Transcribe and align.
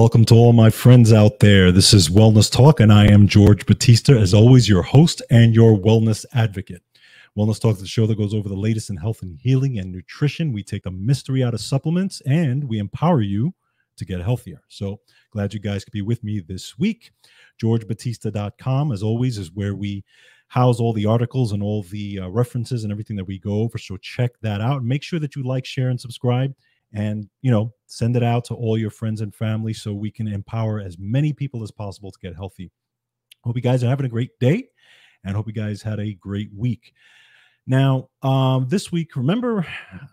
Welcome 0.00 0.24
to 0.26 0.36
all 0.36 0.52
my 0.52 0.70
friends 0.70 1.12
out 1.12 1.40
there. 1.40 1.72
This 1.72 1.92
is 1.92 2.08
Wellness 2.08 2.48
Talk, 2.48 2.78
and 2.78 2.92
I 2.92 3.06
am 3.06 3.26
George 3.26 3.66
Batista, 3.66 4.16
as 4.16 4.32
always, 4.32 4.68
your 4.68 4.84
host 4.84 5.22
and 5.28 5.56
your 5.56 5.76
wellness 5.76 6.24
advocate. 6.32 6.82
Wellness 7.36 7.60
Talk 7.60 7.74
is 7.74 7.80
the 7.80 7.88
show 7.88 8.06
that 8.06 8.16
goes 8.16 8.32
over 8.32 8.48
the 8.48 8.54
latest 8.54 8.90
in 8.90 8.96
health 8.96 9.22
and 9.22 9.36
healing 9.40 9.80
and 9.80 9.90
nutrition. 9.90 10.52
We 10.52 10.62
take 10.62 10.84
the 10.84 10.92
mystery 10.92 11.42
out 11.42 11.52
of 11.52 11.60
supplements 11.60 12.22
and 12.26 12.62
we 12.62 12.78
empower 12.78 13.22
you 13.22 13.52
to 13.96 14.04
get 14.04 14.20
healthier. 14.20 14.62
So 14.68 15.00
glad 15.32 15.52
you 15.52 15.58
guys 15.58 15.84
could 15.84 15.92
be 15.92 16.02
with 16.02 16.22
me 16.22 16.38
this 16.46 16.78
week. 16.78 17.10
GeorgeBatista.com, 17.60 18.92
as 18.92 19.02
always, 19.02 19.36
is 19.36 19.52
where 19.52 19.74
we 19.74 20.04
house 20.46 20.78
all 20.78 20.92
the 20.92 21.06
articles 21.06 21.50
and 21.50 21.60
all 21.60 21.82
the 21.82 22.20
uh, 22.20 22.28
references 22.28 22.84
and 22.84 22.92
everything 22.92 23.16
that 23.16 23.26
we 23.26 23.40
go 23.40 23.62
over. 23.62 23.78
So 23.78 23.96
check 23.96 24.30
that 24.42 24.60
out. 24.60 24.84
Make 24.84 25.02
sure 25.02 25.18
that 25.18 25.34
you 25.34 25.42
like, 25.42 25.66
share, 25.66 25.88
and 25.88 26.00
subscribe 26.00 26.54
and 26.92 27.28
you 27.42 27.50
know 27.50 27.72
send 27.86 28.16
it 28.16 28.22
out 28.22 28.44
to 28.44 28.54
all 28.54 28.78
your 28.78 28.90
friends 28.90 29.20
and 29.20 29.34
family 29.34 29.72
so 29.72 29.92
we 29.92 30.10
can 30.10 30.28
empower 30.28 30.80
as 30.80 30.96
many 30.98 31.32
people 31.32 31.62
as 31.62 31.70
possible 31.70 32.10
to 32.10 32.18
get 32.20 32.34
healthy. 32.34 32.70
Hope 33.44 33.56
you 33.56 33.62
guys 33.62 33.84
are 33.84 33.88
having 33.88 34.06
a 34.06 34.10
great 34.10 34.38
day 34.40 34.68
and 35.24 35.36
hope 35.36 35.46
you 35.46 35.52
guys 35.52 35.82
had 35.82 36.00
a 36.00 36.14
great 36.14 36.50
week. 36.56 36.92
Now 37.66 38.08
um 38.22 38.68
this 38.68 38.90
week 38.90 39.14
remember 39.14 39.66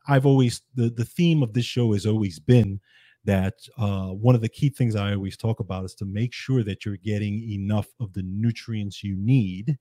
i've 0.07 0.25
always 0.25 0.61
the 0.75 0.89
the 0.89 1.05
theme 1.05 1.41
of 1.41 1.53
this 1.53 1.65
show 1.65 1.93
has 1.93 2.05
always 2.05 2.37
been 2.37 2.81
that 3.25 3.55
uh, 3.77 4.07
one 4.07 4.35
of 4.35 4.41
the 4.41 4.49
key 4.49 4.69
things 4.69 4.95
I 4.95 5.13
always 5.13 5.35
talk 5.35 5.59
about 5.59 5.83
is 5.83 5.95
to 5.95 6.05
make 6.05 6.31
sure 6.31 6.63
that 6.63 6.85
you're 6.85 6.97
getting 6.97 7.51
enough 7.51 7.87
of 7.99 8.13
the 8.13 8.23
nutrients 8.23 9.03
you 9.03 9.15
need 9.17 9.77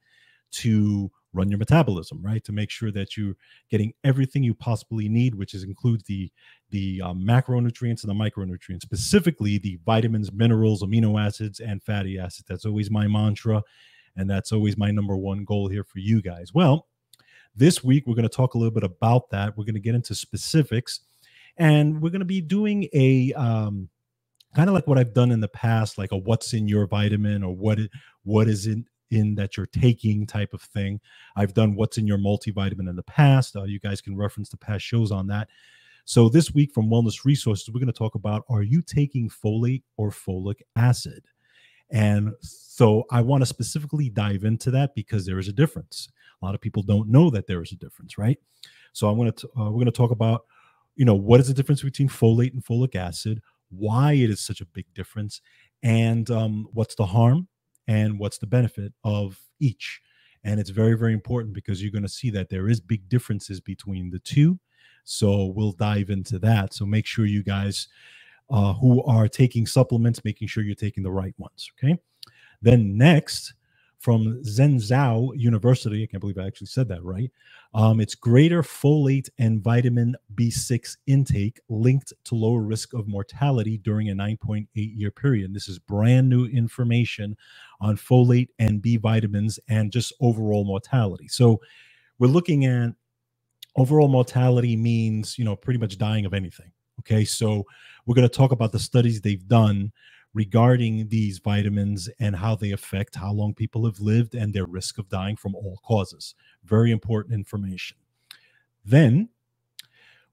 to 0.53 1.11
run 1.35 1.49
your 1.49 1.59
metabolism 1.59 2.23
right? 2.23 2.43
To 2.45 2.53
make 2.53 2.71
sure 2.71 2.91
that 2.93 3.17
you're 3.17 3.35
getting 3.71 3.93
everything 4.05 4.43
you 4.43 4.55
possibly 4.55 5.09
need 5.09 5.35
which 5.35 5.55
is 5.55 5.65
includes 5.65 6.05
the 6.05 6.31
the 6.71 7.03
uh, 7.03 7.13
macronutrients 7.13 8.05
and 8.05 8.11
the 8.11 8.15
micronutrients 8.15 8.83
specifically 8.83 9.59
the 9.59 9.79
vitamins 9.85 10.33
minerals 10.33 10.83
amino 10.83 11.21
acids 11.21 11.61
and 11.61 11.83
fatty 11.83 12.19
acids. 12.19 12.45
That's 12.49 12.65
always 12.65 12.91
my 12.91 13.07
mantra 13.07 13.63
and 14.17 14.31
that's 14.31 14.53
always 14.53 14.77
my 14.77 14.91
number 14.91 15.17
one 15.17 15.45
goal 15.45 15.69
here 15.69 15.85
for 15.85 15.99
you 15.99 16.23
guys. 16.23 16.55
Well 16.55 16.87
this 17.57 17.85
week 17.85 18.05
we're 18.07 18.15
going 18.15 18.29
to 18.29 18.35
talk 18.35 18.55
a 18.55 18.59
little 18.59 18.75
bit 18.75 18.85
about 18.85 19.31
that. 19.31 19.57
We're 19.57 19.65
going 19.65 19.75
to 19.75 19.81
get 19.81 19.95
into 19.95 20.15
specifics 20.15 21.01
and 21.57 22.01
we're 22.01 22.11
going 22.11 22.21
to 22.21 22.25
be 22.25 22.41
doing 22.41 22.89
a 22.93 23.33
um, 23.35 23.89
kind 24.55 24.69
of 24.69 24.75
like 24.75 24.87
what 24.87 24.99
I've 24.99 25.15
done 25.15 25.31
in 25.31 25.41
the 25.41 25.49
past, 25.49 25.99
like 25.99 26.13
a 26.13 26.17
what's 26.17 26.53
in 26.53 26.69
your 26.69 26.87
vitamin 26.87 27.43
or 27.43 27.55
what 27.55 27.79
what 28.23 28.49
is 28.49 28.67
in 28.67 28.87
in 29.11 29.35
that 29.37 29.57
you're 29.57 29.67
taking 29.67 30.27
type 30.27 30.53
of 30.55 30.63
thing. 30.63 31.01
I've 31.37 31.55
done 31.55 31.75
what's 31.75 31.99
in 31.99 32.07
your 32.07 32.19
multivitamin 32.19 32.89
in 32.89 32.97
the 32.97 33.03
past. 33.03 33.57
Uh, 33.57 33.65
you 33.65 33.79
guys 33.79 34.01
can 34.01 34.17
reference 34.17 34.49
the 34.49 34.57
past 34.57 34.85
shows 34.85 35.11
on 35.11 35.27
that. 35.29 35.49
So 36.05 36.29
this 36.29 36.53
week 36.53 36.73
from 36.73 36.91
Wellness 36.91 37.25
Resources, 37.25 37.69
we're 37.69 37.81
going 37.81 37.87
to 37.87 37.93
talk 37.93 38.15
about 38.15 38.45
are 38.49 38.63
you 38.63 38.83
taking 38.83 39.31
folate 39.31 39.83
or 39.97 40.11
folic 40.11 40.61
acid? 40.77 41.25
And 41.91 42.33
so 42.41 43.05
I 43.11 43.21
want 43.21 43.43
to 43.43 43.47
specifically 43.47 44.11
dive 44.11 44.45
into 44.45 44.71
that 44.73 44.95
because 44.95 45.25
there 45.25 45.39
is 45.39 45.49
a 45.49 45.53
difference. 45.53 46.09
A 46.43 46.45
lot 46.45 46.55
of 46.55 46.61
people 46.61 46.83
don't 46.83 47.09
know 47.09 47.31
that 47.31 47.47
there 47.47 47.63
is 47.63 47.73
a 47.73 47.77
difference, 47.77 48.19
right? 48.19 48.39
So 48.93 49.09
I'm 49.09 49.17
going 49.17 49.33
to 49.33 49.47
uh, 49.59 49.65
we're 49.65 49.73
going 49.73 49.87
to 49.87 49.93
talk 49.93 50.11
about 50.11 50.45
you 50.97 51.05
know 51.05 51.15
what 51.15 51.41
is 51.41 51.49
the 51.49 51.55
difference 51.55 51.83
between 51.83 52.09
folate 52.09 52.53
and 52.53 52.65
folic 52.65 52.95
acid, 52.95 53.41
why 53.71 54.13
it 54.13 54.31
is 54.31 54.41
such 54.41 54.61
a 54.61 54.67
big 54.67 54.87
difference, 54.95 55.41
and 55.83 56.31
um, 56.31 56.69
what's 56.73 56.95
the 56.95 57.07
harm 57.07 57.49
and 57.87 58.19
what's 58.19 58.39
the 58.39 58.47
benefit 58.47 58.93
of 59.05 59.39
each. 59.61 60.01
And 60.45 60.61
it's 60.61 60.71
very, 60.71 60.95
very 60.97 61.13
important 61.13 61.55
because 61.55 61.83
you're 61.83 61.93
going 61.93 62.03
to 62.03 62.09
see 62.09 62.31
that 62.31 62.51
there 62.51 62.69
is 62.69 62.81
big 62.81 63.09
differences 63.09 63.61
between 63.61 64.11
the 64.11 64.19
two. 64.19 64.59
So 65.05 65.47
we'll 65.47 65.73
dive 65.73 66.11
into 66.11 66.39
that. 66.41 66.75
So 66.75 66.85
make 66.87 67.07
sure 67.07 67.27
you 67.27 67.43
guys 67.43 67.89
uh, 68.51 68.75
who 68.75 69.03
are 69.05 69.29
taking 69.29 69.67
supplements, 69.67 70.25
making 70.25 70.49
sure 70.49 70.63
you're 70.63 70.75
taking 70.75 71.03
the 71.03 71.11
right 71.11 71.35
ones. 71.39 71.71
Okay. 71.79 71.99
Then 72.61 72.97
next, 72.97 73.55
from 74.05 74.39
Zhengzhou 74.43 75.33
University. 75.35 76.03
I 76.03 76.07
can't 76.07 76.21
believe 76.21 76.37
I 76.37 76.47
actually 76.47 76.67
said 76.67 76.89
that 76.89 77.03
right. 77.03 77.31
Um, 77.73 78.01
it's 78.01 78.15
greater 78.15 78.63
folate 78.63 79.31
and 79.39 79.63
vitamin 79.63 80.15
B6 80.35 80.99
intake 81.07 81.59
linked 81.71 82.13
to 82.25 82.35
lower 82.35 82.61
risk 82.61 82.93
of 82.93 83.09
mortality 83.09 83.79
during 83.79 84.11
a 84.11 84.15
9.8 84.15 84.67
year 84.75 85.11
period. 85.11 85.55
This 85.55 85.69
is 85.69 85.79
brand 85.79 86.29
new 86.29 86.45
information 86.45 87.35
on 87.81 87.97
folate 87.97 88.49
and 88.59 88.83
B 88.83 88.99
vitamins 88.99 89.59
and 89.71 89.91
just 89.91 90.13
overall 90.21 90.67
mortality. 90.67 91.27
So 91.27 91.63
we're 92.19 92.27
looking 92.27 92.67
at 92.67 92.91
overall 93.75 94.09
mortality 94.09 94.77
means, 94.77 95.39
you 95.39 95.47
know, 95.47 95.57
pretty 95.57 95.79
much 95.81 95.97
dying 95.97 96.27
of 96.27 96.35
anything. 96.35 96.71
Okay. 97.01 97.25
So 97.25 97.65
we're 98.05 98.15
going 98.15 98.29
to 98.29 98.37
talk 98.37 98.53
about 98.53 98.71
the 98.71 98.79
studies 98.79 99.23
they've 99.23 99.49
done 99.49 99.93
regarding 100.35 101.09
these 101.09 101.39
vitamins 101.39 102.11
and 102.21 102.37
how 102.37 102.57
they 102.57 102.73
affect 102.73 103.17
how 103.17 103.33
long 103.33 103.55
people 103.55 103.87
have 103.87 104.01
lived 104.01 104.35
and 104.35 104.53
their 104.55 104.67
risk 104.67 104.99
of 104.99 105.09
dying 105.09 105.37
from 105.37 105.55
all 105.55 105.81
causes. 105.85 106.35
Very 106.65 106.91
important 106.91 107.35
information. 107.35 107.97
Then 108.85 109.31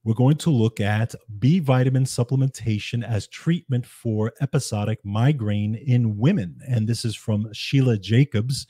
we're 0.03 0.15
going 0.15 0.37
to 0.37 0.49
look 0.49 0.79
at 0.81 1.13
B 1.39 1.59
vitamin 1.59 2.05
supplementation 2.05 3.03
as 3.07 3.27
treatment 3.27 3.85
for 3.85 4.33
episodic 4.41 4.99
migraine 5.05 5.75
in 5.75 6.17
women. 6.17 6.59
And 6.67 6.87
this 6.87 7.05
is 7.05 7.15
from 7.15 7.53
Sheila 7.53 7.97
Jacobs. 7.99 8.65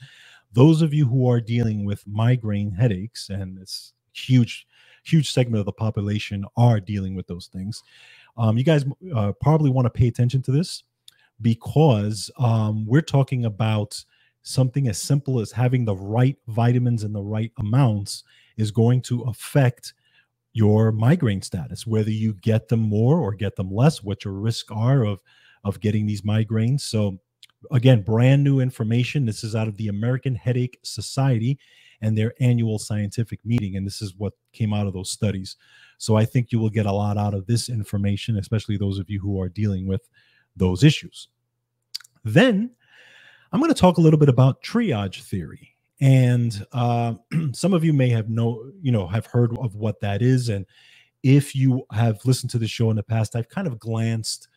Those 0.52 0.82
of 0.82 0.92
you 0.92 1.06
who 1.06 1.28
are 1.30 1.40
dealing 1.40 1.86
with 1.86 2.06
migraine 2.06 2.72
headaches, 2.72 3.30
and 3.30 3.58
it's 3.58 3.94
huge, 4.12 4.66
huge 5.04 5.32
segment 5.32 5.60
of 5.60 5.66
the 5.66 5.72
population 5.72 6.44
are 6.58 6.80
dealing 6.80 7.14
with 7.14 7.28
those 7.28 7.46
things. 7.46 7.82
Um, 8.36 8.58
you 8.58 8.64
guys 8.64 8.84
uh, 9.16 9.32
probably 9.40 9.70
want 9.70 9.86
to 9.86 9.90
pay 9.90 10.08
attention 10.08 10.42
to 10.42 10.52
this 10.52 10.84
because 11.42 12.30
um, 12.38 12.86
we're 12.86 13.02
talking 13.02 13.44
about 13.44 14.04
something 14.42 14.88
as 14.88 14.98
simple 14.98 15.40
as 15.40 15.52
having 15.52 15.84
the 15.84 15.96
right 15.96 16.36
vitamins 16.48 17.04
in 17.04 17.12
the 17.12 17.22
right 17.22 17.52
amounts 17.58 18.24
is 18.56 18.70
going 18.70 19.02
to 19.02 19.22
affect 19.22 19.94
your 20.52 20.92
migraine 20.92 21.42
status 21.42 21.86
whether 21.86 22.10
you 22.10 22.34
get 22.34 22.68
them 22.68 22.80
more 22.80 23.18
or 23.18 23.32
get 23.32 23.56
them 23.56 23.70
less 23.70 24.02
what 24.02 24.24
your 24.24 24.34
risks 24.34 24.70
are 24.72 25.04
of 25.04 25.20
of 25.64 25.80
getting 25.80 26.06
these 26.06 26.22
migraines. 26.22 26.80
So 26.82 27.18
again 27.70 28.02
brand 28.02 28.44
new 28.44 28.60
information. 28.60 29.26
This 29.26 29.44
is 29.44 29.54
out 29.54 29.68
of 29.68 29.76
the 29.76 29.88
american 29.88 30.34
headache 30.34 30.78
society 30.82 31.58
and 32.02 32.18
their 32.18 32.34
annual 32.40 32.78
scientific 32.78 33.40
meeting 33.44 33.76
and 33.76 33.86
this 33.86 34.02
is 34.02 34.14
what 34.18 34.34
came 34.52 34.74
out 34.74 34.86
of 34.88 34.92
those 34.92 35.10
studies. 35.10 35.56
So 35.98 36.16
i 36.16 36.24
think 36.24 36.52
you 36.52 36.58
will 36.58 36.70
get 36.70 36.86
a 36.86 36.92
lot 36.92 37.16
out 37.16 37.34
of 37.34 37.46
this 37.46 37.68
information 37.68 38.36
especially 38.38 38.76
those 38.76 38.98
of 38.98 39.08
you 39.08 39.20
who 39.20 39.40
are 39.40 39.48
dealing 39.48 39.86
with 39.86 40.08
those 40.56 40.84
issues. 40.84 41.28
Then 42.24 42.70
I'm 43.52 43.60
going 43.60 43.72
to 43.72 43.80
talk 43.80 43.98
a 43.98 44.00
little 44.00 44.18
bit 44.18 44.28
about 44.28 44.62
triage 44.62 45.22
theory. 45.22 45.74
And 46.00 46.66
uh, 46.72 47.14
some 47.52 47.74
of 47.74 47.84
you 47.84 47.92
may 47.92 48.08
have 48.10 48.28
know, 48.28 48.70
you 48.80 48.92
know, 48.92 49.06
have 49.06 49.26
heard 49.26 49.56
of 49.58 49.76
what 49.76 50.00
that 50.00 50.22
is. 50.22 50.48
And 50.48 50.66
if 51.22 51.54
you 51.54 51.86
have 51.92 52.24
listened 52.24 52.50
to 52.50 52.58
the 52.58 52.66
show 52.66 52.90
in 52.90 52.96
the 52.96 53.02
past, 53.02 53.36
I've 53.36 53.48
kind 53.48 53.66
of 53.66 53.78
glanced, 53.78 54.48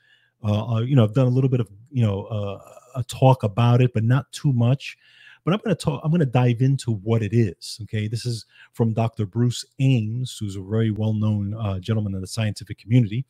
uh, 0.43 0.75
uh, 0.75 0.81
you 0.81 0.95
know, 0.95 1.03
I've 1.03 1.13
done 1.13 1.27
a 1.27 1.31
little 1.31 1.49
bit 1.49 1.59
of, 1.59 1.69
you 1.91 2.03
know, 2.03 2.23
uh, 2.25 2.59
a 2.95 3.03
talk 3.03 3.43
about 3.43 3.81
it, 3.81 3.93
but 3.93 4.03
not 4.03 4.31
too 4.31 4.53
much. 4.53 4.97
But 5.43 5.53
I'm 5.53 5.59
going 5.63 5.75
to 5.75 5.83
talk, 5.83 6.01
I'm 6.03 6.09
going 6.09 6.21
to 6.21 6.25
dive 6.25 6.61
into 6.61 6.91
what 6.91 7.21
it 7.21 7.31
is. 7.31 7.77
Okay. 7.83 8.07
This 8.07 8.25
is 8.25 8.45
from 8.73 8.93
Dr. 8.93 9.27
Bruce 9.27 9.63
Ames, 9.79 10.35
who's 10.39 10.55
a 10.55 10.61
very 10.61 10.89
well 10.89 11.13
known 11.13 11.53
uh, 11.53 11.77
gentleman 11.79 12.15
in 12.15 12.21
the 12.21 12.27
scientific 12.27 12.79
community 12.79 13.25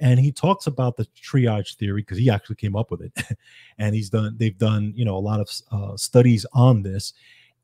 and 0.00 0.18
he 0.18 0.32
talks 0.32 0.66
about 0.66 0.96
the 0.96 1.06
triage 1.22 1.76
theory 1.76 2.00
because 2.00 2.18
he 2.18 2.30
actually 2.30 2.56
came 2.56 2.74
up 2.74 2.90
with 2.90 3.02
it. 3.02 3.12
And 3.78 3.94
he's 3.94 4.10
done 4.10 4.34
they've 4.36 4.56
done 4.58 4.92
you 4.94 5.04
know 5.04 5.16
a 5.16 5.18
lot 5.18 5.40
of 5.40 5.50
uh, 5.70 5.96
studies 5.96 6.44
on 6.52 6.82
this. 6.82 7.12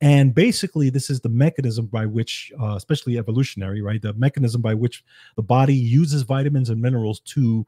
And 0.00 0.34
basically 0.34 0.90
this 0.90 1.10
is 1.10 1.20
the 1.20 1.28
mechanism 1.28 1.86
by 1.86 2.06
which 2.06 2.52
uh, 2.60 2.74
especially 2.76 3.18
evolutionary 3.18 3.82
right? 3.82 4.00
The 4.00 4.12
mechanism 4.14 4.60
by 4.60 4.74
which 4.74 5.04
the 5.36 5.42
body 5.42 5.74
uses 5.74 6.22
vitamins 6.22 6.70
and 6.70 6.80
minerals 6.80 7.20
to 7.20 7.66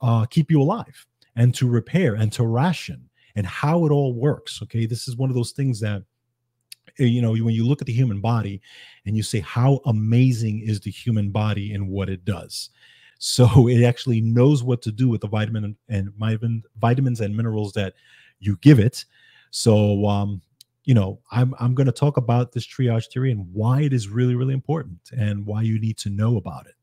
uh, 0.00 0.26
keep 0.26 0.50
you 0.50 0.60
alive 0.60 1.06
and 1.36 1.54
to 1.56 1.68
repair 1.68 2.14
and 2.14 2.32
to 2.32 2.46
ration 2.46 3.08
and 3.36 3.46
how 3.46 3.86
it 3.86 3.92
all 3.92 4.14
works 4.14 4.60
okay? 4.62 4.86
This 4.86 5.08
is 5.08 5.16
one 5.16 5.30
of 5.30 5.36
those 5.36 5.52
things 5.52 5.80
that 5.80 6.02
eh, 6.98 7.04
you 7.04 7.22
know 7.22 7.32
when 7.32 7.54
you 7.54 7.66
look 7.66 7.80
at 7.80 7.86
the 7.86 7.92
human 7.92 8.20
body 8.20 8.60
and 9.06 9.16
you 9.16 9.22
say 9.22 9.40
how 9.40 9.80
amazing 9.86 10.60
is 10.60 10.80
the 10.80 10.90
human 10.90 11.30
body 11.30 11.74
and 11.74 11.88
what 11.88 12.08
it 12.08 12.24
does 12.24 12.70
so 13.24 13.48
it 13.68 13.82
actually 13.82 14.20
knows 14.20 14.62
what 14.62 14.82
to 14.82 14.92
do 14.92 15.08
with 15.08 15.22
the 15.22 15.28
vitamin 15.28 15.74
and 15.88 16.12
vitamin, 16.18 16.62
vitamins 16.78 17.22
and 17.22 17.34
minerals 17.34 17.72
that 17.72 17.94
you 18.38 18.58
give 18.60 18.78
it. 18.78 19.06
So, 19.50 20.06
um, 20.06 20.42
you 20.84 20.92
know, 20.92 21.20
I'm 21.32 21.54
I'm 21.58 21.74
going 21.74 21.86
to 21.86 21.92
talk 21.92 22.18
about 22.18 22.52
this 22.52 22.66
triage 22.66 23.10
theory 23.10 23.30
and 23.30 23.48
why 23.54 23.80
it 23.80 23.94
is 23.94 24.08
really 24.08 24.34
really 24.34 24.52
important 24.52 24.98
and 25.16 25.46
why 25.46 25.62
you 25.62 25.80
need 25.80 25.96
to 25.98 26.10
know 26.10 26.36
about 26.36 26.66
it. 26.66 26.74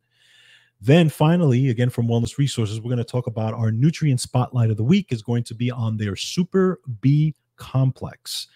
Then 0.82 1.10
finally, 1.10 1.70
again 1.70 1.92
from 1.92 2.08
Wellness 2.08 2.40
Resources, 2.40 2.82
we're 2.82 2.90
going 2.90 2.98
to 2.98 3.04
talk 3.04 3.28
about 3.28 3.54
our 3.54 3.72
nutrient 3.72 4.20
spotlight 4.20 4.72
of 4.72 4.78
the 4.78 4.84
week 4.84 5.12
is 5.12 5.22
going 5.22 5.44
to 5.44 5.54
be 5.54 5.70
on 5.70 5.98
their 5.98 6.16
Super 6.16 6.80
B 7.02 7.36
complex. 7.58 8.48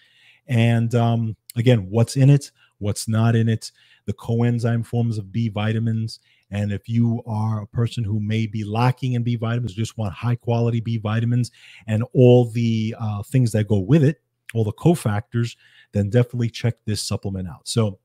And 0.48 0.92
um, 0.96 1.36
again, 1.54 1.88
what's 1.88 2.16
in 2.16 2.30
it, 2.30 2.50
what's 2.78 3.06
not 3.06 3.36
in 3.36 3.48
it, 3.48 3.70
the 4.06 4.12
coenzyme 4.12 4.84
forms 4.84 5.18
of 5.18 5.30
B 5.30 5.48
vitamins, 5.48 6.18
And 6.50 6.72
if 6.72 6.88
you 6.88 7.22
are 7.26 7.62
a 7.62 7.66
person 7.66 8.04
who 8.04 8.20
may 8.20 8.46
be 8.46 8.64
lacking 8.64 9.14
in 9.14 9.22
B 9.22 9.36
vitamins, 9.36 9.74
just 9.74 9.98
want 9.98 10.14
high 10.14 10.36
quality 10.36 10.80
B 10.80 10.98
vitamins 10.98 11.50
and 11.86 12.04
all 12.12 12.44
the 12.46 12.94
uh, 12.98 13.22
things 13.24 13.52
that 13.52 13.68
go 13.68 13.80
with 13.80 14.04
it, 14.04 14.22
all 14.54 14.64
the 14.64 14.72
cofactors, 14.72 15.56
then 15.92 16.10
definitely 16.10 16.50
check 16.50 16.74
this 16.84 17.02
supplement 17.02 17.48
out. 17.48 17.66
So 17.66 17.98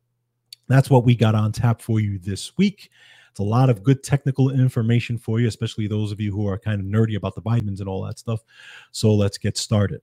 that's 0.68 0.90
what 0.90 1.06
we 1.06 1.16
got 1.16 1.36
on 1.36 1.52
tap 1.52 1.82
for 1.82 2.00
you 2.00 2.18
this 2.18 2.58
week. 2.58 2.90
It's 3.30 3.40
a 3.40 3.44
lot 3.44 3.70
of 3.70 3.84
good 3.84 4.04
technical 4.04 4.50
information 4.50 5.18
for 5.18 5.40
you, 5.40 5.48
especially 5.48 5.88
those 5.88 6.12
of 6.12 6.20
you 6.20 6.32
who 6.34 6.48
are 6.48 6.58
kind 6.58 6.82
of 6.82 6.88
nerdy 6.88 7.16
about 7.16 7.36
the 7.36 7.42
vitamins 7.42 7.80
and 7.80 7.88
all 7.88 8.04
that 8.06 8.20
stuff. 8.20 8.42
So 8.92 9.14
let's 9.14 9.38
get 9.38 9.58
started. 9.58 10.02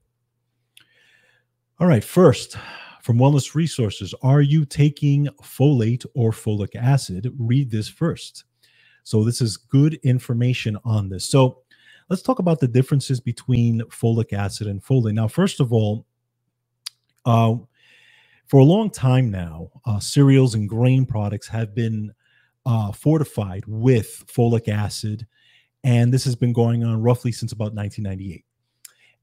All 1.79 1.87
right, 1.87 2.03
first, 2.03 2.57
from 3.01 3.17
Wellness 3.17 3.55
Resources, 3.55 4.13
are 4.21 4.41
you 4.41 4.65
taking 4.65 5.27
folate 5.41 6.05
or 6.15 6.31
folic 6.31 6.75
acid? 6.75 7.33
Read 7.37 7.71
this 7.71 7.87
first. 7.87 8.43
So, 9.03 9.23
this 9.23 9.41
is 9.41 9.57
good 9.57 9.95
information 10.03 10.77
on 10.85 11.09
this. 11.09 11.29
So, 11.29 11.61
let's 12.09 12.21
talk 12.21 12.39
about 12.39 12.59
the 12.59 12.67
differences 12.67 13.19
between 13.19 13.81
folic 13.89 14.33
acid 14.33 14.67
and 14.67 14.83
folate. 14.83 15.13
Now, 15.13 15.27
first 15.27 15.59
of 15.59 15.73
all, 15.73 16.05
uh, 17.25 17.55
for 18.47 18.59
a 18.59 18.65
long 18.65 18.89
time 18.89 19.29
now, 19.29 19.69
uh, 19.85 19.99
cereals 19.99 20.55
and 20.55 20.67
grain 20.67 21.05
products 21.05 21.47
have 21.49 21.75
been 21.75 22.13
uh, 22.65 22.91
fortified 22.91 23.63
with 23.67 24.25
folic 24.27 24.67
acid, 24.67 25.27
and 25.83 26.13
this 26.13 26.25
has 26.25 26.35
been 26.35 26.53
going 26.53 26.83
on 26.83 27.01
roughly 27.01 27.31
since 27.31 27.51
about 27.51 27.73
1998. 27.75 28.45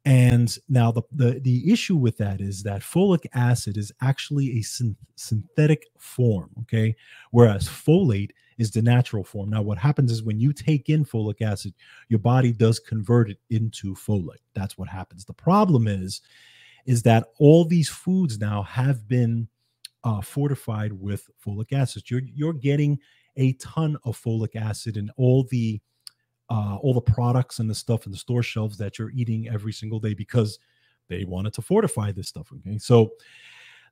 And 0.06 0.56
now 0.69 0.93
the, 0.93 1.03
the, 1.11 1.41
the 1.41 1.73
issue 1.73 1.97
with 1.97 2.17
that 2.19 2.41
is 2.41 2.62
that 2.62 2.82
folic 2.82 3.26
acid 3.35 3.76
is 3.76 3.91
actually 4.00 4.58
a 4.58 4.62
syn- 4.62 4.97
synthetic 5.17 5.88
form, 5.99 6.50
okay? 6.61 6.94
Whereas 7.32 7.69
folate 7.69 8.31
is 8.56 8.70
the 8.70 8.82
natural 8.82 9.25
form. 9.25 9.50
Now, 9.50 9.62
what 9.62 9.79
happens 9.79 10.12
is 10.12 10.23
when 10.23 10.38
you 10.38 10.53
take 10.53 10.88
in 10.88 11.05
folic 11.05 11.43
acid, 11.43 11.75
your 12.08 12.20
body 12.20 12.53
does 12.53 12.79
convert 12.79 13.31
it 13.31 13.38
into 13.50 13.97
folate. 13.97 14.37
That's 14.55 14.79
what 14.79 14.88
happens. 14.88 15.25
The 15.25 15.32
problem 15.32 15.88
is, 15.88 16.23
is 16.87 17.03
that 17.03 17.26
all 17.41 17.64
these 17.64 17.88
foods 17.88 18.38
now 18.38 18.62
have 18.62 19.08
been 19.08 19.49
uh, 20.05 20.20
fortified 20.20 20.93
with 20.93 21.29
folic 21.44 21.73
acid. 21.73 22.08
You're 22.08 22.23
you're 22.32 22.53
getting 22.53 23.00
a 23.37 23.55
ton 23.55 23.97
of 24.05 24.17
folic 24.17 24.55
acid 24.55 24.97
in 24.97 25.11
all 25.17 25.43
the 25.50 25.81
uh, 26.48 26.76
all 26.81 26.94
the 26.94 27.00
products 27.00 27.58
and 27.58 27.69
the 27.69 27.75
stuff 27.75 28.06
in 28.06 28.12
the 28.12 28.19
store 28.19 28.43
shelves 28.43 28.78
that 28.78 28.98
you're 28.98 29.10
eating 29.10 29.48
every 29.48 29.72
single 29.72 29.98
day 29.98 30.14
because 30.14 30.58
they 31.08 31.25
wanted 31.25 31.52
to 31.54 31.62
fortify 31.62 32.12
this 32.12 32.28
stuff. 32.28 32.52
Okay, 32.52 32.78
so 32.78 33.12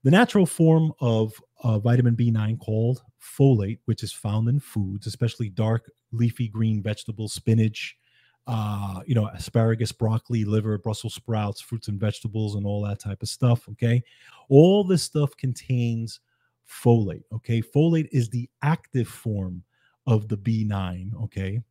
the 0.02 0.10
natural 0.10 0.46
form 0.46 0.92
of 1.00 1.32
uh, 1.62 1.78
vitamin 1.78 2.14
B9 2.14 2.58
called 2.58 3.02
folate, 3.20 3.78
which 3.86 4.02
is 4.02 4.12
found 4.12 4.48
in 4.48 4.60
foods, 4.60 5.06
especially 5.06 5.48
dark 5.48 5.90
leafy 6.12 6.48
green 6.48 6.82
vegetables, 6.82 7.32
spinach, 7.32 7.96
uh, 8.46 9.00
you 9.06 9.14
know, 9.14 9.26
asparagus, 9.28 9.90
broccoli, 9.90 10.44
liver, 10.44 10.76
Brussels 10.78 11.14
sprouts, 11.14 11.60
fruits 11.60 11.88
and 11.88 11.98
vegetables, 11.98 12.54
and 12.54 12.66
all 12.66 12.82
that 12.82 13.00
type 13.00 13.22
of 13.22 13.28
stuff. 13.28 13.66
Okay. 13.70 14.02
All 14.50 14.84
this 14.84 15.02
stuff 15.02 15.34
contains 15.36 16.20
folate. 16.68 17.24
Okay. 17.32 17.62
Folate 17.62 18.08
is 18.12 18.28
the 18.28 18.48
active 18.62 19.08
form 19.08 19.64
of 20.06 20.28
the 20.28 20.36
B9. 20.36 21.24
Okay 21.24 21.62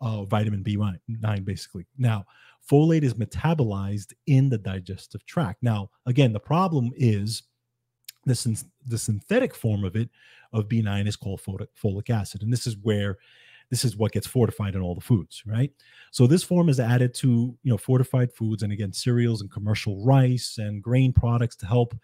uh, 0.00 0.24
vitamin 0.24 0.62
B9, 0.62 1.44
basically. 1.44 1.86
Now, 1.98 2.24
folate 2.70 3.02
is 3.02 3.14
metabolized 3.14 4.12
in 4.26 4.48
the 4.48 4.58
digestive 4.58 5.24
tract. 5.26 5.62
Now, 5.62 5.90
again, 6.06 6.32
the 6.32 6.40
problem 6.40 6.92
is 6.96 7.42
the, 8.24 8.34
syn- 8.34 8.56
the 8.86 8.98
synthetic 8.98 9.54
form 9.54 9.84
of 9.84 9.96
it, 9.96 10.10
of 10.52 10.68
B9, 10.68 11.06
is 11.06 11.16
called 11.16 11.42
folic, 11.42 11.68
folic 11.80 12.10
acid. 12.10 12.42
And 12.42 12.52
this 12.52 12.66
is 12.66 12.76
where 12.82 13.18
this 13.70 13.84
is 13.84 13.96
what 13.96 14.12
gets 14.12 14.26
fortified 14.26 14.74
in 14.74 14.82
all 14.82 14.94
the 14.94 15.00
foods, 15.00 15.42
right? 15.46 15.72
So 16.10 16.26
this 16.26 16.42
form 16.42 16.68
is 16.68 16.78
added 16.78 17.14
to, 17.14 17.56
you 17.62 17.70
know, 17.70 17.78
fortified 17.78 18.32
foods 18.32 18.62
and 18.62 18.72
again, 18.72 18.92
cereals 18.92 19.40
and 19.40 19.50
commercial 19.50 20.04
rice 20.04 20.58
and 20.58 20.82
grain 20.82 21.12
products 21.12 21.56
to 21.56 21.66
help, 21.66 21.96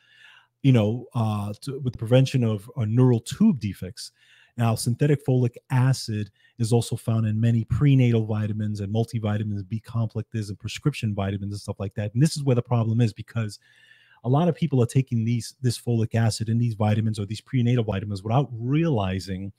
you 0.62 0.72
know, 0.72 1.06
uh, 1.14 1.52
to, 1.62 1.78
with 1.80 1.92
the 1.92 1.98
prevention 1.98 2.44
of 2.44 2.70
uh, 2.76 2.86
neural 2.86 3.20
tube 3.20 3.60
defects. 3.60 4.12
Now, 4.60 4.74
synthetic 4.74 5.24
folic 5.24 5.56
acid 5.70 6.30
is 6.58 6.70
also 6.70 6.94
found 6.94 7.26
in 7.26 7.40
many 7.40 7.64
prenatal 7.64 8.26
vitamins 8.26 8.80
and 8.80 8.92
multivitamins, 8.92 9.66
B 9.66 9.80
complexes, 9.80 10.50
and 10.50 10.58
prescription 10.58 11.14
vitamins 11.14 11.54
and 11.54 11.60
stuff 11.62 11.80
like 11.80 11.94
that. 11.94 12.12
And 12.12 12.22
this 12.22 12.36
is 12.36 12.44
where 12.44 12.54
the 12.54 12.60
problem 12.60 13.00
is 13.00 13.14
because 13.14 13.58
a 14.22 14.28
lot 14.28 14.48
of 14.48 14.54
people 14.54 14.82
are 14.82 14.86
taking 14.86 15.24
these 15.24 15.54
this 15.62 15.80
folic 15.80 16.14
acid 16.14 16.50
and 16.50 16.60
these 16.60 16.74
vitamins 16.74 17.18
or 17.18 17.24
these 17.24 17.40
prenatal 17.40 17.84
vitamins 17.84 18.22
without 18.22 18.50
realizing 18.52 19.50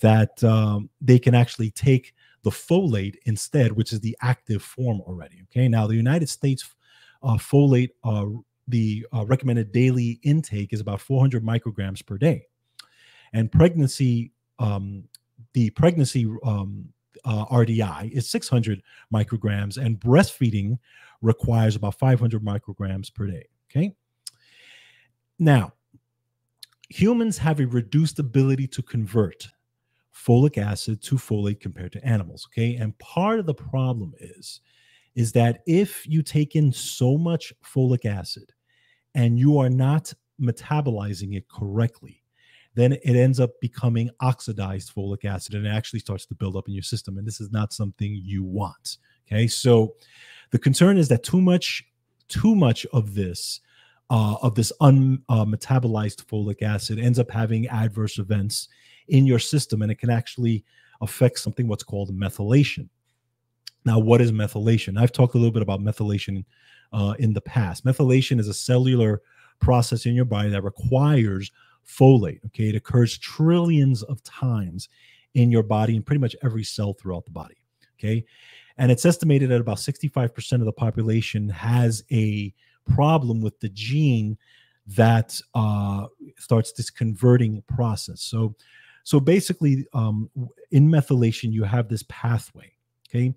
that 0.00 0.42
um, 0.42 0.88
they 1.02 1.18
can 1.18 1.34
actually 1.34 1.70
take 1.70 2.14
the 2.44 2.50
folate 2.50 3.16
instead, 3.26 3.72
which 3.72 3.92
is 3.92 4.00
the 4.00 4.16
active 4.22 4.62
form 4.62 5.02
already. 5.02 5.42
Okay, 5.50 5.68
now 5.68 5.86
the 5.86 5.96
United 5.96 6.30
States 6.30 6.74
uh, 7.22 7.34
folate, 7.34 7.90
uh, 8.04 8.24
the 8.68 9.06
uh, 9.12 9.26
recommended 9.26 9.70
daily 9.70 10.18
intake 10.22 10.72
is 10.72 10.80
about 10.80 11.02
400 11.02 11.44
micrograms 11.44 12.04
per 12.04 12.16
day 12.16 12.46
and 13.34 13.52
pregnancy 13.52 14.32
um, 14.58 15.04
the 15.52 15.70
pregnancy 15.70 16.26
um, 16.44 16.88
uh, 17.24 17.46
RDI 17.46 18.10
is 18.12 18.28
600 18.30 18.82
micrograms, 19.12 19.76
and 19.76 19.98
breastfeeding 19.98 20.78
requires 21.22 21.76
about 21.76 21.98
500 21.98 22.42
micrograms 22.42 23.12
per 23.12 23.26
day. 23.26 23.46
Okay. 23.70 23.94
Now, 25.38 25.72
humans 26.88 27.38
have 27.38 27.60
a 27.60 27.66
reduced 27.66 28.18
ability 28.18 28.68
to 28.68 28.82
convert 28.82 29.48
folic 30.14 30.58
acid 30.58 31.02
to 31.02 31.16
folate 31.16 31.60
compared 31.60 31.92
to 31.92 32.04
animals. 32.04 32.46
Okay. 32.52 32.76
And 32.76 32.96
part 32.98 33.40
of 33.40 33.46
the 33.46 33.54
problem 33.54 34.14
is, 34.20 34.60
is 35.14 35.32
that 35.32 35.62
if 35.66 36.06
you 36.06 36.22
take 36.22 36.56
in 36.56 36.72
so 36.72 37.16
much 37.16 37.52
folic 37.64 38.04
acid 38.04 38.52
and 39.14 39.38
you 39.38 39.58
are 39.58 39.70
not 39.70 40.12
metabolizing 40.40 41.36
it 41.36 41.48
correctly, 41.48 42.23
then 42.74 42.92
it 42.92 43.16
ends 43.16 43.38
up 43.38 43.50
becoming 43.60 44.10
oxidized 44.20 44.94
folic 44.94 45.24
acid 45.24 45.54
and 45.54 45.66
it 45.66 45.70
actually 45.70 46.00
starts 46.00 46.26
to 46.26 46.34
build 46.34 46.56
up 46.56 46.68
in 46.68 46.74
your 46.74 46.82
system. 46.82 47.18
And 47.18 47.26
this 47.26 47.40
is 47.40 47.50
not 47.52 47.72
something 47.72 48.20
you 48.22 48.42
want. 48.42 48.98
Okay. 49.26 49.46
So 49.46 49.94
the 50.50 50.58
concern 50.58 50.98
is 50.98 51.08
that 51.08 51.22
too 51.22 51.40
much, 51.40 51.84
too 52.28 52.54
much 52.54 52.84
of 52.92 53.14
this, 53.14 53.60
uh, 54.10 54.36
of 54.42 54.54
this 54.54 54.72
unmetabolized 54.80 56.20
uh, 56.20 56.24
folic 56.24 56.62
acid 56.62 56.98
ends 56.98 57.18
up 57.18 57.30
having 57.30 57.66
adverse 57.68 58.18
events 58.18 58.68
in 59.08 59.26
your 59.26 59.38
system 59.38 59.82
and 59.82 59.90
it 59.90 59.98
can 59.98 60.10
actually 60.10 60.64
affect 61.00 61.38
something 61.38 61.68
what's 61.68 61.84
called 61.84 62.10
methylation. 62.14 62.88
Now, 63.84 63.98
what 63.98 64.20
is 64.20 64.32
methylation? 64.32 64.98
I've 64.98 65.12
talked 65.12 65.34
a 65.34 65.38
little 65.38 65.52
bit 65.52 65.62
about 65.62 65.80
methylation 65.80 66.44
uh, 66.92 67.14
in 67.18 67.34
the 67.34 67.40
past. 67.40 67.84
Methylation 67.84 68.40
is 68.40 68.48
a 68.48 68.54
cellular 68.54 69.20
process 69.60 70.06
in 70.06 70.14
your 70.14 70.24
body 70.24 70.48
that 70.50 70.64
requires 70.64 71.50
folate. 71.86 72.44
Okay, 72.46 72.68
it 72.68 72.74
occurs 72.74 73.18
trillions 73.18 74.02
of 74.02 74.22
times 74.22 74.88
in 75.34 75.50
your 75.50 75.62
body 75.62 75.96
and 75.96 76.06
pretty 76.06 76.20
much 76.20 76.36
every 76.42 76.64
cell 76.64 76.94
throughout 76.94 77.24
the 77.24 77.30
body. 77.30 77.56
Okay, 77.98 78.24
and 78.78 78.90
it's 78.90 79.04
estimated 79.04 79.50
that 79.50 79.60
about 79.60 79.78
65% 79.78 80.52
of 80.54 80.64
the 80.64 80.72
population 80.72 81.48
has 81.48 82.04
a 82.10 82.52
problem 82.94 83.40
with 83.40 83.58
the 83.60 83.68
gene 83.68 84.36
that 84.86 85.40
uh, 85.54 86.06
starts 86.36 86.72
this 86.72 86.90
converting 86.90 87.62
process. 87.74 88.20
So, 88.20 88.54
so 89.02 89.20
basically, 89.20 89.86
um, 89.94 90.30
in 90.70 90.88
methylation, 90.88 91.52
you 91.52 91.64
have 91.64 91.88
this 91.88 92.04
pathway. 92.08 92.72
Okay, 93.08 93.34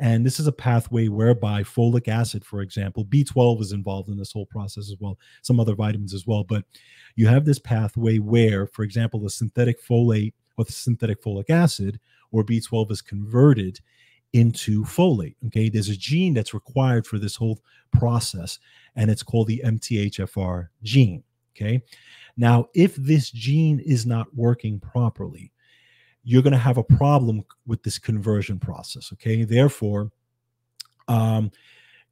and 0.00 0.24
this 0.24 0.40
is 0.40 0.46
a 0.46 0.52
pathway 0.52 1.08
whereby 1.08 1.62
folic 1.62 2.08
acid, 2.08 2.44
for 2.44 2.62
example, 2.62 3.04
B12 3.04 3.60
is 3.60 3.72
involved 3.72 4.08
in 4.08 4.16
this 4.16 4.32
whole 4.32 4.46
process 4.46 4.90
as 4.90 4.96
well, 4.98 5.18
some 5.42 5.60
other 5.60 5.74
vitamins 5.74 6.14
as 6.14 6.26
well. 6.26 6.42
But 6.42 6.64
you 7.16 7.26
have 7.26 7.44
this 7.44 7.58
pathway 7.58 8.18
where, 8.18 8.66
for 8.66 8.82
example, 8.82 9.20
the 9.20 9.30
synthetic 9.30 9.84
folate 9.84 10.32
or 10.56 10.64
the 10.64 10.72
synthetic 10.72 11.22
folic 11.22 11.50
acid 11.50 12.00
or 12.32 12.42
B12 12.42 12.90
is 12.90 13.02
converted 13.02 13.80
into 14.32 14.84
folate. 14.84 15.36
Okay. 15.46 15.68
There's 15.68 15.88
a 15.88 15.96
gene 15.96 16.34
that's 16.34 16.54
required 16.54 17.06
for 17.06 17.18
this 17.18 17.36
whole 17.36 17.60
process, 17.92 18.58
and 18.96 19.10
it's 19.10 19.22
called 19.22 19.48
the 19.48 19.62
MTHFR 19.64 20.68
gene. 20.82 21.24
Okay. 21.54 21.82
Now, 22.38 22.68
if 22.74 22.96
this 22.96 23.30
gene 23.30 23.80
is 23.80 24.06
not 24.06 24.34
working 24.34 24.80
properly, 24.80 25.52
you're 26.22 26.42
going 26.42 26.52
to 26.52 26.58
have 26.58 26.78
a 26.78 26.84
problem 26.84 27.44
with 27.66 27.82
this 27.82 27.98
conversion 27.98 28.58
process. 28.58 29.10
Okay, 29.12 29.44
therefore, 29.44 30.10
um, 31.08 31.50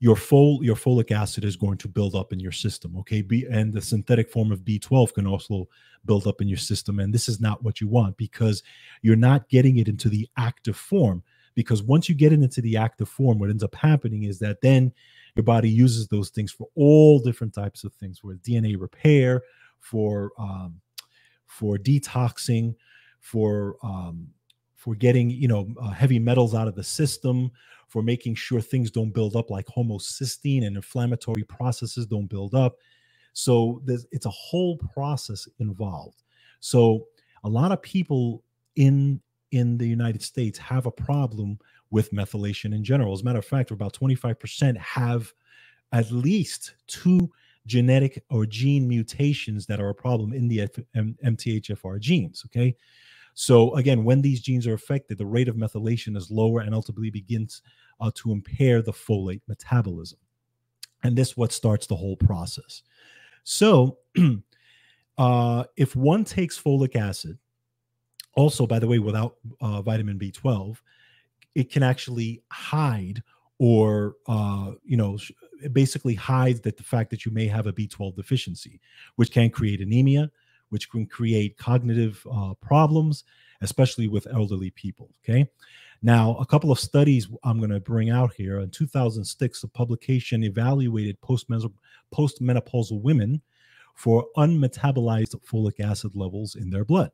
your 0.01 0.17
fol 0.17 0.61
your 0.63 0.77
folic 0.77 1.11
acid 1.11 1.45
is 1.45 1.57
going 1.57 1.77
to 1.79 1.89
build 1.89 2.15
up 2.15 2.33
in 2.33 2.39
your 2.39 2.53
system. 2.53 2.97
Okay, 2.99 3.23
B 3.23 3.47
and 3.51 3.73
the 3.73 3.83
synthetic 3.83 4.31
form 4.31 4.53
of 4.53 4.61
B12 4.61 5.15
can 5.15 5.27
also 5.27 5.69
build 6.05 6.27
up 6.27 6.41
in 6.41 6.49
your 6.49 6.59
system, 6.59 7.01
and 7.01 7.13
this 7.13 7.29
is 7.29 7.41
not 7.41 7.63
what 7.63 7.81
you 7.81 7.89
want 7.89 8.17
because 8.17 8.63
you're 9.03 9.17
not 9.17 9.49
getting 9.49 9.79
it 9.79 9.89
into 9.89 10.09
the 10.09 10.29
active 10.37 10.77
form. 10.77 11.23
Because 11.55 11.83
once 11.83 12.09
you 12.09 12.15
get 12.15 12.33
it 12.33 12.41
into 12.41 12.61
the 12.61 12.77
active 12.77 13.09
form, 13.09 13.41
what 13.41 13.51
ends 13.51 13.65
up 13.65 13.75
happening 13.75 14.23
is 14.23 14.39
that 14.39 14.61
then 14.61 14.93
your 15.35 15.43
body 15.43 15.69
uses 15.69 16.07
those 16.07 16.31
things 16.31 16.53
for 16.53 16.69
all 16.77 17.19
different 17.19 17.53
types 17.53 17.83
of 17.83 17.93
things, 17.95 18.21
for 18.21 18.33
DNA 18.35 18.81
repair, 18.81 19.43
for 19.81 20.31
um, 20.39 20.81
for 21.47 21.77
detoxing, 21.77 22.75
for 23.21 23.77
um, 23.83 24.29
for 24.77 24.95
getting 24.95 25.31
you 25.31 25.49
know 25.49 25.69
uh, 25.81 25.91
heavy 25.91 26.19
metals 26.19 26.55
out 26.55 26.69
of 26.69 26.75
the 26.75 26.85
system, 26.85 27.51
for 27.89 28.03
making 28.03 28.35
sure 28.37 28.61
things 28.61 28.91
don't 28.91 29.15
build 29.15 29.37
up 29.37 29.51
like 29.51 29.67
homocysteine 29.67 30.67
and 30.67 30.77
inflammatory 30.77 31.45
processes 31.45 32.07
don't 32.07 32.29
build 32.29 32.55
up. 32.55 32.77
So 33.33 33.83
it's 34.13 34.27
a 34.27 34.31
whole 34.31 34.79
process 34.95 35.49
involved. 35.61 36.23
So 36.61 37.07
a 37.45 37.49
lot 37.49 37.73
of 37.73 37.83
people 37.83 38.45
in 38.77 39.21
in 39.53 39.79
the 39.79 39.89
United 39.89 40.23
States 40.23 40.59
have 40.59 40.87
a 40.87 40.91
problem 40.93 41.59
with 41.91 42.13
methylation 42.13 42.75
in 42.75 42.85
general. 42.85 43.15
As 43.15 43.23
a 43.23 43.25
matter 43.25 43.39
of 43.39 43.47
fact, 43.47 43.71
about 43.71 43.95
25% 43.95 44.77
have 44.79 45.33
at 45.93 46.11
least 46.11 46.75
two 46.87 47.31
genetic 47.67 48.25
or 48.31 48.47
gene 48.47 48.89
mutations 48.89 49.67
that 49.67 49.81
are 49.81 49.91
a 49.91 49.95
problem 49.95 50.33
in 50.33 50.49
the 50.49 50.69
MTHFR 51.25 52.01
genes. 52.01 52.45
Okay. 52.47 52.77
So, 53.41 53.73
again, 53.77 54.03
when 54.03 54.21
these 54.21 54.41
genes 54.41 54.67
are 54.67 54.75
affected, 54.75 55.17
the 55.17 55.25
rate 55.25 55.47
of 55.47 55.55
methylation 55.55 56.17
is 56.17 56.29
lower 56.29 56.59
and 56.59 56.75
ultimately 56.75 57.09
begins 57.09 57.63
uh, 58.01 58.11
to 58.17 58.33
impair 58.33 58.83
the 58.83 58.93
folate 58.93 59.43
metabolism. 59.47 60.19
And 61.05 61.17
this 61.17 61.37
what 61.37 61.53
starts 61.53 61.87
the 61.87 61.95
whole 61.95 62.17
process. 62.17 62.83
So, 63.45 63.99
uh, 65.19 65.65
if 65.77 65.95
one 65.95 66.25
takes 66.25 66.61
folic 66.61 66.97
acid, 66.97 67.39
also, 68.35 68.67
by 68.67 68.81
the 68.81 68.89
way, 68.89 68.99
without 68.99 69.37
uh, 69.61 69.83
vitamin 69.83 70.19
B12, 70.19 70.79
it 71.55 71.71
can 71.71 71.85
actually 71.85 72.43
hide 72.51 73.23
or 73.61 74.17
uh, 74.27 74.73
you 74.85 74.97
know 74.97 75.17
basically 75.71 76.17
hides 76.17 76.61
that 76.63 76.77
the 76.77 76.83
fact 76.83 77.09
that 77.11 77.25
you 77.25 77.31
may 77.33 77.47
have 77.47 77.67
a 77.67 77.73
b12 77.73 78.15
deficiency 78.15 78.81
which 79.17 79.33
can 79.33 79.51
create 79.51 79.81
anemia 79.81 80.31
which 80.71 80.91
can 80.91 81.07
create 81.07 81.59
cognitive 81.59 82.25
uh, 82.33 82.55
problems 82.61 83.25
especially 83.61 84.09
with 84.09 84.27
elderly 84.33 84.71
people 84.71 85.09
okay? 85.23 85.49
Now 86.03 86.37
a 86.37 86.47
couple 86.47 86.71
of 86.71 86.79
studies 86.79 87.29
i'm 87.45 87.59
going 87.59 87.71
to 87.71 87.81
bring 87.81 88.11
out 88.11 88.33
here. 88.35 88.61
In 88.61 88.71
2006 88.71 89.63
a 89.63 89.69
publication 89.69 90.45
evaluated 90.45 91.21
postmenopausal 91.21 93.01
women 93.01 93.43
for 93.95 94.27
unmetabolized 94.37 95.35
folic 95.45 95.81
acid 95.81 96.15
levels 96.15 96.55
in 96.55 96.71
their 96.71 96.85
blood. 96.85 97.11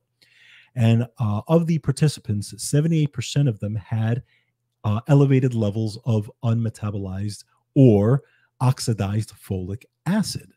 And 0.77 1.07
uh, 1.19 1.41
of 1.49 1.67
the 1.67 1.79
participants 1.79 2.53
78% 2.53 3.49
of 3.49 3.59
them 3.61 3.75
had 3.75 4.23
uh, 4.85 5.01
elevated 5.09 5.55
levels 5.55 5.99
of 6.05 6.31
unmetabolized 6.45 7.45
or 7.75 8.23
oxidized 8.61 9.33
folic 9.33 9.85
acid. 10.07 10.53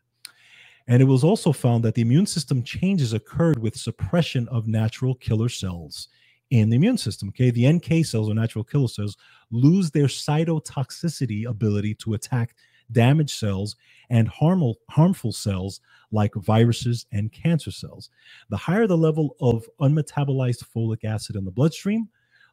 And 0.88 1.02
it 1.02 1.06
was 1.06 1.24
also 1.24 1.52
found 1.52 1.84
that 1.84 1.96
the 1.96 2.02
immune 2.02 2.26
system 2.26 2.64
changes 2.64 3.14
occurred 3.14 3.60
with 3.60 3.76
suppression 3.76 4.48
of 4.48 4.68
natural 4.68 5.16
killer 5.16 5.50
cells 5.50 6.08
in 6.50 6.70
the 6.70 6.78
immune 6.78 6.98
system. 6.98 7.30
Okay, 7.30 7.52
the 7.52 7.68
NK 7.68 8.06
cells 8.06 8.30
or 8.30 8.34
natural 8.34 8.64
killer 8.64 8.88
cells 8.88 9.18
lose 9.52 9.92
their 9.92 10.06
cytotoxicity 10.06 11.46
ability 11.46 11.94
to 11.96 12.14
attack 12.14 12.56
damaged 12.92 13.32
cells 13.32 13.76
and 14.10 14.30
harmful, 14.30 14.78
harmful 14.90 15.34
cells 15.34 15.82
like 16.12 16.34
viruses 16.36 17.06
and 17.12 17.34
cancer 17.34 17.72
cells. 17.72 18.10
The 18.50 18.56
higher 18.56 18.88
the 18.88 18.98
level 18.98 19.36
of 19.42 19.68
unmetabolized 19.82 20.64
folic 20.74 21.04
acid 21.04 21.36
in 21.36 21.44
the 21.44 21.52
bloodstream, 21.52 22.08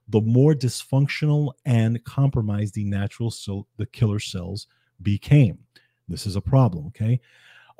the 0.09 0.21
more 0.21 0.55
dysfunctional 0.55 1.53
and 1.65 2.03
compromised 2.05 2.75
the 2.75 2.85
natural 2.85 3.31
cell, 3.31 3.69
the 3.77 3.87
killer 3.87 4.19
cells 4.19 4.67
became. 5.03 5.59
This 6.09 6.27
is 6.27 6.37
a 6.37 6.41
problem, 6.41 6.87
okay? 6.89 7.21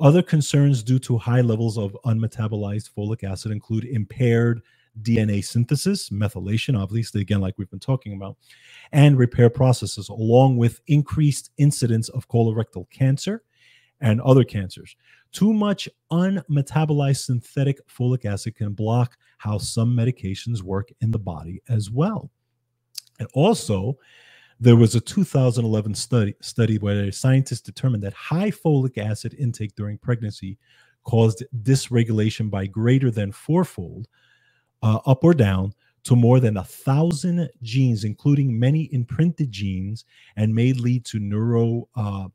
Other 0.01 0.23
concerns 0.23 0.83
due 0.83 0.99
to 1.01 1.19
high 1.19 1.41
levels 1.41 1.79
of 1.79 1.97
unmetabolized 2.05 2.91
folic 2.97 3.23
acid 3.23 3.53
include 3.53 3.85
impaired 3.85 4.61
DNA 5.03 5.45
synthesis, 5.45 6.11
methylation, 6.11 6.79
obviously, 6.79 7.21
again, 7.21 7.41
like 7.41 7.55
we've 7.57 7.71
been 7.71 7.79
talking 7.79 8.15
about, 8.15 8.37
and 8.93 9.19
repair 9.19 9.51
processes, 9.51 10.09
along 10.09 10.57
with 10.57 10.81
increased 10.87 11.51
incidence 11.59 12.09
of 12.11 12.29
colorectal 12.29 12.89
cancer 12.91 13.43
and 14.01 14.21
other 14.21 14.45
cancers. 14.45 14.97
Too 15.33 15.53
much 15.53 15.89
unmetabolized 16.13 17.25
synthetic 17.25 17.87
folic 17.89 18.25
acid 18.25 18.55
can 18.57 18.73
block 18.73 19.17
how 19.39 19.59
some 19.59 19.97
medications 19.97 20.63
work 20.63 20.91
in 21.01 21.11
the 21.11 21.19
body 21.19 21.61
as 21.69 21.91
well. 21.91 22.31
And 23.19 23.29
also, 23.35 23.99
there 24.61 24.77
was 24.77 24.95
a 24.95 25.01
2011 25.01 25.95
study, 25.95 26.35
study 26.41 26.79
where 26.79 27.11
scientists 27.13 27.61
determined 27.61 28.03
that 28.03 28.15
high 28.15 28.51
folic 28.51 28.99
acid 28.99 29.35
intake 29.39 29.75
during 29.75 29.99
pregnancy 29.99 30.59
caused 31.05 31.45
dysregulation 31.63 32.51
by 32.51 32.67
greater 32.67 33.11
than 33.11 33.33
fourfold, 33.33 34.09
uh, 34.83 35.01
up 35.07 35.23
or 35.23 35.35
down, 35.35 35.73
to 36.05 36.15
more 36.15 36.39
than 36.39 36.59
a 36.59 36.65
thousand 36.65 37.49
genes, 37.63 38.05
including 38.05 38.59
many 38.59 38.93
imprinted 38.93 39.51
genes, 39.51 40.05
and 40.37 40.55
may 40.55 40.73
lead 40.73 41.05
to 41.07 41.19
neuro 41.19 41.89
uh, 41.97 42.29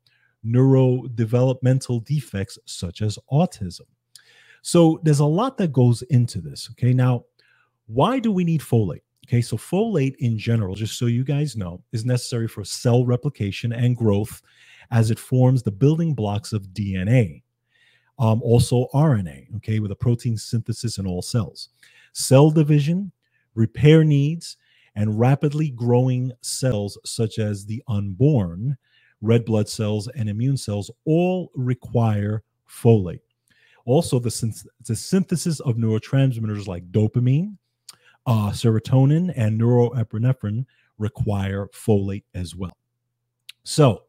neurodevelopmental 0.44 2.04
defects 2.04 2.58
such 2.64 3.02
as 3.02 3.18
autism. 3.30 3.82
So 4.62 5.00
there's 5.02 5.20
a 5.20 5.24
lot 5.26 5.56
that 5.58 5.72
goes 5.72 6.02
into 6.02 6.40
this. 6.40 6.68
Okay. 6.72 6.92
Now, 6.92 7.24
why 7.86 8.18
do 8.18 8.30
we 8.32 8.44
need 8.44 8.60
folate? 8.60 9.02
Okay. 9.30 9.42
So, 9.42 9.56
folate 9.56 10.16
in 10.18 10.36
general, 10.36 10.74
just 10.74 10.98
so 10.98 11.06
you 11.06 11.22
guys 11.22 11.56
know, 11.56 11.84
is 11.92 12.04
necessary 12.04 12.48
for 12.48 12.64
cell 12.64 13.04
replication 13.06 13.72
and 13.72 13.96
growth 13.96 14.42
as 14.90 15.12
it 15.12 15.20
forms 15.20 15.62
the 15.62 15.70
building 15.70 16.14
blocks 16.14 16.52
of 16.52 16.68
DNA. 16.68 17.44
Um, 18.18 18.42
also, 18.42 18.88
RNA, 18.92 19.54
okay, 19.58 19.78
with 19.78 19.92
a 19.92 19.96
protein 19.96 20.36
synthesis 20.36 20.98
in 20.98 21.06
all 21.06 21.22
cells, 21.22 21.68
cell 22.12 22.50
division, 22.50 23.12
repair 23.54 24.02
needs, 24.02 24.56
and 24.96 25.20
rapidly 25.20 25.70
growing 25.70 26.32
cells 26.40 26.98
such 27.04 27.38
as 27.38 27.64
the 27.64 27.84
unborn 27.86 28.76
red 29.22 29.44
blood 29.44 29.68
cells, 29.68 30.08
and 30.08 30.28
immune 30.28 30.56
cells 30.56 30.90
all 31.04 31.52
require 31.54 32.42
folate. 32.68 33.20
Also, 33.84 34.18
the, 34.18 34.30
the 34.86 34.96
synthesis 34.96 35.60
of 35.60 35.76
neurotransmitters 35.76 36.66
like 36.66 36.90
dopamine, 36.90 37.56
uh, 38.26 38.50
serotonin, 38.50 39.32
and 39.36 39.60
norepinephrine 39.60 40.64
require 40.98 41.68
folate 41.68 42.24
as 42.34 42.54
well. 42.54 42.76
So, 43.62 44.02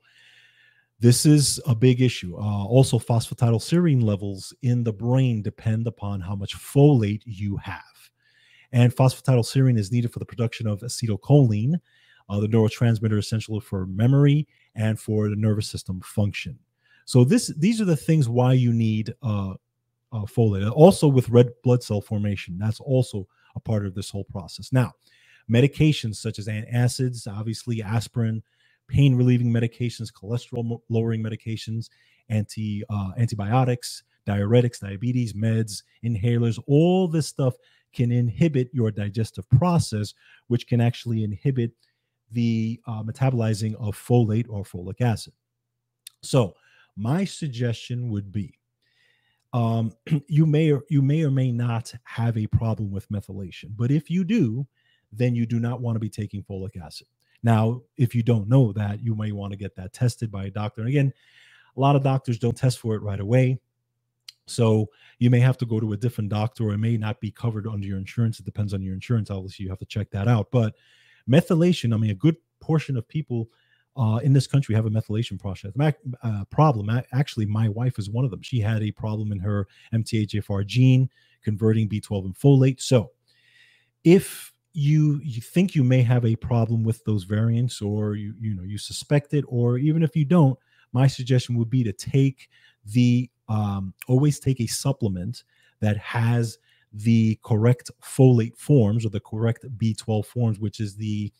this 0.99 1.25
is 1.25 1.59
a 1.65 1.73
big 1.73 1.99
issue. 2.01 2.37
Uh, 2.37 2.65
also, 2.65 2.99
phosphatidylserine 2.99 4.03
levels 4.03 4.53
in 4.61 4.83
the 4.83 4.93
brain 4.93 5.41
depend 5.41 5.87
upon 5.87 6.21
how 6.21 6.35
much 6.35 6.55
folate 6.55 7.23
you 7.25 7.57
have. 7.57 7.81
And 8.71 8.95
phosphatidylserine 8.95 9.79
is 9.79 9.91
needed 9.91 10.13
for 10.13 10.19
the 10.19 10.25
production 10.25 10.67
of 10.67 10.81
acetylcholine, 10.81 11.79
uh, 12.29 12.39
the 12.39 12.47
neurotransmitter 12.47 13.17
essential 13.17 13.59
for 13.59 13.85
memory 13.87 14.47
and 14.75 14.99
for 14.99 15.29
the 15.29 15.35
nervous 15.35 15.67
system 15.67 16.01
function. 16.01 16.57
So 17.05 17.23
this 17.23 17.47
these 17.57 17.81
are 17.81 17.85
the 17.85 17.97
things 17.97 18.29
why 18.29 18.53
you 18.53 18.71
need 18.71 19.13
uh, 19.21 19.55
uh, 20.13 20.25
folate. 20.25 20.71
Also 20.71 21.07
with 21.07 21.29
red 21.29 21.49
blood 21.63 21.83
cell 21.83 21.99
formation, 21.99 22.57
that's 22.57 22.79
also 22.79 23.27
a 23.55 23.59
part 23.59 23.85
of 23.85 23.95
this 23.95 24.09
whole 24.09 24.23
process. 24.25 24.71
Now, 24.71 24.93
medications 25.51 26.15
such 26.15 26.39
as 26.39 26.47
antacids, 26.47 27.27
obviously 27.27 27.81
aspirin, 27.81 28.43
pain 28.87 29.15
relieving 29.15 29.51
medications, 29.51 30.11
cholesterol 30.11 30.81
lowering 30.89 31.23
medications, 31.23 31.89
anti 32.29 32.83
uh, 32.89 33.11
antibiotics, 33.17 34.03
diuretics, 34.27 34.79
diabetes 34.79 35.33
meds, 35.33 35.83
inhalers, 36.03 36.59
all 36.67 37.07
this 37.07 37.27
stuff 37.27 37.55
can 37.93 38.11
inhibit 38.11 38.69
your 38.71 38.91
digestive 38.91 39.49
process, 39.49 40.13
which 40.47 40.67
can 40.67 40.79
actually 40.79 41.23
inhibit 41.23 41.71
the 42.31 42.79
uh, 42.87 43.03
metabolizing 43.03 43.75
of 43.75 43.97
folate 43.97 44.47
or 44.49 44.63
folic 44.63 45.01
acid. 45.01 45.33
So, 46.21 46.53
my 46.95 47.25
suggestion 47.25 48.09
would 48.11 48.31
be 48.31 48.53
um, 49.53 49.93
you 50.27 50.45
may 50.45 50.71
or 50.71 50.83
you 50.89 51.01
may 51.01 51.23
or 51.23 51.31
may 51.31 51.51
not 51.51 51.93
have 52.03 52.37
a 52.37 52.47
problem 52.47 52.91
with 52.91 53.09
methylation, 53.09 53.75
but 53.75 53.91
if 53.91 54.09
you 54.09 54.23
do, 54.23 54.67
then 55.11 55.35
you 55.35 55.45
do 55.45 55.59
not 55.59 55.81
want 55.81 55.95
to 55.95 55.99
be 55.99 56.09
taking 56.09 56.43
folic 56.43 56.81
acid. 56.81 57.07
Now, 57.43 57.81
if 57.97 58.13
you 58.13 58.23
don't 58.23 58.47
know 58.47 58.71
that, 58.73 59.03
you 59.03 59.15
may 59.15 59.31
want 59.31 59.51
to 59.51 59.57
get 59.57 59.75
that 59.75 59.93
tested 59.93 60.31
by 60.31 60.45
a 60.45 60.51
doctor. 60.51 60.81
And 60.81 60.89
again, 60.89 61.11
a 61.75 61.79
lot 61.79 61.95
of 61.95 62.03
doctors 62.03 62.37
don't 62.37 62.55
test 62.55 62.79
for 62.79 62.95
it 62.95 63.01
right 63.01 63.19
away. 63.19 63.59
So 64.45 64.89
you 65.17 65.29
may 65.29 65.39
have 65.39 65.57
to 65.59 65.65
go 65.65 65.79
to 65.79 65.93
a 65.93 65.97
different 65.97 66.29
doctor, 66.29 66.65
or 66.65 66.73
it 66.73 66.77
may 66.77 66.97
not 66.97 67.19
be 67.19 67.31
covered 67.31 67.67
under 67.67 67.87
your 67.87 67.97
insurance. 67.97 68.39
It 68.39 68.45
depends 68.45 68.73
on 68.73 68.81
your 68.81 68.93
insurance. 68.93 69.31
Obviously, 69.31 69.63
you 69.63 69.69
have 69.69 69.79
to 69.79 69.85
check 69.85 70.11
that 70.11 70.27
out. 70.27 70.51
But 70.51 70.75
methylation, 71.29 71.93
I 71.93 71.97
mean, 71.97 72.11
a 72.11 72.15
good 72.15 72.37
portion 72.59 72.97
of 72.97 73.07
people 73.07 73.49
uh, 73.97 74.19
in 74.23 74.33
this 74.33 74.47
country 74.47 74.73
we 74.73 74.77
have 74.77 74.85
a 74.85 74.89
methylation 74.89 75.39
process 75.39 75.71
uh, 76.23 76.45
problem. 76.49 76.89
Actually, 77.13 77.45
my 77.45 77.67
wife 77.69 77.99
is 77.99 78.09
one 78.09 78.25
of 78.25 78.31
them. 78.31 78.41
She 78.41 78.59
had 78.59 78.81
a 78.83 78.91
problem 78.91 79.31
in 79.31 79.39
her 79.39 79.67
MTHFR 79.93 80.65
gene 80.65 81.09
converting 81.43 81.89
B12 81.89 82.25
and 82.25 82.35
folate. 82.35 82.81
So, 82.81 83.11
if 84.03 84.53
you 84.73 85.19
you 85.23 85.41
think 85.41 85.75
you 85.75 85.83
may 85.83 86.01
have 86.01 86.25
a 86.25 86.35
problem 86.37 86.83
with 86.83 87.03
those 87.03 87.23
variants, 87.23 87.81
or 87.81 88.15
you 88.15 88.33
you 88.39 88.55
know 88.55 88.63
you 88.63 88.77
suspect 88.77 89.33
it, 89.33 89.43
or 89.47 89.77
even 89.77 90.03
if 90.03 90.15
you 90.15 90.25
don't, 90.25 90.57
my 90.93 91.07
suggestion 91.07 91.55
would 91.57 91.69
be 91.69 91.83
to 91.83 91.93
take 91.93 92.49
the 92.85 93.29
um, 93.49 93.93
always 94.07 94.39
take 94.39 94.61
a 94.61 94.67
supplement 94.67 95.43
that 95.81 95.97
has 95.97 96.57
the 96.93 97.39
correct 97.43 97.89
folate 98.03 98.57
forms 98.57 99.05
or 99.05 99.09
the 99.09 99.19
correct 99.19 99.65
B12 99.77 100.25
forms, 100.25 100.59
which 100.59 100.79
is 100.79 100.95
the 100.95 101.31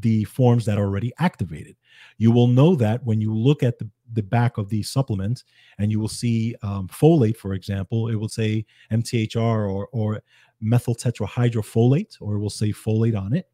the 0.00 0.24
forms 0.24 0.64
that 0.64 0.78
are 0.78 0.84
already 0.84 1.12
activated. 1.18 1.76
You 2.18 2.30
will 2.30 2.46
know 2.46 2.74
that 2.76 3.04
when 3.04 3.20
you 3.20 3.34
look 3.34 3.62
at 3.62 3.78
the, 3.78 3.88
the 4.12 4.22
back 4.22 4.58
of 4.58 4.68
the 4.68 4.82
supplement 4.82 5.44
and 5.78 5.90
you 5.90 6.00
will 6.00 6.08
see 6.08 6.54
um, 6.62 6.88
folate, 6.88 7.36
for 7.36 7.54
example, 7.54 8.08
it 8.08 8.16
will 8.16 8.28
say 8.28 8.64
MTHR 8.92 9.70
or, 9.70 9.88
or 9.92 10.22
methyl 10.60 10.94
tetrahydrofolate, 10.94 12.16
or 12.20 12.36
it 12.36 12.40
will 12.40 12.50
say 12.50 12.70
folate 12.70 13.18
on 13.18 13.34
it. 13.34 13.48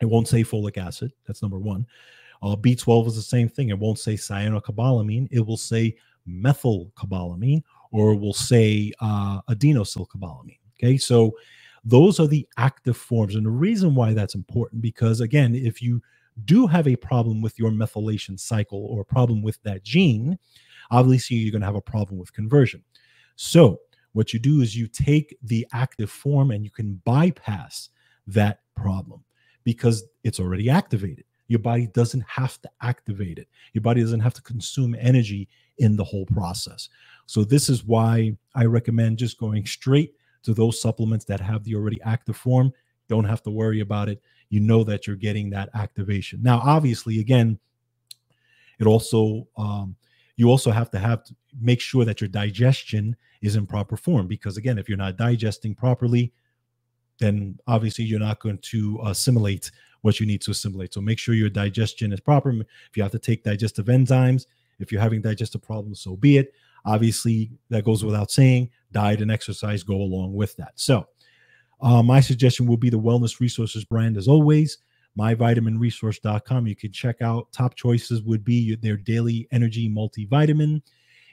It 0.00 0.06
won't 0.06 0.28
say 0.28 0.44
folic 0.44 0.76
acid. 0.76 1.12
That's 1.26 1.42
number 1.42 1.58
one. 1.58 1.86
Uh, 2.42 2.54
B12 2.54 3.08
is 3.08 3.16
the 3.16 3.22
same 3.22 3.48
thing. 3.48 3.70
It 3.70 3.78
won't 3.78 3.98
say 3.98 4.14
cyanocobalamin. 4.14 5.28
It 5.30 5.44
will 5.44 5.56
say 5.56 5.96
methylcobalamin, 6.28 7.62
or 7.90 8.12
it 8.12 8.18
will 8.18 8.34
say 8.34 8.92
uh, 9.00 9.40
adenosylcobalamin. 9.42 10.58
Okay, 10.76 10.96
so 10.96 11.32
those 11.88 12.20
are 12.20 12.26
the 12.26 12.46
active 12.58 12.96
forms. 12.96 13.34
And 13.34 13.46
the 13.46 13.50
reason 13.50 13.94
why 13.94 14.12
that's 14.12 14.34
important, 14.34 14.82
because 14.82 15.20
again, 15.20 15.54
if 15.54 15.80
you 15.80 16.02
do 16.44 16.66
have 16.66 16.86
a 16.86 16.96
problem 16.96 17.40
with 17.40 17.58
your 17.58 17.70
methylation 17.70 18.38
cycle 18.38 18.84
or 18.90 19.00
a 19.00 19.06
problem 19.06 19.42
with 19.42 19.60
that 19.62 19.84
gene, 19.84 20.38
obviously 20.90 21.38
you're 21.38 21.50
going 21.50 21.62
to 21.62 21.66
have 21.66 21.74
a 21.74 21.80
problem 21.80 22.18
with 22.18 22.32
conversion. 22.34 22.84
So, 23.36 23.80
what 24.12 24.32
you 24.32 24.38
do 24.38 24.60
is 24.60 24.76
you 24.76 24.86
take 24.86 25.36
the 25.42 25.66
active 25.72 26.10
form 26.10 26.50
and 26.50 26.64
you 26.64 26.70
can 26.70 27.00
bypass 27.04 27.88
that 28.26 28.60
problem 28.74 29.22
because 29.64 30.04
it's 30.24 30.40
already 30.40 30.68
activated. 30.68 31.24
Your 31.46 31.60
body 31.60 31.86
doesn't 31.94 32.24
have 32.26 32.60
to 32.62 32.70
activate 32.82 33.38
it. 33.38 33.48
Your 33.72 33.82
body 33.82 34.02
doesn't 34.02 34.20
have 34.20 34.34
to 34.34 34.42
consume 34.42 34.94
energy 34.98 35.48
in 35.78 35.96
the 35.96 36.04
whole 36.04 36.26
process. 36.26 36.90
So, 37.26 37.44
this 37.44 37.70
is 37.70 37.84
why 37.84 38.36
I 38.54 38.66
recommend 38.66 39.18
just 39.18 39.38
going 39.38 39.64
straight 39.64 40.12
to 40.42 40.54
those 40.54 40.80
supplements 40.80 41.24
that 41.26 41.40
have 41.40 41.64
the 41.64 41.74
already 41.74 42.00
active 42.02 42.36
form. 42.36 42.72
Don't 43.08 43.24
have 43.24 43.42
to 43.42 43.50
worry 43.50 43.80
about 43.80 44.08
it. 44.08 44.22
You 44.50 44.60
know 44.60 44.84
that 44.84 45.06
you're 45.06 45.16
getting 45.16 45.50
that 45.50 45.70
activation. 45.74 46.42
Now, 46.42 46.60
obviously, 46.64 47.20
again, 47.20 47.58
it 48.78 48.86
also 48.86 49.48
um, 49.56 49.96
you 50.36 50.48
also 50.48 50.70
have 50.70 50.90
to 50.92 50.98
have 50.98 51.24
to 51.24 51.34
make 51.60 51.80
sure 51.80 52.04
that 52.04 52.20
your 52.20 52.28
digestion 52.28 53.16
is 53.42 53.56
in 53.56 53.66
proper 53.66 53.96
form 53.96 54.26
because 54.26 54.56
again, 54.56 54.78
if 54.78 54.88
you're 54.88 54.98
not 54.98 55.16
digesting 55.16 55.74
properly, 55.74 56.32
then 57.18 57.58
obviously 57.66 58.04
you're 58.04 58.20
not 58.20 58.38
going 58.38 58.58
to 58.58 59.00
assimilate 59.04 59.70
what 60.02 60.20
you 60.20 60.26
need 60.26 60.40
to 60.42 60.52
assimilate. 60.52 60.94
So 60.94 61.00
make 61.00 61.18
sure 61.18 61.34
your 61.34 61.50
digestion 61.50 62.12
is 62.12 62.20
proper. 62.20 62.50
If 62.50 62.96
you 62.96 63.02
have 63.02 63.12
to 63.12 63.18
take 63.18 63.42
digestive 63.42 63.86
enzymes, 63.86 64.46
if 64.78 64.92
you're 64.92 65.00
having 65.00 65.20
digestive 65.20 65.62
problems, 65.62 66.00
so 66.00 66.16
be 66.16 66.38
it. 66.38 66.54
Obviously, 66.84 67.50
that 67.70 67.84
goes 67.84 68.04
without 68.04 68.30
saying. 68.30 68.70
Diet 68.92 69.20
and 69.20 69.30
exercise 69.30 69.82
go 69.82 69.96
along 69.96 70.34
with 70.34 70.56
that. 70.56 70.72
So, 70.76 71.06
uh, 71.80 72.02
my 72.02 72.20
suggestion 72.20 72.66
will 72.66 72.76
be 72.76 72.90
the 72.90 72.98
Wellness 72.98 73.40
Resources 73.40 73.84
brand 73.84 74.16
as 74.16 74.28
always. 74.28 74.78
MyVitaminResource.com. 75.18 76.66
You 76.66 76.76
can 76.76 76.92
check 76.92 77.20
out 77.22 77.50
top 77.52 77.74
choices 77.74 78.22
would 78.22 78.44
be 78.44 78.76
their 78.76 78.96
daily 78.96 79.48
energy 79.50 79.88
multivitamin. 79.88 80.82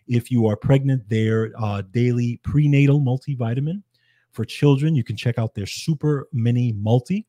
If 0.08 0.32
you 0.32 0.48
are 0.48 0.56
pregnant, 0.56 1.08
their 1.10 1.52
uh, 1.58 1.84
daily 1.92 2.40
prenatal 2.44 3.00
multivitamin. 3.00 3.84
For 4.32 4.44
children, 4.44 4.96
you 4.96 5.04
can 5.04 5.16
check 5.16 5.38
out 5.40 5.56
their 5.56 5.66
super 5.66 6.28
mini 6.34 6.74
multi, 6.74 7.26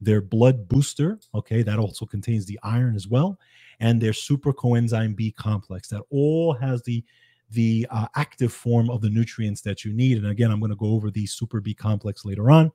their 0.00 0.20
blood 0.20 0.68
booster. 0.68 1.18
Okay, 1.34 1.62
that 1.62 1.78
also 1.78 2.06
contains 2.06 2.46
the 2.46 2.58
iron 2.62 2.94
as 2.94 3.08
well, 3.08 3.38
and 3.80 4.00
their 4.00 4.12
super 4.12 4.52
coenzyme 4.52 5.16
B 5.16 5.32
complex 5.32 5.88
that 5.88 6.02
all 6.10 6.54
has 6.54 6.82
the 6.82 7.04
the 7.54 7.86
uh, 7.90 8.06
active 8.16 8.52
form 8.52 8.90
of 8.90 9.00
the 9.00 9.10
nutrients 9.10 9.60
that 9.62 9.84
you 9.84 9.92
need. 9.92 10.18
And 10.18 10.26
again, 10.26 10.50
I'm 10.50 10.60
going 10.60 10.70
to 10.70 10.76
go 10.76 10.92
over 10.92 11.10
the 11.10 11.26
Super 11.26 11.60
B 11.60 11.74
complex 11.74 12.24
later 12.24 12.50
on. 12.50 12.72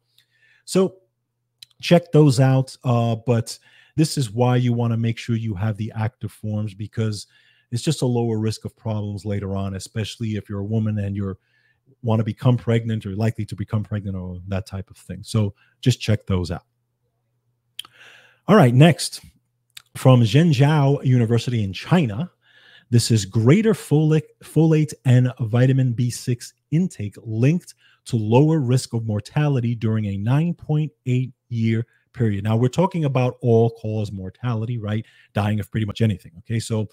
So 0.66 0.96
check 1.82 2.12
those 2.12 2.40
out. 2.40 2.76
Uh, 2.84 3.16
but 3.16 3.58
this 3.96 4.18
is 4.18 4.32
why 4.32 4.56
you 4.56 4.74
want 4.74 4.92
to 4.94 4.98
make 4.98 5.18
sure 5.18 5.36
you 5.36 5.54
have 5.56 5.78
the 5.78 5.92
active 5.96 6.32
forms 6.32 6.74
because 6.74 7.28
it's 7.72 7.84
just 7.84 8.02
a 8.02 8.06
lower 8.06 8.40
risk 8.40 8.66
of 8.66 8.76
problems 8.76 9.26
later 9.26 9.56
on, 9.56 9.76
especially 9.76 10.36
if 10.36 10.50
you're 10.50 10.60
a 10.60 10.66
woman 10.66 11.00
and 11.00 11.16
you're 11.16 11.38
want 12.02 12.20
to 12.20 12.24
become 12.24 12.56
pregnant 12.56 13.06
or 13.06 13.16
likely 13.16 13.46
to 13.46 13.56
become 13.56 13.84
pregnant 13.84 14.16
or 14.16 14.40
that 14.48 14.66
type 14.66 14.90
of 14.90 14.98
thing. 14.98 15.20
So 15.22 15.54
just 15.82 16.00
check 16.00 16.26
those 16.26 16.52
out. 16.52 16.64
All 18.48 18.56
right, 18.56 18.74
next 18.74 19.22
from 19.96 20.22
Zhenjiao 20.22 21.04
University 21.04 21.64
in 21.64 21.74
China, 21.74 22.32
this 22.90 23.12
is 23.12 23.26
greater 23.26 23.74
folic, 23.74 24.24
folate 24.44 24.94
and 25.06 25.32
vitamin 25.42 25.94
B6 25.94 26.54
intake 26.72 27.16
linked 27.24 27.76
to 28.06 28.16
lower 28.16 28.60
risk 28.60 28.94
of 28.94 29.06
mortality 29.06 29.76
during 29.76 30.06
a 30.06 30.18
9.8 30.18 31.32
year 31.50 31.86
period. 32.14 32.44
Now, 32.44 32.58
we're 32.58 32.70
talking 32.70 33.06
about 33.06 33.38
all 33.42 33.70
cause 33.72 34.12
mortality, 34.12 34.78
right? 34.78 35.06
Dying 35.34 35.60
of 35.60 35.70
pretty 35.70 35.86
much 35.86 36.02
anything. 36.02 36.32
Okay, 36.40 36.60
so 36.60 36.88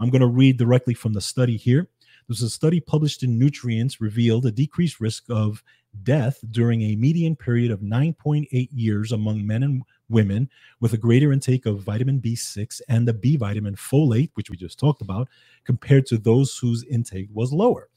I'm 0.00 0.10
going 0.10 0.22
to 0.22 0.26
read 0.26 0.56
directly 0.56 0.94
from 0.94 1.12
the 1.12 1.20
study 1.20 1.56
here. 1.56 1.88
This 2.28 2.38
is 2.38 2.44
a 2.44 2.50
study 2.50 2.80
published 2.80 3.22
in 3.22 3.38
Nutrients 3.38 4.00
revealed 4.00 4.46
a 4.46 4.50
decreased 4.50 5.00
risk 5.00 5.24
of 5.28 5.62
death 6.02 6.38
during 6.50 6.82
a 6.82 6.96
median 6.96 7.36
period 7.36 7.70
of 7.70 7.80
9.8 7.80 8.68
years 8.72 9.12
among 9.12 9.46
men 9.46 9.62
and 9.62 9.82
women 10.12 10.48
with 10.80 10.92
a 10.92 10.98
greater 10.98 11.32
intake 11.32 11.66
of 11.66 11.80
vitamin 11.80 12.20
B6 12.20 12.80
and 12.88 13.08
the 13.08 13.14
B 13.14 13.36
vitamin 13.36 13.74
folate, 13.74 14.30
which 14.34 14.50
we 14.50 14.56
just 14.56 14.78
talked 14.78 15.02
about, 15.02 15.28
compared 15.64 16.06
to 16.06 16.18
those 16.18 16.56
whose 16.56 16.84
intake 16.84 17.28
was 17.32 17.52
lower. 17.52 17.88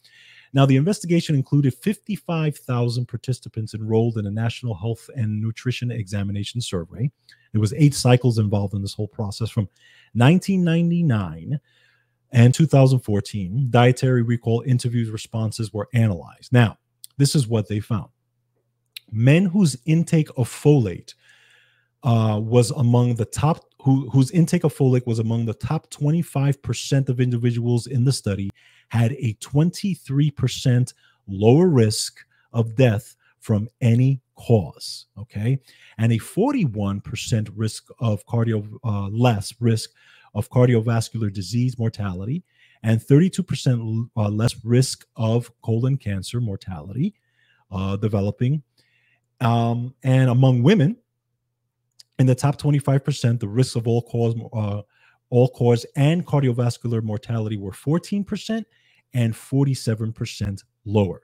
Now, 0.53 0.65
the 0.65 0.77
investigation 0.77 1.35
included 1.35 1.73
55,000 1.73 3.05
participants 3.07 3.73
enrolled 3.73 4.17
in 4.17 4.25
a 4.25 4.31
national 4.31 4.73
health 4.73 5.09
and 5.13 5.41
nutrition 5.41 5.91
examination 5.91 6.61
survey. 6.61 7.11
There 7.51 7.59
was 7.59 7.73
eight 7.73 7.93
cycles 7.93 8.39
involved 8.39 8.73
in 8.73 8.81
this 8.81 8.93
whole 8.93 9.09
process 9.09 9.49
from 9.49 9.67
1999 10.13 11.59
and 12.31 12.53
2014. 12.53 13.67
Dietary 13.69 14.21
recall 14.21 14.63
interviews 14.65 15.09
responses 15.09 15.73
were 15.73 15.89
analyzed. 15.93 16.53
Now, 16.53 16.77
this 17.17 17.35
is 17.35 17.47
what 17.47 17.67
they 17.67 17.81
found. 17.81 18.09
Men 19.11 19.45
whose 19.45 19.77
intake 19.85 20.29
of 20.37 20.49
folate 20.49 21.15
uh, 22.05 22.39
was 22.39 22.69
among 22.71 23.15
the 23.15 23.25
top 23.25 23.65
who, 23.81 24.07
whose 24.11 24.31
intake 24.31 24.63
of 24.63 24.75
folate 24.75 25.05
was 25.05 25.19
among 25.19 25.45
the 25.45 25.53
top 25.53 25.89
25% 25.89 27.09
of 27.09 27.19
individuals 27.19 27.87
in 27.87 28.05
the 28.05 28.11
study 28.11 28.49
had 28.89 29.11
a 29.13 29.33
23% 29.41 30.93
lower 31.27 31.67
risk 31.67 32.19
of 32.53 32.75
death 32.75 33.15
from 33.39 33.67
any 33.81 34.21
cause 34.35 35.07
okay? 35.17 35.59
And 35.97 36.13
a 36.13 36.17
41% 36.19 37.49
risk 37.55 37.87
of 37.99 38.25
cardio 38.27 38.67
uh, 38.83 39.07
less 39.09 39.53
risk 39.59 39.89
of 40.35 40.49
cardiovascular 40.49 41.33
disease 41.33 41.79
mortality 41.79 42.43
and 42.83 43.01
32% 43.01 44.09
uh, 44.15 44.29
less 44.29 44.63
risk 44.63 45.05
of 45.15 45.51
colon 45.63 45.97
cancer 45.97 46.39
mortality 46.39 47.15
uh, 47.71 47.95
developing 47.95 48.61
um, 49.41 49.95
and 50.03 50.29
among 50.29 50.61
women 50.61 50.97
in 52.19 52.27
the 52.27 52.35
top 52.35 52.57
25%, 52.57 53.39
the 53.39 53.47
risks 53.47 53.75
of 53.75 53.87
all 53.87 54.01
cause, 54.03 54.35
uh, 54.53 54.81
all 55.29 55.49
cause 55.49 55.85
and 55.95 56.25
cardiovascular 56.25 57.03
mortality 57.03 57.57
were 57.57 57.71
14% 57.71 58.63
and 59.13 59.33
47% 59.33 60.63
lower. 60.85 61.21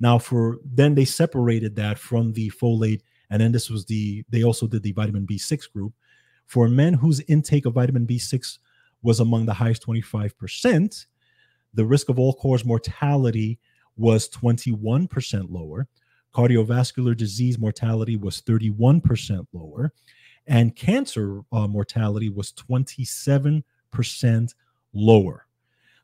Now, 0.00 0.18
for 0.18 0.58
then 0.64 0.94
they 0.94 1.04
separated 1.04 1.76
that 1.76 1.98
from 1.98 2.32
the 2.34 2.50
folate, 2.50 3.00
and 3.30 3.40
then 3.40 3.52
this 3.52 3.68
was 3.70 3.86
the 3.86 4.24
they 4.30 4.44
also 4.44 4.66
did 4.66 4.82
the 4.82 4.92
vitamin 4.92 5.26
B6 5.26 5.72
group. 5.72 5.94
For 6.46 6.68
men 6.68 6.94
whose 6.94 7.20
intake 7.22 7.66
of 7.66 7.74
vitamin 7.74 8.06
B6 8.06 8.58
was 9.02 9.20
among 9.20 9.46
the 9.46 9.54
highest 9.54 9.86
25%, 9.86 11.06
the 11.74 11.86
risk 11.86 12.08
of 12.08 12.18
all 12.18 12.34
cause 12.34 12.64
mortality 12.64 13.58
was 13.96 14.28
21% 14.30 15.50
lower. 15.50 15.88
Cardiovascular 16.34 17.16
disease 17.16 17.58
mortality 17.58 18.16
was 18.16 18.42
31% 18.42 19.46
lower 19.52 19.92
and 20.48 20.74
cancer 20.74 21.42
uh, 21.52 21.68
mortality 21.68 22.30
was 22.30 22.52
27% 22.52 23.62
lower. 24.92 25.46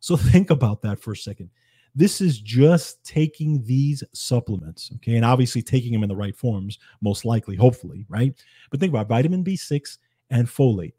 So 0.01 0.17
think 0.19 0.51
about 0.51 0.83
that 0.83 1.01
for 1.01 1.13
a 1.13 1.17
second. 1.17 1.51
This 1.97 2.21
is 2.21 2.41
just 2.41 3.05
taking 3.05 3.63
these 3.65 4.03
supplements, 4.13 4.91
okay, 4.97 5.15
and 5.15 5.25
obviously 5.25 5.63
taking 5.63 5.93
them 5.93 6.03
in 6.03 6.09
the 6.09 6.17
right 6.17 6.37
forms, 6.37 6.79
most 7.01 7.25
likely, 7.25 7.55
hopefully, 7.55 8.05
right? 8.09 8.35
But 8.71 8.81
think 8.81 8.91
about 8.91 9.09
vitamin 9.09 9.45
B6 9.45 9.99
and 10.31 10.49
folate. 10.49 10.95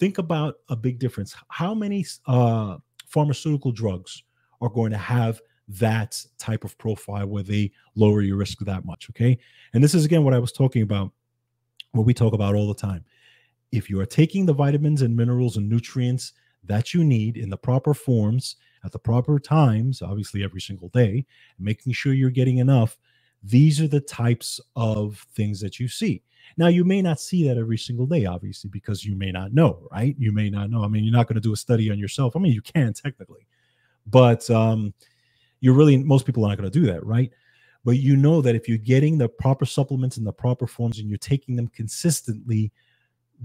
Think 0.00 0.16
about 0.18 0.54
a 0.70 0.76
big 0.76 0.98
difference. 0.98 1.36
How 1.48 1.74
many 1.74 2.06
uh, 2.26 2.78
pharmaceutical 3.06 3.72
drugs 3.72 4.22
are 4.62 4.70
going 4.70 4.90
to 4.90 4.98
have 4.98 5.40
that 5.68 6.18
type 6.38 6.64
of 6.64 6.76
profile 6.78 7.26
where 7.26 7.42
they 7.42 7.70
lower 7.94 8.22
your 8.22 8.38
risk 8.38 8.58
that 8.60 8.86
much, 8.86 9.08
okay? 9.10 9.38
And 9.74 9.84
this 9.84 9.94
is 9.94 10.06
again 10.06 10.24
what 10.24 10.34
I 10.34 10.38
was 10.38 10.50
talking 10.50 10.80
about 10.80 11.12
what 11.92 12.06
we 12.06 12.14
talk 12.14 12.32
about 12.32 12.54
all 12.54 12.68
the 12.68 12.74
time. 12.74 13.04
If 13.70 13.88
you 13.88 14.00
are 14.00 14.06
taking 14.06 14.44
the 14.44 14.52
vitamins 14.52 15.02
and 15.02 15.16
minerals 15.16 15.56
and 15.56 15.68
nutrients 15.68 16.32
that 16.64 16.92
you 16.92 17.04
need 17.04 17.36
in 17.36 17.50
the 17.50 17.56
proper 17.56 17.94
forms 17.94 18.56
at 18.84 18.92
the 18.92 18.98
proper 18.98 19.38
times, 19.38 20.02
obviously 20.02 20.44
every 20.44 20.60
single 20.60 20.88
day, 20.88 21.24
making 21.58 21.92
sure 21.92 22.12
you're 22.12 22.30
getting 22.30 22.58
enough, 22.58 22.98
these 23.42 23.80
are 23.80 23.88
the 23.88 24.00
types 24.00 24.60
of 24.76 25.26
things 25.34 25.60
that 25.60 25.80
you 25.80 25.88
see. 25.88 26.22
Now, 26.56 26.68
you 26.68 26.84
may 26.84 27.02
not 27.02 27.20
see 27.20 27.46
that 27.48 27.56
every 27.56 27.78
single 27.78 28.06
day, 28.06 28.26
obviously, 28.26 28.68
because 28.70 29.04
you 29.04 29.16
may 29.16 29.30
not 29.30 29.52
know, 29.52 29.88
right? 29.90 30.14
You 30.18 30.32
may 30.32 30.50
not 30.50 30.70
know. 30.70 30.84
I 30.84 30.88
mean, 30.88 31.04
you're 31.04 31.12
not 31.12 31.26
going 31.26 31.36
to 31.36 31.40
do 31.40 31.52
a 31.52 31.56
study 31.56 31.90
on 31.90 31.98
yourself. 31.98 32.36
I 32.36 32.40
mean, 32.40 32.52
you 32.52 32.62
can 32.62 32.92
technically, 32.92 33.46
but 34.06 34.48
um, 34.50 34.92
you're 35.60 35.74
really, 35.74 35.96
most 35.96 36.26
people 36.26 36.44
are 36.44 36.48
not 36.48 36.58
going 36.58 36.70
to 36.70 36.80
do 36.80 36.86
that, 36.86 37.04
right? 37.06 37.30
But 37.84 37.98
you 37.98 38.16
know 38.16 38.40
that 38.42 38.54
if 38.54 38.68
you're 38.68 38.78
getting 38.78 39.18
the 39.18 39.28
proper 39.28 39.64
supplements 39.64 40.16
in 40.16 40.24
the 40.24 40.32
proper 40.32 40.66
forms 40.66 40.98
and 40.98 41.08
you're 41.08 41.18
taking 41.18 41.56
them 41.56 41.68
consistently, 41.68 42.72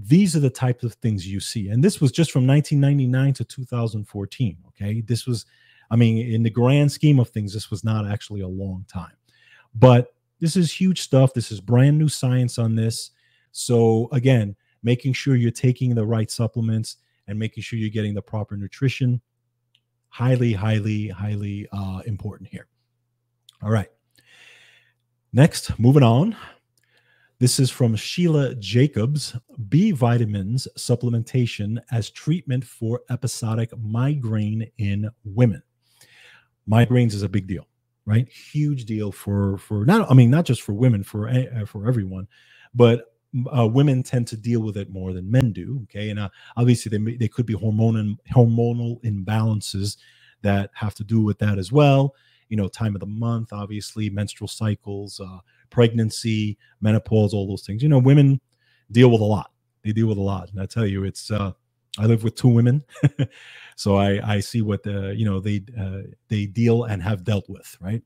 these 0.00 0.36
are 0.36 0.40
the 0.40 0.50
types 0.50 0.84
of 0.84 0.94
things 0.94 1.26
you 1.26 1.40
see. 1.40 1.68
And 1.68 1.82
this 1.82 2.00
was 2.00 2.12
just 2.12 2.30
from 2.30 2.46
1999 2.46 3.34
to 3.34 3.44
2014. 3.44 4.56
Okay. 4.68 5.00
This 5.00 5.26
was, 5.26 5.44
I 5.90 5.96
mean, 5.96 6.32
in 6.32 6.44
the 6.44 6.50
grand 6.50 6.92
scheme 6.92 7.18
of 7.18 7.30
things, 7.30 7.52
this 7.52 7.70
was 7.70 7.82
not 7.82 8.06
actually 8.06 8.42
a 8.42 8.48
long 8.48 8.84
time. 8.86 9.16
But 9.74 10.14
this 10.40 10.54
is 10.54 10.72
huge 10.72 11.00
stuff. 11.00 11.34
This 11.34 11.50
is 11.50 11.60
brand 11.60 11.98
new 11.98 12.08
science 12.08 12.58
on 12.58 12.76
this. 12.76 13.10
So, 13.50 14.08
again, 14.12 14.54
making 14.82 15.12
sure 15.14 15.34
you're 15.34 15.50
taking 15.50 15.94
the 15.94 16.06
right 16.06 16.30
supplements 16.30 16.98
and 17.26 17.38
making 17.38 17.62
sure 17.62 17.78
you're 17.78 17.90
getting 17.90 18.14
the 18.14 18.22
proper 18.22 18.56
nutrition 18.56 19.20
highly 20.08 20.52
highly 20.52 21.08
highly 21.08 21.68
uh, 21.72 22.00
important 22.06 22.48
here 22.48 22.66
all 23.62 23.70
right 23.70 23.88
next 25.32 25.78
moving 25.78 26.02
on 26.02 26.36
this 27.38 27.58
is 27.60 27.70
from 27.70 27.94
sheila 27.96 28.54
jacobs 28.56 29.36
b 29.68 29.90
vitamins 29.90 30.68
supplementation 30.76 31.78
as 31.90 32.10
treatment 32.10 32.64
for 32.64 33.02
episodic 33.10 33.70
migraine 33.78 34.70
in 34.78 35.10
women 35.24 35.62
migraines 36.68 37.14
is 37.14 37.22
a 37.22 37.28
big 37.28 37.46
deal 37.46 37.66
right? 38.08 38.28
Huge 38.30 38.86
deal 38.86 39.12
for 39.12 39.58
for 39.58 39.84
not 39.84 40.10
I 40.10 40.14
mean 40.14 40.30
not 40.30 40.46
just 40.46 40.62
for 40.62 40.72
women 40.72 41.04
for 41.04 41.28
uh, 41.28 41.66
for 41.66 41.86
everyone, 41.86 42.26
but 42.74 43.14
uh, 43.56 43.68
women 43.68 44.02
tend 44.02 44.26
to 44.28 44.36
deal 44.36 44.60
with 44.60 44.78
it 44.78 44.90
more 44.90 45.12
than 45.12 45.30
men 45.30 45.52
do. 45.52 45.80
Okay, 45.84 46.08
and 46.08 46.18
uh, 46.18 46.30
obviously 46.56 46.96
they 46.96 47.16
they 47.16 47.28
could 47.28 47.44
be 47.44 47.54
hormonal 47.54 48.16
hormonal 48.32 49.00
imbalances 49.04 49.98
that 50.40 50.70
have 50.72 50.94
to 50.94 51.04
do 51.04 51.20
with 51.20 51.38
that 51.38 51.58
as 51.58 51.70
well. 51.70 52.14
You 52.48 52.56
know, 52.56 52.68
time 52.68 52.94
of 52.94 53.00
the 53.00 53.06
month, 53.06 53.52
obviously, 53.52 54.10
menstrual 54.10 54.48
cycles, 54.48 55.20
uh, 55.20 55.38
pregnancy, 55.70 56.58
menopause, 56.80 57.34
all 57.34 57.46
those 57.46 57.66
things. 57.66 57.82
You 57.82 57.88
know, 57.88 57.98
women 57.98 58.40
deal 58.90 59.10
with 59.10 59.20
a 59.20 59.24
lot. 59.24 59.52
They 59.84 59.92
deal 59.92 60.06
with 60.06 60.18
a 60.18 60.22
lot, 60.22 60.50
and 60.50 60.60
I 60.60 60.66
tell 60.66 60.86
you, 60.86 61.04
it's 61.04 61.30
uh, 61.30 61.52
I 61.98 62.06
live 62.06 62.24
with 62.24 62.34
two 62.34 62.48
women, 62.48 62.84
so 63.76 63.96
I 63.96 64.36
I 64.36 64.40
see 64.40 64.62
what 64.62 64.82
the 64.82 65.14
you 65.16 65.24
know 65.24 65.40
they 65.40 65.64
uh, 65.78 66.02
they 66.28 66.46
deal 66.46 66.84
and 66.84 67.02
have 67.02 67.24
dealt 67.24 67.48
with, 67.48 67.76
right? 67.80 68.02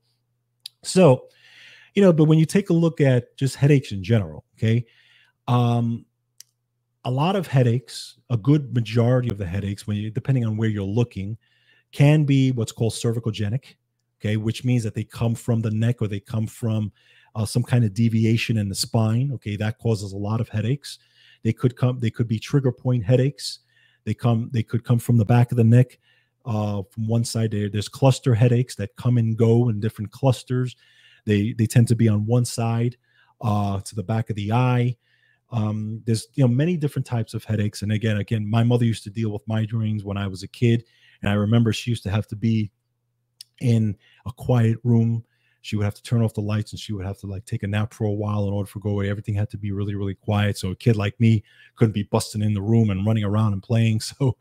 So, 0.82 1.28
you 1.94 2.02
know, 2.02 2.12
but 2.12 2.24
when 2.24 2.38
you 2.38 2.46
take 2.46 2.70
a 2.70 2.74
look 2.74 3.00
at 3.00 3.36
just 3.36 3.56
headaches 3.56 3.92
in 3.92 4.02
general, 4.02 4.44
okay, 4.56 4.84
um, 5.48 6.04
a 7.04 7.10
lot 7.10 7.36
of 7.36 7.46
headaches, 7.46 8.18
a 8.30 8.36
good 8.36 8.74
majority 8.74 9.30
of 9.30 9.38
the 9.38 9.46
headaches, 9.46 9.86
when 9.86 9.96
you 9.96 10.10
depending 10.10 10.44
on 10.44 10.56
where 10.56 10.68
you're 10.68 10.84
looking, 10.84 11.36
can 11.92 12.24
be 12.24 12.52
what's 12.52 12.72
called 12.72 12.92
cervicogenic, 12.92 13.74
okay, 14.22 14.36
which 14.36 14.64
means 14.64 14.84
that 14.84 14.94
they 14.94 15.04
come 15.04 15.34
from 15.34 15.60
the 15.60 15.70
neck 15.70 16.00
or 16.00 16.08
they 16.08 16.20
come 16.20 16.46
from 16.46 16.92
uh, 17.34 17.44
some 17.44 17.62
kind 17.62 17.84
of 17.84 17.94
deviation 17.94 18.56
in 18.56 18.68
the 18.68 18.74
spine. 18.74 19.32
Okay, 19.34 19.56
that 19.56 19.78
causes 19.78 20.12
a 20.12 20.16
lot 20.16 20.40
of 20.40 20.48
headaches. 20.48 20.98
They 21.42 21.52
could 21.52 21.76
come, 21.76 21.98
they 21.98 22.10
could 22.10 22.28
be 22.28 22.38
trigger 22.38 22.72
point 22.72 23.04
headaches. 23.04 23.60
They 24.04 24.14
come, 24.14 24.50
they 24.52 24.62
could 24.62 24.84
come 24.84 24.98
from 24.98 25.16
the 25.16 25.24
back 25.24 25.50
of 25.50 25.56
the 25.56 25.64
neck. 25.64 25.98
Uh, 26.44 26.82
from 26.90 27.06
one 27.06 27.24
side, 27.24 27.50
there, 27.50 27.68
there's 27.68 27.88
cluster 27.88 28.34
headaches 28.34 28.74
that 28.76 28.94
come 28.96 29.18
and 29.18 29.36
go 29.36 29.68
in 29.68 29.80
different 29.80 30.10
clusters. 30.10 30.76
They 31.24 31.52
they 31.52 31.66
tend 31.66 31.88
to 31.88 31.94
be 31.94 32.08
on 32.08 32.26
one 32.26 32.44
side, 32.44 32.96
uh, 33.40 33.80
to 33.80 33.94
the 33.94 34.02
back 34.02 34.28
of 34.28 34.36
the 34.36 34.52
eye. 34.52 34.96
Um, 35.50 36.02
there's 36.04 36.26
you 36.34 36.42
know 36.42 36.48
many 36.48 36.76
different 36.76 37.06
types 37.06 37.34
of 37.34 37.44
headaches. 37.44 37.82
And 37.82 37.92
again, 37.92 38.16
again, 38.16 38.48
my 38.48 38.64
mother 38.64 38.84
used 38.84 39.04
to 39.04 39.10
deal 39.10 39.30
with 39.30 39.46
migraines 39.46 40.02
when 40.02 40.16
I 40.16 40.26
was 40.26 40.42
a 40.42 40.48
kid, 40.48 40.84
and 41.20 41.30
I 41.30 41.34
remember 41.34 41.72
she 41.72 41.90
used 41.90 42.02
to 42.04 42.10
have 42.10 42.26
to 42.28 42.36
be 42.36 42.72
in 43.62 43.96
a 44.26 44.32
quiet 44.32 44.78
room 44.84 45.24
she 45.62 45.76
would 45.76 45.84
have 45.84 45.94
to 45.94 46.02
turn 46.02 46.22
off 46.22 46.34
the 46.34 46.40
lights 46.40 46.72
and 46.72 46.80
she 46.80 46.92
would 46.92 47.06
have 47.06 47.18
to 47.18 47.26
like 47.28 47.44
take 47.44 47.62
a 47.62 47.66
nap 47.68 47.94
for 47.94 48.04
a 48.04 48.12
while 48.12 48.46
in 48.46 48.52
order 48.52 48.66
for 48.68 48.80
go 48.80 48.90
away. 48.90 49.08
Everything 49.08 49.34
had 49.34 49.48
to 49.50 49.56
be 49.56 49.70
really, 49.70 49.94
really 49.94 50.16
quiet. 50.16 50.58
So 50.58 50.72
a 50.72 50.76
kid 50.76 50.96
like 50.96 51.18
me 51.20 51.44
couldn't 51.76 51.92
be 51.92 52.02
busting 52.02 52.42
in 52.42 52.52
the 52.52 52.60
room 52.60 52.90
and 52.90 53.06
running 53.06 53.24
around 53.24 53.54
and 53.54 53.62
playing. 53.62 54.00
So, 54.18 54.36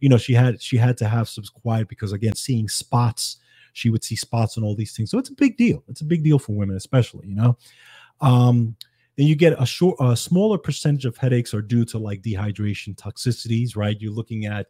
you 0.00 0.08
know, 0.08 0.16
she 0.16 0.32
had 0.32 0.60
she 0.60 0.76
had 0.78 0.96
to 0.96 1.08
have 1.08 1.28
some 1.28 1.44
quiet 1.44 1.88
because 1.88 2.12
again, 2.12 2.34
seeing 2.34 2.68
spots, 2.68 3.36
she 3.72 3.90
would 3.90 4.02
see 4.02 4.16
spots 4.16 4.56
and 4.56 4.64
all 4.64 4.74
these 4.74 4.96
things. 4.96 5.10
So 5.10 5.18
it's 5.18 5.28
a 5.28 5.34
big 5.34 5.56
deal. 5.56 5.84
It's 5.86 6.00
a 6.00 6.04
big 6.04 6.24
deal 6.24 6.38
for 6.38 6.52
women, 6.52 6.76
especially, 6.76 7.28
you 7.28 7.36
know. 7.36 7.56
Um, 8.20 8.74
and 9.18 9.28
you 9.28 9.36
get 9.36 9.60
a 9.60 9.66
short 9.66 9.96
a 10.00 10.16
smaller 10.16 10.58
percentage 10.58 11.04
of 11.04 11.16
headaches 11.18 11.54
are 11.54 11.62
due 11.62 11.84
to 11.86 11.98
like 11.98 12.22
dehydration 12.22 12.96
toxicities, 12.96 13.76
right? 13.76 14.00
You're 14.00 14.12
looking 14.12 14.46
at 14.46 14.68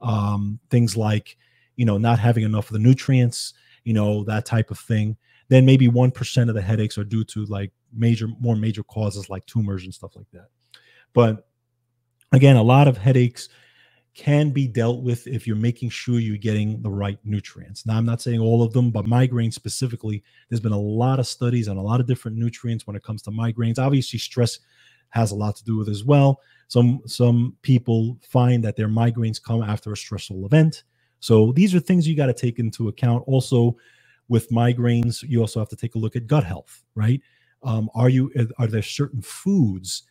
um, 0.00 0.60
things 0.70 0.96
like, 0.96 1.36
you 1.80 1.86
know, 1.86 1.98
not 1.98 2.18
having 2.18 2.44
enough 2.44 2.66
of 2.66 2.74
the 2.74 2.78
nutrients, 2.78 3.54
you 3.84 3.94
know, 3.94 4.24
that 4.24 4.44
type 4.44 4.70
of 4.70 4.78
thing 4.78 5.16
then 5.50 5.66
maybe 5.66 5.88
1% 5.88 6.48
of 6.48 6.54
the 6.54 6.62
headaches 6.62 6.96
are 6.96 7.04
due 7.04 7.24
to 7.24 7.44
like 7.46 7.72
major 7.92 8.28
more 8.40 8.56
major 8.56 8.84
causes 8.84 9.28
like 9.28 9.44
tumors 9.46 9.84
and 9.84 9.92
stuff 9.92 10.16
like 10.16 10.30
that. 10.32 10.46
But 11.12 11.48
again 12.32 12.56
a 12.56 12.62
lot 12.62 12.88
of 12.88 12.96
headaches 12.96 13.48
can 14.14 14.50
be 14.50 14.66
dealt 14.66 15.02
with 15.02 15.26
if 15.26 15.46
you're 15.46 15.56
making 15.56 15.90
sure 15.90 16.18
you're 16.18 16.36
getting 16.36 16.80
the 16.82 16.90
right 16.90 17.18
nutrients. 17.24 17.84
Now 17.84 17.98
i'm 17.98 18.06
not 18.06 18.22
saying 18.22 18.40
all 18.40 18.62
of 18.62 18.72
them 18.72 18.90
but 18.92 19.06
migraine 19.06 19.50
specifically 19.50 20.22
there's 20.48 20.60
been 20.60 20.72
a 20.72 20.80
lot 20.80 21.18
of 21.18 21.26
studies 21.26 21.68
on 21.68 21.76
a 21.76 21.82
lot 21.82 22.00
of 22.00 22.06
different 22.06 22.36
nutrients 22.36 22.86
when 22.86 22.96
it 22.96 23.02
comes 23.02 23.22
to 23.22 23.30
migraines. 23.30 23.78
Obviously 23.78 24.20
stress 24.20 24.60
has 25.10 25.32
a 25.32 25.34
lot 25.34 25.56
to 25.56 25.64
do 25.64 25.76
with 25.76 25.88
as 25.88 26.04
well. 26.04 26.40
Some 26.68 27.00
some 27.06 27.56
people 27.62 28.18
find 28.22 28.62
that 28.62 28.76
their 28.76 28.88
migraines 28.88 29.42
come 29.42 29.64
after 29.64 29.92
a 29.92 29.96
stressful 29.96 30.46
event 30.46 30.84
so 31.20 31.52
these 31.52 31.74
are 31.74 31.80
things 31.80 32.08
you 32.08 32.16
got 32.16 32.26
to 32.26 32.34
take 32.34 32.58
into 32.58 32.88
account 32.88 33.24
also 33.26 33.76
with 34.28 34.48
migraines, 34.50 35.22
you 35.22 35.40
also 35.40 35.58
have 35.58 35.68
to 35.68 35.76
take 35.76 35.96
a 35.96 35.98
look 35.98 36.16
at 36.16 36.26
gut 36.26 36.44
health, 36.44 36.82
right? 36.94 37.20
Um, 37.62 37.90
are 37.94 38.08
you 38.08 38.32
are 38.58 38.66
there 38.68 38.80
certain 38.80 39.20
foods 39.20 40.04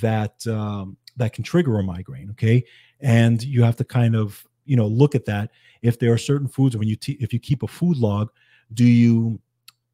that 0.00 0.46
um, 0.46 0.96
that 1.16 1.32
can 1.32 1.44
trigger 1.44 1.78
a 1.78 1.82
migraine? 1.82 2.30
Okay, 2.30 2.64
and 3.00 3.42
you 3.42 3.62
have 3.62 3.76
to 3.76 3.84
kind 3.84 4.16
of 4.16 4.42
you 4.64 4.76
know 4.76 4.86
look 4.86 5.14
at 5.14 5.26
that. 5.26 5.50
If 5.82 5.98
there 5.98 6.12
are 6.12 6.18
certain 6.18 6.48
foods, 6.48 6.76
when 6.76 6.88
you 6.88 6.96
if 7.06 7.32
you 7.32 7.40
keep 7.40 7.62
a 7.62 7.68
food 7.68 7.98
log, 7.98 8.30
do 8.72 8.84
you 8.84 9.40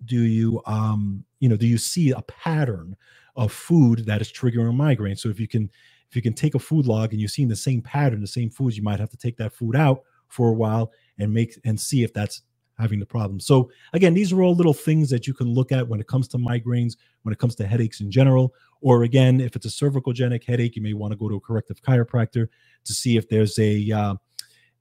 do 0.04 0.20
you 0.20 0.62
um 0.66 1.24
you 1.40 1.48
know 1.48 1.56
do 1.56 1.66
you 1.66 1.78
see 1.78 2.10
a 2.10 2.22
pattern 2.22 2.96
of 3.34 3.50
food 3.50 4.04
that 4.06 4.20
is 4.20 4.30
triggering 4.30 4.68
a 4.68 4.72
migraine? 4.72 5.16
So 5.16 5.30
if 5.30 5.40
you 5.40 5.48
can 5.48 5.70
if 6.10 6.14
you 6.16 6.22
can 6.22 6.34
take 6.34 6.54
a 6.54 6.58
food 6.60 6.86
log 6.86 7.12
and 7.12 7.20
you're 7.20 7.28
seeing 7.28 7.48
the 7.48 7.56
same 7.56 7.80
pattern, 7.80 8.20
the 8.20 8.26
same 8.26 8.50
foods, 8.50 8.76
you 8.76 8.82
might 8.82 9.00
have 9.00 9.10
to 9.10 9.16
take 9.16 9.38
that 9.38 9.54
food 9.54 9.74
out 9.74 10.02
for 10.30 10.48
a 10.48 10.54
while 10.54 10.90
and 11.18 11.32
make 11.32 11.58
and 11.64 11.78
see 11.78 12.02
if 12.02 12.12
that's 12.14 12.42
having 12.78 12.98
the 12.98 13.06
problem. 13.06 13.38
So 13.38 13.70
again, 13.92 14.14
these 14.14 14.32
are 14.32 14.42
all 14.42 14.54
little 14.54 14.72
things 14.72 15.10
that 15.10 15.26
you 15.26 15.34
can 15.34 15.48
look 15.48 15.70
at 15.70 15.86
when 15.86 16.00
it 16.00 16.08
comes 16.08 16.26
to 16.28 16.38
migraines, 16.38 16.96
when 17.22 17.32
it 17.32 17.38
comes 17.38 17.54
to 17.56 17.66
headaches 17.66 18.00
in 18.00 18.10
general. 18.10 18.54
Or 18.80 19.02
again, 19.02 19.40
if 19.40 19.54
it's 19.54 19.66
a 19.66 19.68
cervicogenic 19.68 20.44
headache, 20.44 20.76
you 20.76 20.82
may 20.82 20.94
want 20.94 21.12
to 21.12 21.16
go 21.16 21.28
to 21.28 21.36
a 21.36 21.40
corrective 21.40 21.82
chiropractor 21.82 22.48
to 22.84 22.92
see 22.94 23.18
if 23.18 23.28
there's 23.28 23.58
a 23.58 23.92
uh, 23.92 24.14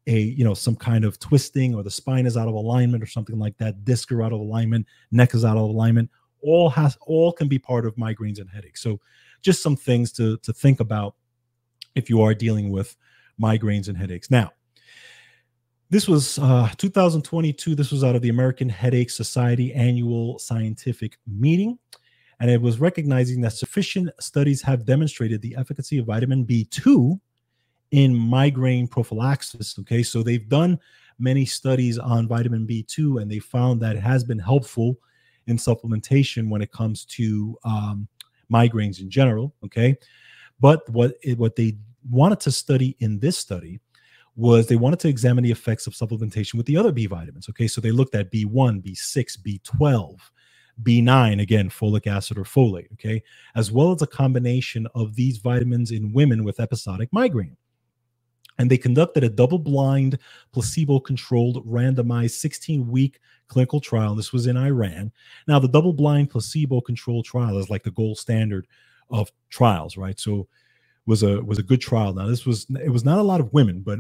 a 0.08 0.18
you 0.18 0.46
know 0.46 0.54
some 0.54 0.76
kind 0.76 1.04
of 1.04 1.20
twisting 1.20 1.76
or 1.76 1.84
the 1.84 1.92
spine 1.92 2.26
is 2.26 2.38
out 2.38 2.48
of 2.48 2.54
alignment 2.54 3.04
or 3.04 3.08
something 3.08 3.38
like 3.38 3.58
that. 3.58 3.84
Disc 3.84 4.12
are 4.12 4.24
out 4.24 4.32
of 4.32 4.40
alignment, 4.40 4.86
neck 5.12 5.34
is 5.34 5.44
out 5.44 5.58
of 5.58 5.64
alignment. 5.64 6.10
All 6.42 6.70
has 6.70 6.98
all 7.02 7.34
can 7.34 7.50
be 7.50 7.60
part 7.60 7.86
of 7.86 7.96
migraines 7.96 8.40
and 8.40 8.50
headaches. 8.50 8.82
So 8.82 9.00
just 9.42 9.62
some 9.62 9.76
things 9.76 10.12
to 10.14 10.38
to 10.38 10.54
think 10.54 10.80
about 10.80 11.16
if 11.96 12.10
you 12.10 12.22
are 12.22 12.34
dealing 12.34 12.72
with 12.72 12.96
migraines 13.42 13.90
and 13.90 13.98
headaches. 13.98 14.32
Now, 14.32 14.52
this 15.90 16.08
was 16.08 16.38
uh, 16.40 16.70
2022. 16.78 17.74
This 17.74 17.92
was 17.92 18.04
out 18.04 18.16
of 18.16 18.22
the 18.22 18.30
American 18.30 18.70
Headache 18.70 19.10
Society 19.10 19.74
annual 19.74 20.38
scientific 20.38 21.18
meeting. 21.28 21.80
And 22.40 22.50
it 22.50 22.62
was 22.62 22.80
recognizing 22.80 23.42
that 23.42 23.54
sufficient 23.54 24.10
studies 24.20 24.62
have 24.62 24.86
demonstrated 24.86 25.42
the 25.42 25.56
efficacy 25.58 25.98
of 25.98 26.06
vitamin 26.06 26.46
B2 26.46 27.20
in 27.92 28.16
migraine 28.16 28.88
prophylaxis. 28.88 29.78
Okay, 29.80 30.04
so 30.04 30.22
they've 30.22 30.48
done 30.48 30.80
many 31.18 31.44
studies 31.44 31.98
on 31.98 32.28
vitamin 32.28 32.68
B2 32.68 33.22
and 33.22 33.30
they 33.30 33.40
found 33.40 33.82
that 33.82 33.96
it 33.96 34.02
has 34.02 34.24
been 34.24 34.40
helpful 34.40 34.96
in 35.48 35.58
supplementation 35.58 36.50
when 36.50 36.62
it 36.62 36.72
comes 36.72 37.04
to 37.06 37.58
um, 37.66 38.08
migraines 38.52 39.02
in 39.02 39.10
general. 39.10 39.54
Okay, 39.66 39.98
but 40.62 40.88
what, 40.90 41.16
what 41.36 41.56
they 41.56 41.78
wanted 42.10 42.40
to 42.42 42.52
study 42.52 42.96
in 43.00 43.20
this 43.20 43.38
study 43.38 43.82
was 44.40 44.68
they 44.68 44.78
wanted 44.78 45.00
to 45.02 45.10
examine 45.10 45.44
the 45.44 45.52
effects 45.52 45.86
of 45.86 45.94
supplementation 45.94 46.56
with 46.56 46.66
the 46.66 46.78
other 46.78 46.94
B 46.94 47.08
vitamins. 47.08 47.50
Okay, 47.50 47.68
so 47.68 47.82
they 47.82 47.92
looked 47.92 48.16
at 48.16 48.32
B1, 48.32 48.82
B6, 48.82 49.38
B12, 49.40 50.18
B9, 50.82 51.42
again, 51.42 51.70
folic 51.70 52.08
acid 52.08 52.38
or 52.38 52.46
folate, 52.46 52.90
okay, 52.94 53.22
as 53.56 53.70
well 53.70 53.92
as 53.92 54.02
a 54.02 54.08
combination 54.08 54.88
of 54.96 55.14
these 55.14 55.40
vitamins 55.40 55.92
in 55.92 56.14
women 56.14 56.46
with 56.46 56.62
episodic 56.62 57.10
migraine. 57.12 57.58
And 58.58 58.72
they 58.72 58.78
conducted 58.78 59.26
a 59.26 59.30
double 59.30 59.60
blind, 59.60 60.18
placebo 60.54 61.02
controlled, 61.02 61.66
randomized 61.68 62.32
16 62.32 62.90
week 62.90 63.20
clinical 63.50 63.82
trial. 63.82 64.16
This 64.16 64.32
was 64.32 64.48
in 64.48 64.56
Iran. 64.56 65.12
Now, 65.50 65.60
the 65.60 65.68
double 65.68 65.94
blind, 65.94 66.30
placebo 66.30 66.80
controlled 66.80 67.26
trial 67.26 67.58
is 67.58 67.70
like 67.70 67.84
the 67.84 67.92
gold 67.92 68.18
standard 68.18 68.68
of 69.10 69.32
trials, 69.50 69.98
right? 69.98 70.18
So, 70.18 70.48
was 71.06 71.24
a 71.24 71.42
was 71.44 71.58
a 71.58 71.64
good 71.64 71.82
trial. 71.82 72.14
Now, 72.14 72.28
this 72.28 72.46
was 72.46 72.68
it 72.82 72.90
was 72.90 73.04
not 73.04 73.18
a 73.20 73.24
lot 73.24 73.40
of 73.42 73.52
women, 73.52 73.82
but 73.82 74.00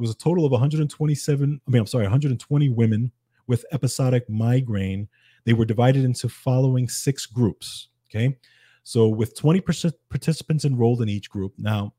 it 0.00 0.04
was 0.04 0.12
a 0.12 0.16
total 0.16 0.46
of 0.46 0.52
127. 0.52 1.60
I 1.66 1.70
mean, 1.70 1.80
I'm 1.80 1.86
sorry, 1.86 2.04
120 2.04 2.70
women 2.70 3.12
with 3.46 3.66
episodic 3.70 4.26
migraine. 4.30 5.08
They 5.44 5.52
were 5.52 5.66
divided 5.66 6.04
into 6.04 6.26
following 6.30 6.88
six 6.88 7.26
groups. 7.26 7.88
Okay, 8.08 8.38
so 8.82 9.08
with 9.08 9.36
20 9.36 9.60
participants 10.08 10.64
enrolled 10.64 11.02
in 11.02 11.10
each 11.10 11.28
group. 11.28 11.52
Now, 11.58 11.92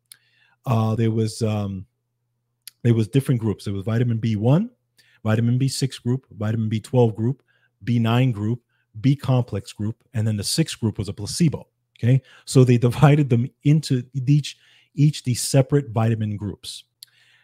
uh, 0.65 0.95
there 0.95 1.11
was 1.11 1.43
um, 1.43 1.85
there 2.81 2.95
was 2.95 3.07
different 3.07 3.39
groups. 3.39 3.65
There 3.65 3.73
was 3.73 3.85
vitamin 3.85 4.17
B1, 4.17 4.69
vitamin 5.23 5.59
B6 5.59 6.01
group, 6.01 6.25
vitamin 6.31 6.71
B12 6.71 7.15
group, 7.15 7.43
B9 7.85 8.33
group, 8.33 8.61
B 8.99 9.15
complex 9.15 9.73
group, 9.73 10.03
and 10.15 10.27
then 10.27 10.37
the 10.37 10.43
sixth 10.43 10.79
group 10.79 10.97
was 10.97 11.07
a 11.07 11.13
placebo. 11.13 11.67
Okay, 12.03 12.23
so 12.45 12.63
they 12.63 12.77
divided 12.89 13.29
them 13.29 13.47
into 13.63 14.01
each 14.15 14.57
each 14.95 15.23
these 15.23 15.43
separate 15.43 15.91
vitamin 15.91 16.35
groups. 16.35 16.85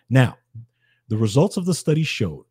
Now, 0.09 0.37
the 1.07 1.17
results 1.17 1.57
of 1.57 1.65
the 1.65 1.73
study 1.73 2.03
showed 2.03 2.45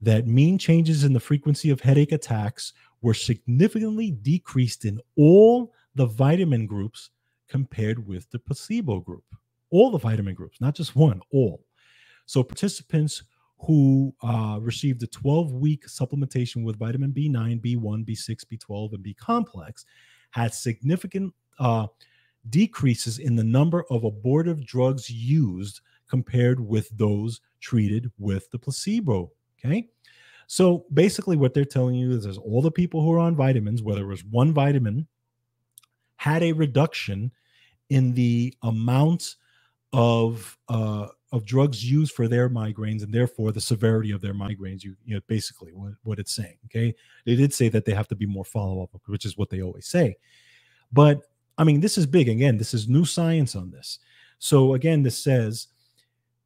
that 0.00 0.26
mean 0.26 0.58
changes 0.58 1.04
in 1.04 1.12
the 1.12 1.20
frequency 1.20 1.70
of 1.70 1.80
headache 1.80 2.12
attacks 2.12 2.72
were 3.00 3.14
significantly 3.14 4.10
decreased 4.10 4.84
in 4.84 5.00
all 5.16 5.72
the 5.94 6.06
vitamin 6.06 6.66
groups 6.66 7.10
compared 7.48 8.06
with 8.06 8.30
the 8.30 8.38
placebo 8.38 9.00
group. 9.00 9.24
All 9.70 9.90
the 9.90 9.98
vitamin 9.98 10.34
groups, 10.34 10.60
not 10.60 10.74
just 10.74 10.96
one, 10.96 11.20
all. 11.32 11.64
So 12.26 12.42
participants 12.42 13.22
who 13.58 14.14
uh, 14.22 14.58
received 14.60 15.02
a 15.02 15.06
12 15.06 15.52
week 15.52 15.86
supplementation 15.86 16.64
with 16.64 16.78
vitamin 16.78 17.12
B9, 17.12 17.60
B1, 17.60 18.04
B6, 18.04 18.44
B12, 18.46 18.94
and 18.94 19.02
B 19.02 19.14
complex 19.14 19.84
had 20.30 20.52
significant 20.52 21.32
uh, 21.58 21.86
decreases 22.50 23.18
in 23.18 23.36
the 23.36 23.44
number 23.44 23.84
of 23.90 24.04
abortive 24.04 24.66
drugs 24.66 25.08
used 25.08 25.80
compared 26.12 26.60
with 26.60 26.90
those 26.98 27.40
treated 27.58 28.12
with 28.18 28.50
the 28.50 28.58
placebo. 28.58 29.32
Okay. 29.58 29.88
So 30.46 30.84
basically, 30.92 31.38
what 31.38 31.54
they're 31.54 31.64
telling 31.64 31.94
you 31.94 32.10
is, 32.10 32.26
is 32.26 32.36
all 32.36 32.60
the 32.60 32.70
people 32.70 33.00
who 33.00 33.12
are 33.12 33.18
on 33.18 33.34
vitamins, 33.34 33.82
whether 33.82 34.02
it 34.02 34.06
was 34.06 34.22
one 34.26 34.52
vitamin, 34.52 35.08
had 36.16 36.42
a 36.42 36.52
reduction 36.52 37.32
in 37.88 38.12
the 38.12 38.54
amount 38.62 39.36
of 39.94 40.58
uh, 40.68 41.06
of 41.32 41.46
drugs 41.46 41.90
used 41.90 42.12
for 42.12 42.28
their 42.28 42.50
migraines 42.50 43.02
and 43.02 43.14
therefore 43.14 43.50
the 43.50 43.60
severity 43.60 44.10
of 44.10 44.20
their 44.20 44.34
migraines. 44.34 44.84
You, 44.84 44.94
you 45.06 45.14
know, 45.14 45.22
basically 45.28 45.72
what, 45.72 45.92
what 46.02 46.18
it's 46.18 46.36
saying. 46.36 46.58
Okay, 46.66 46.94
they 47.24 47.36
did 47.36 47.54
say 47.54 47.70
that 47.70 47.86
they 47.86 47.94
have 47.94 48.08
to 48.08 48.16
be 48.16 48.26
more 48.26 48.44
follow 48.44 48.82
up, 48.82 48.90
which 49.06 49.24
is 49.24 49.38
what 49.38 49.48
they 49.48 49.62
always 49.62 49.86
say. 49.86 50.16
But 50.92 51.22
I 51.56 51.64
mean, 51.64 51.80
this 51.80 51.96
is 51.96 52.04
big. 52.04 52.28
Again, 52.28 52.58
this 52.58 52.74
is 52.74 52.86
new 52.86 53.06
science 53.06 53.56
on 53.56 53.70
this. 53.70 53.98
So 54.42 54.74
again, 54.74 55.04
this 55.04 55.16
says 55.16 55.68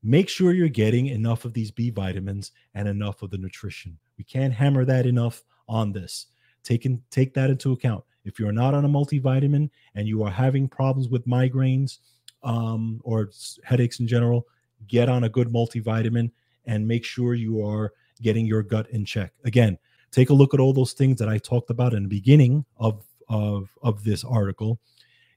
make 0.02 0.28
sure 0.28 0.52
you're 0.52 0.68
getting 0.68 1.06
enough 1.06 1.44
of 1.44 1.52
these 1.52 1.70
B 1.70 1.90
vitamins 1.90 2.52
and 2.74 2.88
enough 2.88 3.22
of 3.22 3.30
the 3.30 3.38
nutrition. 3.38 3.98
We 4.18 4.24
can't 4.24 4.52
hammer 4.52 4.84
that 4.84 5.06
enough 5.06 5.42
on 5.68 5.92
this. 5.92 6.26
Take, 6.62 6.86
in, 6.86 7.02
take 7.10 7.34
that 7.34 7.50
into 7.50 7.72
account. 7.72 8.04
If 8.24 8.38
you're 8.38 8.52
not 8.52 8.74
on 8.74 8.84
a 8.84 8.88
multivitamin 8.88 9.70
and 9.94 10.08
you 10.08 10.22
are 10.24 10.30
having 10.30 10.68
problems 10.68 11.08
with 11.08 11.26
migraines 11.26 11.98
um, 12.42 13.00
or 13.04 13.30
headaches 13.64 14.00
in 14.00 14.08
general, 14.08 14.46
get 14.88 15.08
on 15.08 15.24
a 15.24 15.28
good 15.28 15.48
multivitamin 15.48 16.30
and 16.66 16.86
make 16.86 17.04
sure 17.04 17.34
you 17.34 17.64
are 17.64 17.92
getting 18.22 18.46
your 18.46 18.62
gut 18.62 18.88
in 18.90 19.04
check. 19.04 19.32
Again, 19.44 19.78
take 20.10 20.30
a 20.30 20.34
look 20.34 20.54
at 20.54 20.60
all 20.60 20.72
those 20.72 20.92
things 20.92 21.18
that 21.18 21.28
I 21.28 21.38
talked 21.38 21.70
about 21.70 21.94
in 21.94 22.02
the 22.02 22.08
beginning 22.08 22.64
of 22.78 23.04
of 23.28 23.68
of 23.82 24.04
this 24.04 24.24
article, 24.24 24.80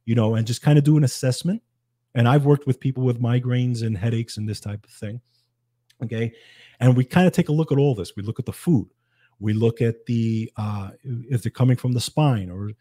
you 0.06 0.16
know, 0.16 0.36
and 0.36 0.46
just 0.46 0.62
kind 0.62 0.78
of 0.78 0.84
do 0.84 0.98
an 0.98 1.04
assessment. 1.04 1.62
And 2.16 2.28
I've 2.28 2.46
worked 2.46 2.66
with 2.66 2.80
people 2.80 3.04
with 3.04 3.22
migraines 3.22 3.84
and 3.84 3.98
headaches 3.98 4.38
and 4.38 4.48
this 4.48 4.60
type 4.60 4.84
of 4.84 4.92
thing. 4.92 5.22
Okay. 6.04 6.34
And 6.80 6.96
we 6.96 7.04
kind 7.04 7.28
of 7.28 7.34
take 7.34 7.50
a 7.50 7.54
look 7.54 7.72
at 7.72 7.78
all 7.78 7.94
this. 7.94 8.16
We 8.16 8.24
look 8.24 8.40
at 8.40 8.46
the 8.46 8.54
food. 8.54 8.88
We 9.40 9.54
look 9.54 9.82
at 9.82 10.06
the 10.06 10.52
uh, 10.58 10.92
if 11.04 11.44
they're 11.44 11.52
coming 11.52 11.78
from 11.78 11.94
the 11.94 12.02
spine, 12.02 12.50
or 12.50 12.72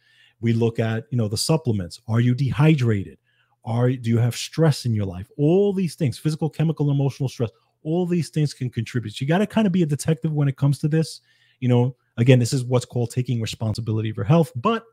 we 0.41 0.53
look 0.53 0.79
at 0.79 1.05
you 1.11 1.19
know 1.19 1.29
the 1.29 1.37
supplements. 1.37 2.01
Are 2.09 2.21
you 2.21 2.35
dehydrated? 2.35 3.19
Are 3.65 3.91
do 3.91 4.11
you 4.11 4.19
have 4.19 4.37
stress 4.37 4.85
in 4.85 4.95
your 4.95 5.05
life? 5.07 5.29
All 5.37 5.73
these 5.73 5.95
things, 5.95 6.19
physical, 6.19 6.51
chemical, 6.51 6.91
emotional 6.91 7.29
stress, 7.29 7.51
all 7.83 8.07
these 8.07 8.31
things 8.31 8.55
can 8.55 8.71
contribute. 8.71 9.13
So 9.15 9.23
you 9.23 9.29
got 9.29 9.39
to 9.39 9.47
kind 9.47 9.67
of 9.67 9.73
be 9.73 9.83
a 9.83 9.87
detective 9.87 10.33
when 10.33 10.49
it 10.49 10.57
comes 10.57 10.79
to 10.81 10.89
this. 10.89 11.21
You 11.61 11.69
know, 11.69 11.97
again, 12.17 12.39
this 12.39 12.53
is 12.53 12.65
what's 12.65 12.85
called 12.85 13.11
taking 13.11 13.41
responsibility 13.41 14.13
for 14.13 14.25
health, 14.25 14.53
but 14.57 14.85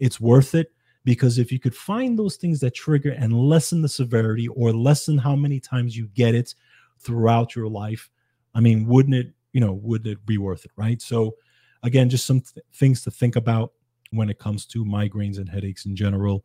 it's 0.00 0.20
worth 0.20 0.54
it 0.54 0.72
because 1.08 1.38
if 1.38 1.50
you 1.50 1.58
could 1.58 1.74
find 1.74 2.18
those 2.18 2.36
things 2.36 2.60
that 2.60 2.74
trigger 2.74 3.12
and 3.12 3.32
lessen 3.32 3.80
the 3.80 3.88
severity 3.88 4.46
or 4.48 4.74
lessen 4.74 5.16
how 5.16 5.34
many 5.34 5.58
times 5.58 5.96
you 5.96 6.06
get 6.08 6.34
it 6.34 6.54
throughout 6.98 7.56
your 7.56 7.66
life, 7.66 8.10
I 8.54 8.60
mean, 8.60 8.86
wouldn't 8.86 9.14
it, 9.14 9.28
you 9.54 9.60
know, 9.62 9.72
wouldn't 9.72 10.12
it 10.12 10.26
be 10.26 10.36
worth 10.36 10.66
it, 10.66 10.70
right? 10.76 11.00
So, 11.00 11.36
again, 11.82 12.10
just 12.10 12.26
some 12.26 12.42
th- 12.42 12.62
things 12.74 13.00
to 13.04 13.10
think 13.10 13.36
about 13.36 13.72
when 14.10 14.28
it 14.28 14.38
comes 14.38 14.66
to 14.66 14.84
migraines 14.84 15.38
and 15.38 15.48
headaches 15.48 15.86
in 15.86 15.96
general. 15.96 16.44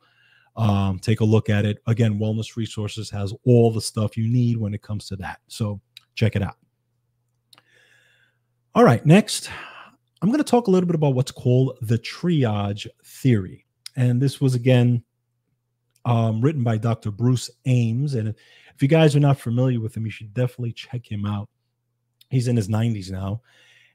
Um, 0.56 0.98
take 0.98 1.20
a 1.20 1.26
look 1.26 1.50
at 1.50 1.66
it. 1.66 1.80
Again, 1.86 2.18
Wellness 2.18 2.56
Resources 2.56 3.10
has 3.10 3.34
all 3.46 3.70
the 3.70 3.82
stuff 3.82 4.16
you 4.16 4.32
need 4.32 4.56
when 4.56 4.74
it 4.74 4.82
comes 4.82 5.10
to 5.10 5.18
that. 5.18 5.42
So, 5.50 5.82
check 6.16 6.38
it 6.38 6.42
out. 6.42 6.56
All 8.76 8.86
right, 8.86 9.06
next, 9.06 9.50
I'm 10.22 10.30
going 10.30 10.38
to 10.38 10.50
talk 10.50 10.68
a 10.68 10.72
little 10.72 10.88
bit 10.88 10.96
about 10.96 11.16
what's 11.16 11.34
called 11.34 11.78
the 11.82 11.98
triage 12.00 12.88
theory. 13.04 13.63
And 13.96 14.22
this 14.22 14.42
was 14.42 14.56
again 14.56 15.04
um, 16.06 16.42
written 16.42 16.64
by 16.64 16.78
Dr. 16.78 17.12
Bruce 17.12 17.50
Ames. 17.66 18.16
And 18.16 18.30
if 18.30 18.82
you 18.82 18.88
guys 18.88 19.16
are 19.16 19.22
not 19.22 19.40
familiar 19.40 19.80
with 19.80 19.96
him, 19.96 20.06
you 20.06 20.12
should 20.12 20.34
definitely 20.34 20.74
check 20.74 21.10
him 21.10 21.26
out. 21.26 21.50
He's 22.30 22.48
in 22.48 22.56
his 22.56 22.68
90s 22.68 23.12
now, 23.12 23.42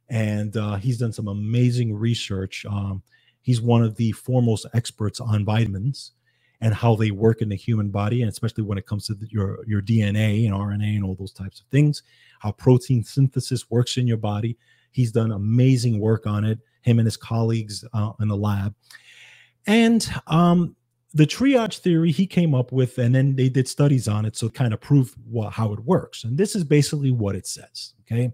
and 0.08 0.56
uh, 0.56 0.76
he's 0.76 0.98
done 0.98 1.12
some 1.12 1.26
amazing 1.26 1.92
research. 1.92 2.64
Um, 2.66 3.02
he's 3.42 3.61
one 3.61 3.82
of 3.82 3.96
the 3.96 4.12
foremost 4.12 4.66
experts 4.74 5.20
on 5.20 5.44
vitamins 5.44 6.12
and 6.61 6.74
how 6.74 6.94
they 6.94 7.11
work 7.11 7.42
in 7.42 7.48
the 7.48 7.56
human 7.56 7.88
body, 7.88 8.22
and 8.22 8.30
especially 8.30 8.62
when 8.64 8.78
it 8.78 8.87
comes 8.87 9.06
to 9.06 9.14
the, 9.14 9.26
your 9.28 9.64
your 9.66 9.82
DNA 9.82 10.46
and 10.46 10.54
RNA 10.54 10.96
and 10.96 11.04
all 11.04 11.14
those 11.14 11.32
types 11.32 11.61
of 11.61 11.66
things, 11.66 12.02
how 12.38 12.52
protein 12.52 13.02
synthesis 13.02 13.70
works 13.70 13.96
in 13.96 14.06
your 14.06 14.16
body. 14.16 14.56
He's 14.92 15.12
done 15.12 15.32
amazing 15.32 15.98
work 15.98 16.26
on 16.26 16.44
it. 16.44 16.58
Him 16.82 16.98
and 16.98 17.06
his 17.06 17.16
colleagues 17.16 17.84
uh, 17.92 18.12
in 18.20 18.28
the 18.28 18.37
lab, 18.37 18.74
and 19.68 20.11
um, 20.26 20.74
the 21.12 21.26
triage 21.26 21.78
theory 21.78 22.11
he 22.11 22.26
came 22.26 22.54
up 22.54 22.72
with, 22.72 22.98
and 22.98 23.14
then 23.14 23.37
they 23.37 23.50
did 23.50 23.68
studies 23.68 24.09
on 24.09 24.24
it, 24.24 24.35
so 24.35 24.48
kind 24.48 24.72
of 24.72 24.81
prove 24.81 25.14
what, 25.31 25.52
how 25.52 25.72
it 25.74 25.81
works. 25.81 26.24
And 26.24 26.38
this 26.38 26.57
is 26.57 26.64
basically 26.64 27.11
what 27.11 27.37
it 27.37 27.46
says. 27.46 27.92
Okay. 28.02 28.33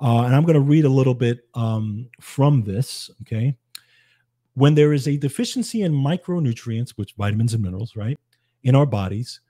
Uh, 0.00 0.22
and 0.22 0.34
I'm 0.34 0.44
going 0.44 0.54
to 0.54 0.60
read 0.60 0.84
a 0.84 0.90
little 0.90 1.14
bit 1.14 1.40
um, 1.54 2.08
from 2.20 2.62
this. 2.62 3.10
Okay. 3.22 3.56
When 4.54 4.74
there 4.74 4.92
is 4.92 5.08
a 5.08 5.16
deficiency 5.16 5.82
in 5.82 5.92
micronutrients, 5.92 6.90
which 6.90 7.14
vitamins 7.14 7.54
and 7.54 7.62
minerals, 7.62 7.96
right, 7.96 8.18
in 8.62 8.74
our 8.74 8.86
bodies, 8.86 9.40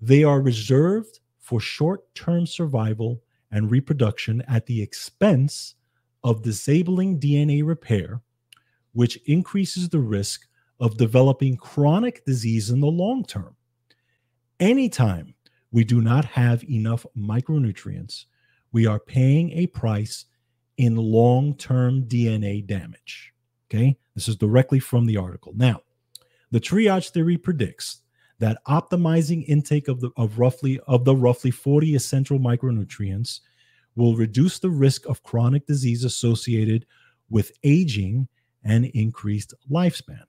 they 0.00 0.24
are 0.24 0.40
reserved 0.40 1.20
for 1.38 1.60
short 1.60 2.14
term 2.14 2.46
survival 2.46 3.20
and 3.50 3.70
reproduction 3.70 4.42
at 4.48 4.64
the 4.64 4.80
expense 4.80 5.74
of 6.22 6.42
disabling 6.42 7.20
DNA 7.20 7.64
repair, 7.64 8.22
which 8.94 9.16
increases 9.26 9.88
the 9.88 10.00
risk 10.00 10.46
of 10.80 10.96
developing 10.96 11.56
chronic 11.56 12.24
disease 12.24 12.70
in 12.70 12.80
the 12.80 12.86
long 12.86 13.24
term. 13.24 13.54
Anytime 14.58 15.34
we 15.70 15.84
do 15.84 16.00
not 16.00 16.24
have 16.24 16.64
enough 16.64 17.04
micronutrients, 17.16 18.24
we 18.72 18.86
are 18.86 18.98
paying 18.98 19.52
a 19.52 19.66
price 19.66 20.24
in 20.78 20.96
long 20.96 21.54
term 21.56 22.04
DNA 22.04 22.66
damage. 22.66 23.32
Okay, 23.70 23.96
this 24.14 24.28
is 24.28 24.36
directly 24.36 24.78
from 24.78 25.06
the 25.06 25.16
article. 25.16 25.52
Now, 25.56 25.80
the 26.50 26.60
triage 26.60 27.10
theory 27.10 27.36
predicts 27.36 28.02
that 28.38 28.58
optimizing 28.66 29.44
intake 29.48 29.88
of 29.88 30.00
the 30.00 30.10
of 30.16 30.38
roughly 30.38 30.80
of 30.86 31.04
the 31.04 31.14
roughly 31.14 31.50
40 31.50 31.94
essential 31.94 32.38
micronutrients 32.38 33.40
will 33.96 34.16
reduce 34.16 34.58
the 34.58 34.70
risk 34.70 35.06
of 35.06 35.22
chronic 35.22 35.66
disease 35.66 36.04
associated 36.04 36.86
with 37.30 37.52
aging 37.62 38.28
and 38.64 38.86
increased 38.86 39.54
lifespan 39.70 40.24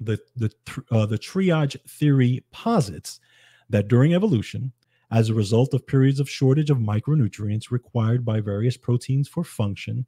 the 0.00 0.18
the 0.36 0.50
uh, 0.90 1.06
the 1.06 1.18
triage 1.18 1.76
theory 1.88 2.44
posits 2.52 3.20
that 3.68 3.88
during 3.88 4.14
evolution, 4.14 4.72
as 5.10 5.28
a 5.28 5.34
result 5.34 5.74
of 5.74 5.86
periods 5.86 6.20
of 6.20 6.30
shortage 6.30 6.70
of 6.70 6.78
micronutrients 6.78 7.70
required 7.70 8.24
by 8.24 8.40
various 8.40 8.76
proteins 8.76 9.28
for 9.28 9.44
function, 9.44 10.06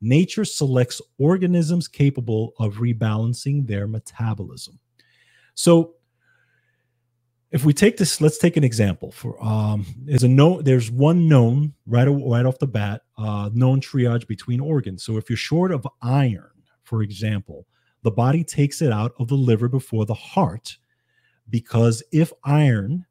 nature 0.00 0.44
selects 0.44 1.00
organisms 1.18 1.88
capable 1.88 2.52
of 2.58 2.76
rebalancing 2.76 3.66
their 3.66 3.86
metabolism. 3.86 4.78
So 5.54 5.94
if 7.50 7.64
we 7.64 7.74
take 7.74 7.98
this, 7.98 8.20
let's 8.20 8.38
take 8.38 8.56
an 8.56 8.64
example. 8.64 9.12
For 9.12 9.42
um, 9.44 9.84
there's 9.98 10.22
a 10.22 10.28
no, 10.28 10.62
there's 10.62 10.90
one 10.90 11.28
known 11.28 11.74
right 11.86 12.08
right 12.08 12.46
off 12.46 12.58
the 12.58 12.66
bat, 12.66 13.02
uh, 13.18 13.50
known 13.52 13.80
triage 13.80 14.26
between 14.26 14.60
organs. 14.60 15.04
So 15.04 15.16
if 15.16 15.28
you're 15.28 15.36
short 15.36 15.72
of 15.72 15.86
iron, 16.00 16.51
for 16.84 17.02
example, 17.02 17.66
the 18.02 18.10
body 18.10 18.42
takes 18.42 18.82
it 18.82 18.92
out 18.92 19.12
of 19.18 19.28
the 19.28 19.34
liver 19.34 19.68
before 19.68 20.04
the 20.04 20.14
heart, 20.14 20.76
because 21.50 22.02
if 22.12 22.32
iron 22.44 23.06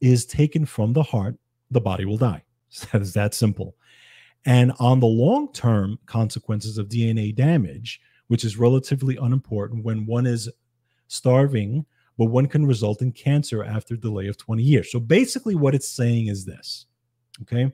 is 0.00 0.26
taken 0.26 0.66
from 0.66 0.92
the 0.92 1.02
heart, 1.02 1.36
the 1.70 1.80
body 1.80 2.04
will 2.04 2.18
die. 2.18 2.42
Is 2.94 3.14
that 3.14 3.34
simple. 3.34 3.74
And 4.44 4.72
on 4.78 5.00
the 5.00 5.06
long 5.06 5.52
term 5.52 5.98
consequences 6.06 6.78
of 6.78 6.88
DNA 6.88 7.34
damage, 7.34 8.00
which 8.28 8.44
is 8.44 8.56
relatively 8.56 9.16
unimportant 9.16 9.84
when 9.84 10.06
one 10.06 10.26
is 10.26 10.48
starving 11.08 11.86
but 12.18 12.26
one 12.26 12.46
can 12.46 12.66
result 12.66 13.02
in 13.02 13.12
cancer 13.12 13.62
after 13.62 13.94
a 13.94 13.98
delay 13.98 14.26
of 14.26 14.38
20 14.38 14.62
years. 14.62 14.90
So 14.90 14.98
basically, 14.98 15.54
what 15.54 15.74
it's 15.74 15.88
saying 15.88 16.28
is 16.28 16.44
this 16.44 16.86
okay? 17.42 17.72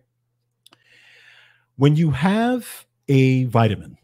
When 1.77 1.97
you 1.97 2.11
have 2.11 2.87
a 3.09 3.45
vitamin, 3.45 3.97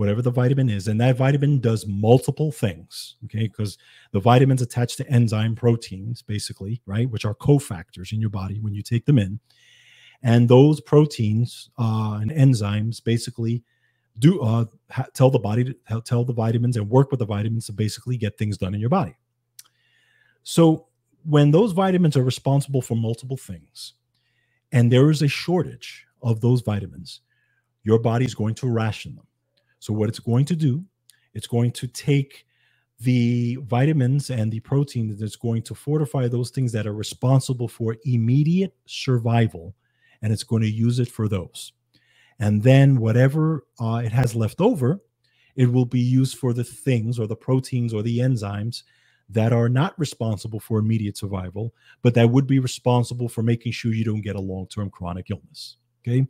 whatever 0.00 0.22
the 0.22 0.30
vitamin 0.30 0.70
is, 0.70 0.88
and 0.88 0.98
that 0.98 1.18
vitamin 1.18 1.60
does 1.60 1.86
multiple 1.86 2.50
things, 2.50 3.16
okay? 3.26 3.46
Because 3.46 3.76
the 4.12 4.18
vitamins 4.18 4.62
attach 4.62 4.96
to 4.96 5.06
enzyme 5.10 5.54
proteins, 5.54 6.22
basically, 6.22 6.80
right? 6.86 7.10
Which 7.10 7.26
are 7.26 7.34
cofactors 7.34 8.10
in 8.10 8.18
your 8.18 8.30
body 8.30 8.58
when 8.60 8.72
you 8.72 8.82
take 8.82 9.04
them 9.04 9.18
in. 9.18 9.40
And 10.22 10.48
those 10.48 10.80
proteins 10.80 11.68
uh, 11.78 12.18
and 12.22 12.30
enzymes 12.30 13.04
basically 13.04 13.62
do 14.18 14.40
uh, 14.40 14.64
ha- 14.90 15.04
tell 15.12 15.28
the 15.28 15.38
body 15.38 15.64
to 15.64 16.00
tell 16.00 16.24
the 16.24 16.32
vitamins 16.32 16.78
and 16.78 16.88
work 16.88 17.10
with 17.10 17.20
the 17.20 17.26
vitamins 17.26 17.66
to 17.66 17.74
basically 17.74 18.16
get 18.16 18.38
things 18.38 18.56
done 18.56 18.72
in 18.72 18.80
your 18.80 18.88
body. 18.88 19.18
So 20.44 20.86
when 21.24 21.50
those 21.50 21.72
vitamins 21.72 22.16
are 22.16 22.24
responsible 22.24 22.80
for 22.80 22.94
multiple 22.94 23.36
things 23.36 23.92
and 24.72 24.90
there 24.90 25.10
is 25.10 25.20
a 25.20 25.28
shortage 25.28 26.06
of 26.22 26.40
those 26.40 26.62
vitamins, 26.62 27.20
your 27.82 27.98
body 27.98 28.24
is 28.24 28.34
going 28.34 28.54
to 28.54 28.66
ration 28.66 29.16
them. 29.16 29.26
So 29.80 29.92
what 29.92 30.08
it's 30.08 30.20
going 30.20 30.44
to 30.46 30.56
do, 30.56 30.84
it's 31.34 31.46
going 31.46 31.72
to 31.72 31.86
take 31.86 32.46
the 33.00 33.56
vitamins 33.62 34.30
and 34.30 34.52
the 34.52 34.60
protein 34.60 35.16
that's 35.18 35.36
going 35.36 35.62
to 35.62 35.74
fortify 35.74 36.28
those 36.28 36.50
things 36.50 36.70
that 36.72 36.86
are 36.86 36.92
responsible 36.92 37.66
for 37.66 37.96
immediate 38.04 38.74
survival 38.86 39.74
and 40.22 40.32
it's 40.32 40.44
going 40.44 40.62
to 40.62 40.70
use 40.70 40.98
it 40.98 41.08
for 41.08 41.28
those. 41.28 41.72
And 42.38 42.62
then 42.62 43.00
whatever 43.00 43.64
uh, 43.80 44.02
it 44.04 44.12
has 44.12 44.34
left 44.34 44.60
over, 44.60 45.00
it 45.56 45.72
will 45.72 45.86
be 45.86 46.00
used 46.00 46.38
for 46.38 46.52
the 46.52 46.64
things 46.64 47.18
or 47.18 47.26
the 47.26 47.36
proteins 47.36 47.92
or 47.92 48.02
the 48.02 48.18
enzymes 48.18 48.82
that 49.28 49.52
are 49.52 49.68
not 49.68 49.98
responsible 49.98 50.60
for 50.60 50.78
immediate 50.78 51.16
survival, 51.16 51.74
but 52.02 52.14
that 52.14 52.30
would 52.30 52.46
be 52.46 52.58
responsible 52.58 53.28
for 53.28 53.42
making 53.42 53.72
sure 53.72 53.92
you 53.92 54.04
don't 54.04 54.22
get 54.22 54.36
a 54.36 54.40
long-term 54.40 54.90
chronic 54.90 55.30
illness. 55.30 55.76
Okay, 56.02 56.26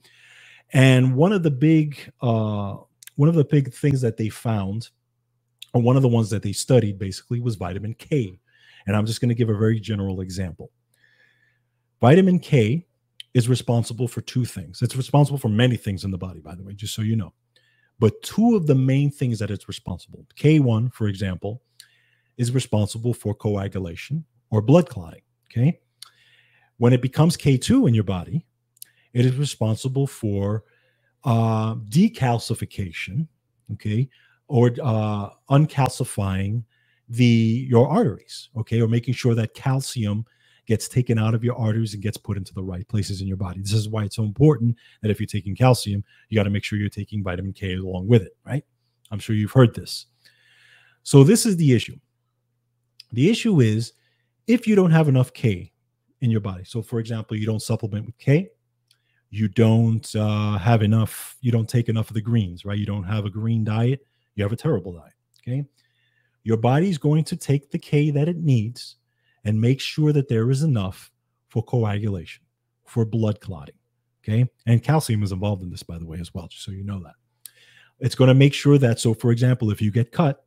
and 0.72 1.14
one 1.14 1.32
of 1.32 1.42
the 1.42 1.50
big 1.50 2.12
uh, 2.20 2.76
one 3.20 3.28
of 3.28 3.34
the 3.34 3.44
big 3.44 3.70
things 3.70 4.00
that 4.00 4.16
they 4.16 4.30
found, 4.30 4.88
or 5.74 5.82
one 5.82 5.94
of 5.94 6.00
the 6.00 6.08
ones 6.08 6.30
that 6.30 6.42
they 6.42 6.52
studied, 6.52 6.98
basically 6.98 7.38
was 7.38 7.54
vitamin 7.54 7.92
K. 7.92 8.40
And 8.86 8.96
I'm 8.96 9.04
just 9.04 9.20
going 9.20 9.28
to 9.28 9.34
give 9.34 9.50
a 9.50 9.58
very 9.58 9.78
general 9.78 10.22
example. 10.22 10.70
Vitamin 12.00 12.38
K 12.38 12.86
is 13.34 13.46
responsible 13.46 14.08
for 14.08 14.22
two 14.22 14.46
things. 14.46 14.80
It's 14.80 14.96
responsible 14.96 15.36
for 15.36 15.50
many 15.50 15.76
things 15.76 16.02
in 16.02 16.10
the 16.12 16.16
body, 16.16 16.40
by 16.40 16.54
the 16.54 16.62
way, 16.62 16.72
just 16.72 16.94
so 16.94 17.02
you 17.02 17.14
know. 17.14 17.34
But 17.98 18.22
two 18.22 18.56
of 18.56 18.66
the 18.66 18.74
main 18.74 19.10
things 19.10 19.38
that 19.40 19.50
it's 19.50 19.68
responsible 19.68 20.24
K1, 20.36 20.94
for 20.94 21.06
example, 21.06 21.60
is 22.38 22.52
responsible 22.52 23.12
for 23.12 23.34
coagulation 23.34 24.24
or 24.50 24.62
blood 24.62 24.88
clotting. 24.88 25.24
Okay. 25.50 25.78
When 26.78 26.94
it 26.94 27.02
becomes 27.02 27.36
K2 27.36 27.86
in 27.86 27.92
your 27.92 28.04
body, 28.04 28.46
it 29.12 29.26
is 29.26 29.36
responsible 29.36 30.06
for 30.06 30.64
uh, 31.24 31.74
decalcification, 31.74 33.26
okay, 33.72 34.08
or 34.48 34.70
uh, 34.82 35.30
uncalcifying 35.50 36.64
the 37.08 37.66
your 37.68 37.88
arteries, 37.88 38.50
okay, 38.56 38.80
or 38.80 38.88
making 38.88 39.14
sure 39.14 39.34
that 39.34 39.54
calcium 39.54 40.24
gets 40.66 40.88
taken 40.88 41.18
out 41.18 41.34
of 41.34 41.42
your 41.42 41.56
arteries 41.56 41.94
and 41.94 42.02
gets 42.02 42.16
put 42.16 42.36
into 42.36 42.54
the 42.54 42.62
right 42.62 42.86
places 42.88 43.20
in 43.20 43.26
your 43.26 43.36
body. 43.36 43.60
This 43.60 43.72
is 43.72 43.88
why 43.88 44.04
it's 44.04 44.16
so 44.16 44.22
important 44.22 44.76
that 45.02 45.10
if 45.10 45.18
you're 45.18 45.26
taking 45.26 45.56
calcium, 45.56 46.04
you 46.28 46.36
got 46.36 46.44
to 46.44 46.50
make 46.50 46.62
sure 46.62 46.78
you're 46.78 46.88
taking 46.88 47.24
vitamin 47.24 47.52
K 47.52 47.74
along 47.74 48.06
with 48.06 48.22
it, 48.22 48.36
right? 48.44 48.64
I'm 49.10 49.18
sure 49.18 49.34
you've 49.34 49.50
heard 49.50 49.74
this. 49.74 50.06
So 51.02 51.24
this 51.24 51.44
is 51.44 51.56
the 51.56 51.72
issue. 51.72 51.96
The 53.12 53.28
issue 53.28 53.60
is 53.60 53.94
if 54.46 54.68
you 54.68 54.76
don't 54.76 54.92
have 54.92 55.08
enough 55.08 55.32
K 55.32 55.72
in 56.20 56.30
your 56.30 56.40
body. 56.40 56.64
So, 56.64 56.82
for 56.82 57.00
example, 57.00 57.36
you 57.36 57.46
don't 57.46 57.62
supplement 57.62 58.06
with 58.06 58.18
K, 58.18 58.50
you 59.30 59.48
don't 59.48 60.14
uh, 60.16 60.58
have 60.58 60.82
enough, 60.82 61.36
you 61.40 61.52
don't 61.52 61.68
take 61.68 61.88
enough 61.88 62.10
of 62.10 62.14
the 62.14 62.20
greens, 62.20 62.64
right? 62.64 62.78
You 62.78 62.86
don't 62.86 63.04
have 63.04 63.24
a 63.24 63.30
green 63.30 63.64
diet, 63.64 64.04
you 64.34 64.42
have 64.42 64.52
a 64.52 64.56
terrible 64.56 64.92
diet. 64.92 65.14
Okay. 65.42 65.64
Your 66.42 66.56
body's 66.56 66.98
going 66.98 67.24
to 67.24 67.36
take 67.36 67.70
the 67.70 67.78
K 67.78 68.10
that 68.10 68.28
it 68.28 68.36
needs 68.36 68.96
and 69.44 69.60
make 69.60 69.80
sure 69.80 70.12
that 70.12 70.28
there 70.28 70.50
is 70.50 70.62
enough 70.62 71.10
for 71.48 71.62
coagulation, 71.62 72.42
for 72.86 73.04
blood 73.04 73.40
clotting. 73.40 73.74
Okay. 74.22 74.46
And 74.66 74.82
calcium 74.82 75.22
is 75.22 75.32
involved 75.32 75.62
in 75.62 75.70
this, 75.70 75.82
by 75.82 75.98
the 75.98 76.06
way, 76.06 76.18
as 76.20 76.34
well, 76.34 76.48
just 76.48 76.64
so 76.64 76.72
you 76.72 76.84
know 76.84 77.02
that. 77.02 77.14
It's 78.00 78.14
going 78.14 78.28
to 78.28 78.34
make 78.34 78.54
sure 78.54 78.78
that, 78.78 78.98
so 78.98 79.14
for 79.14 79.30
example, 79.30 79.70
if 79.70 79.80
you 79.80 79.90
get 79.90 80.10
cut, 80.12 80.44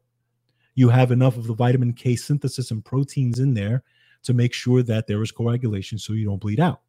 you 0.75 0.89
have 0.89 1.11
enough 1.11 1.37
of 1.37 1.47
the 1.47 1.53
vitamin 1.53 1.93
K 1.93 2.15
synthesis 2.15 2.71
and 2.71 2.83
proteins 2.83 3.39
in 3.39 3.53
there 3.53 3.83
to 4.23 4.33
make 4.33 4.53
sure 4.53 4.83
that 4.83 5.07
there 5.07 5.21
is 5.21 5.31
coagulation 5.31 5.97
so 5.97 6.13
you 6.13 6.25
don't 6.25 6.41
bleed 6.41 6.59
out, 6.59 6.81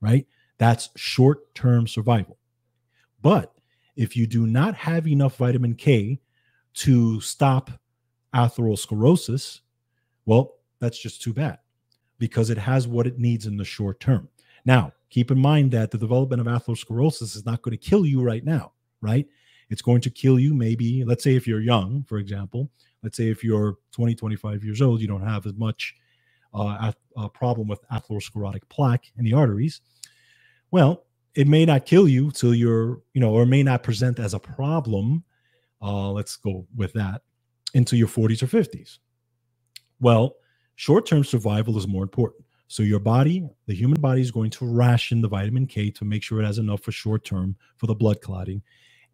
right? 0.00 0.26
That's 0.58 0.90
short 0.96 1.54
term 1.54 1.86
survival. 1.86 2.38
But 3.20 3.52
if 3.96 4.16
you 4.16 4.26
do 4.26 4.46
not 4.46 4.74
have 4.74 5.06
enough 5.06 5.36
vitamin 5.36 5.74
K 5.74 6.20
to 6.74 7.20
stop 7.20 7.70
atherosclerosis, 8.34 9.60
well, 10.24 10.54
that's 10.78 10.98
just 10.98 11.22
too 11.22 11.32
bad 11.32 11.58
because 12.18 12.50
it 12.50 12.58
has 12.58 12.86
what 12.86 13.06
it 13.06 13.18
needs 13.18 13.46
in 13.46 13.56
the 13.56 13.64
short 13.64 14.00
term. 14.00 14.28
Now, 14.64 14.92
keep 15.10 15.30
in 15.30 15.38
mind 15.38 15.72
that 15.72 15.90
the 15.90 15.98
development 15.98 16.40
of 16.40 16.46
atherosclerosis 16.46 17.36
is 17.36 17.44
not 17.44 17.62
going 17.62 17.76
to 17.76 17.90
kill 17.90 18.06
you 18.06 18.22
right 18.22 18.44
now, 18.44 18.72
right? 19.00 19.26
It's 19.70 19.82
going 19.82 20.00
to 20.02 20.10
kill 20.10 20.38
you 20.38 20.54
maybe, 20.54 21.04
let's 21.04 21.24
say 21.24 21.34
if 21.34 21.46
you're 21.46 21.60
young, 21.60 22.04
for 22.04 22.18
example, 22.18 22.70
let's 23.02 23.16
say 23.16 23.28
if 23.28 23.42
you're 23.42 23.78
20, 23.92 24.14
25 24.14 24.64
years 24.64 24.80
old, 24.80 25.00
you 25.00 25.08
don't 25.08 25.26
have 25.26 25.46
as 25.46 25.54
much 25.54 25.96
uh, 26.54 26.92
a 27.16 27.28
problem 27.28 27.68
with 27.68 27.80
atherosclerotic 27.88 28.62
plaque 28.68 29.10
in 29.16 29.24
the 29.24 29.32
arteries. 29.32 29.80
Well, 30.72 31.04
it 31.34 31.46
may 31.46 31.64
not 31.64 31.86
kill 31.86 32.08
you 32.08 32.30
till 32.32 32.54
you're, 32.54 33.00
you 33.14 33.20
know, 33.20 33.30
or 33.30 33.46
may 33.46 33.62
not 33.62 33.82
present 33.84 34.18
as 34.18 34.34
a 34.34 34.40
problem. 34.40 35.22
Uh, 35.80 36.10
let's 36.10 36.36
go 36.36 36.66
with 36.74 36.92
that 36.94 37.22
into 37.74 37.96
your 37.96 38.08
40s 38.08 38.42
or 38.42 38.46
50s. 38.46 38.98
Well, 40.00 40.34
short 40.74 41.06
term 41.06 41.22
survival 41.22 41.78
is 41.78 41.86
more 41.86 42.02
important. 42.02 42.44
So 42.68 42.82
your 42.82 43.00
body, 43.00 43.46
the 43.66 43.74
human 43.74 44.00
body, 44.00 44.22
is 44.22 44.30
going 44.30 44.50
to 44.50 44.66
ration 44.66 45.20
the 45.20 45.28
vitamin 45.28 45.66
K 45.66 45.90
to 45.90 46.04
make 46.04 46.22
sure 46.22 46.40
it 46.40 46.46
has 46.46 46.58
enough 46.58 46.80
for 46.82 46.90
short 46.90 47.24
term 47.24 47.54
for 47.76 47.86
the 47.86 47.94
blood 47.94 48.20
clotting, 48.22 48.62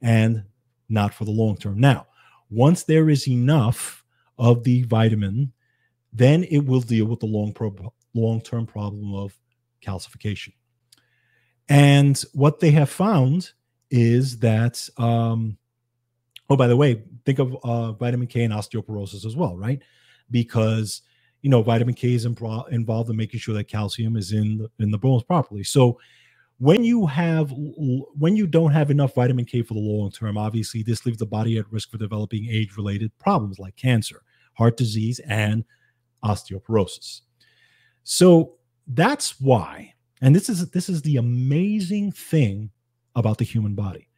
and 0.01 0.45
not 0.89 1.13
for 1.13 1.25
the 1.25 1.33
long 1.33 1.57
term. 1.57 1.79
Now, 1.81 2.07
once 2.51 2.85
there 2.85 3.11
is 3.11 3.29
enough 3.29 4.05
of 4.39 4.63
the 4.63 4.83
vitamin, 4.85 5.53
then 6.13 6.45
it 6.45 6.61
will 6.61 6.81
deal 6.81 7.07
with 7.07 7.21
the 7.21 7.27
long 7.27 7.53
pro- 7.53 7.93
long-term 8.15 8.67
problem 8.67 9.15
of 9.15 9.37
calcification. 9.85 10.53
And 11.69 12.19
what 12.33 12.61
they 12.61 12.71
have 12.73 12.91
found 12.91 13.53
is 13.91 14.39
that, 14.39 14.89
um, 14.97 15.59
oh, 16.49 16.57
by 16.57 16.67
the 16.67 16.77
way, 16.77 17.03
think 17.25 17.39
of 17.39 17.57
uh, 17.63 17.93
vitamin 17.93 18.27
K 18.27 18.45
and 18.45 18.55
osteoporosis 18.55 19.27
as 19.27 19.37
well, 19.37 19.57
right? 19.57 19.81
Because 20.31 21.03
you 21.43 21.51
know 21.51 21.63
vitamin 21.63 21.95
K 21.95 22.15
is 22.15 22.27
impro- 22.27 22.69
involved 22.71 23.11
in 23.11 23.17
making 23.17 23.41
sure 23.41 23.55
that 23.55 23.69
calcium 23.69 24.17
is 24.17 24.33
in 24.33 24.59
the, 24.59 24.71
in 24.79 24.91
the 24.91 24.99
bones 24.99 25.23
properly. 25.23 25.63
So 25.63 25.99
when 26.59 26.85
you 26.85 27.07
have 27.07 27.53
when 27.53 28.35
you 28.35 28.47
don't 28.47 28.73
have 28.73 28.91
enough 28.91 29.15
vitamin 29.15 29.45
K 29.45 29.63
for 29.63 29.75
the 29.75 29.81
long 29.81 30.11
term, 30.11 30.37
obviously 30.37 30.83
this 30.83 31.07
leaves 31.07 31.19
the 31.19 31.27
body 31.27 31.59
at 31.59 31.71
risk 31.71 31.91
for 31.91 31.99
developing 31.99 32.49
age-related 32.51 33.17
problems 33.19 33.59
like 33.59 33.77
cancer, 33.77 34.23
heart 34.55 34.77
disease, 34.77 35.21
and 35.21 35.65
osteoporosis. 36.25 37.21
So 38.03 38.55
that's 38.89 39.41
why, 39.41 39.95
and 40.21 40.35
this 40.35 40.49
is 40.49 40.71
this 40.71 40.89
is 40.89 41.03
the 41.03 41.17
amazing 41.17 42.13
thing 42.13 42.71
about 43.15 43.39
the 43.39 43.45
human 43.45 43.75
body. 43.75 44.09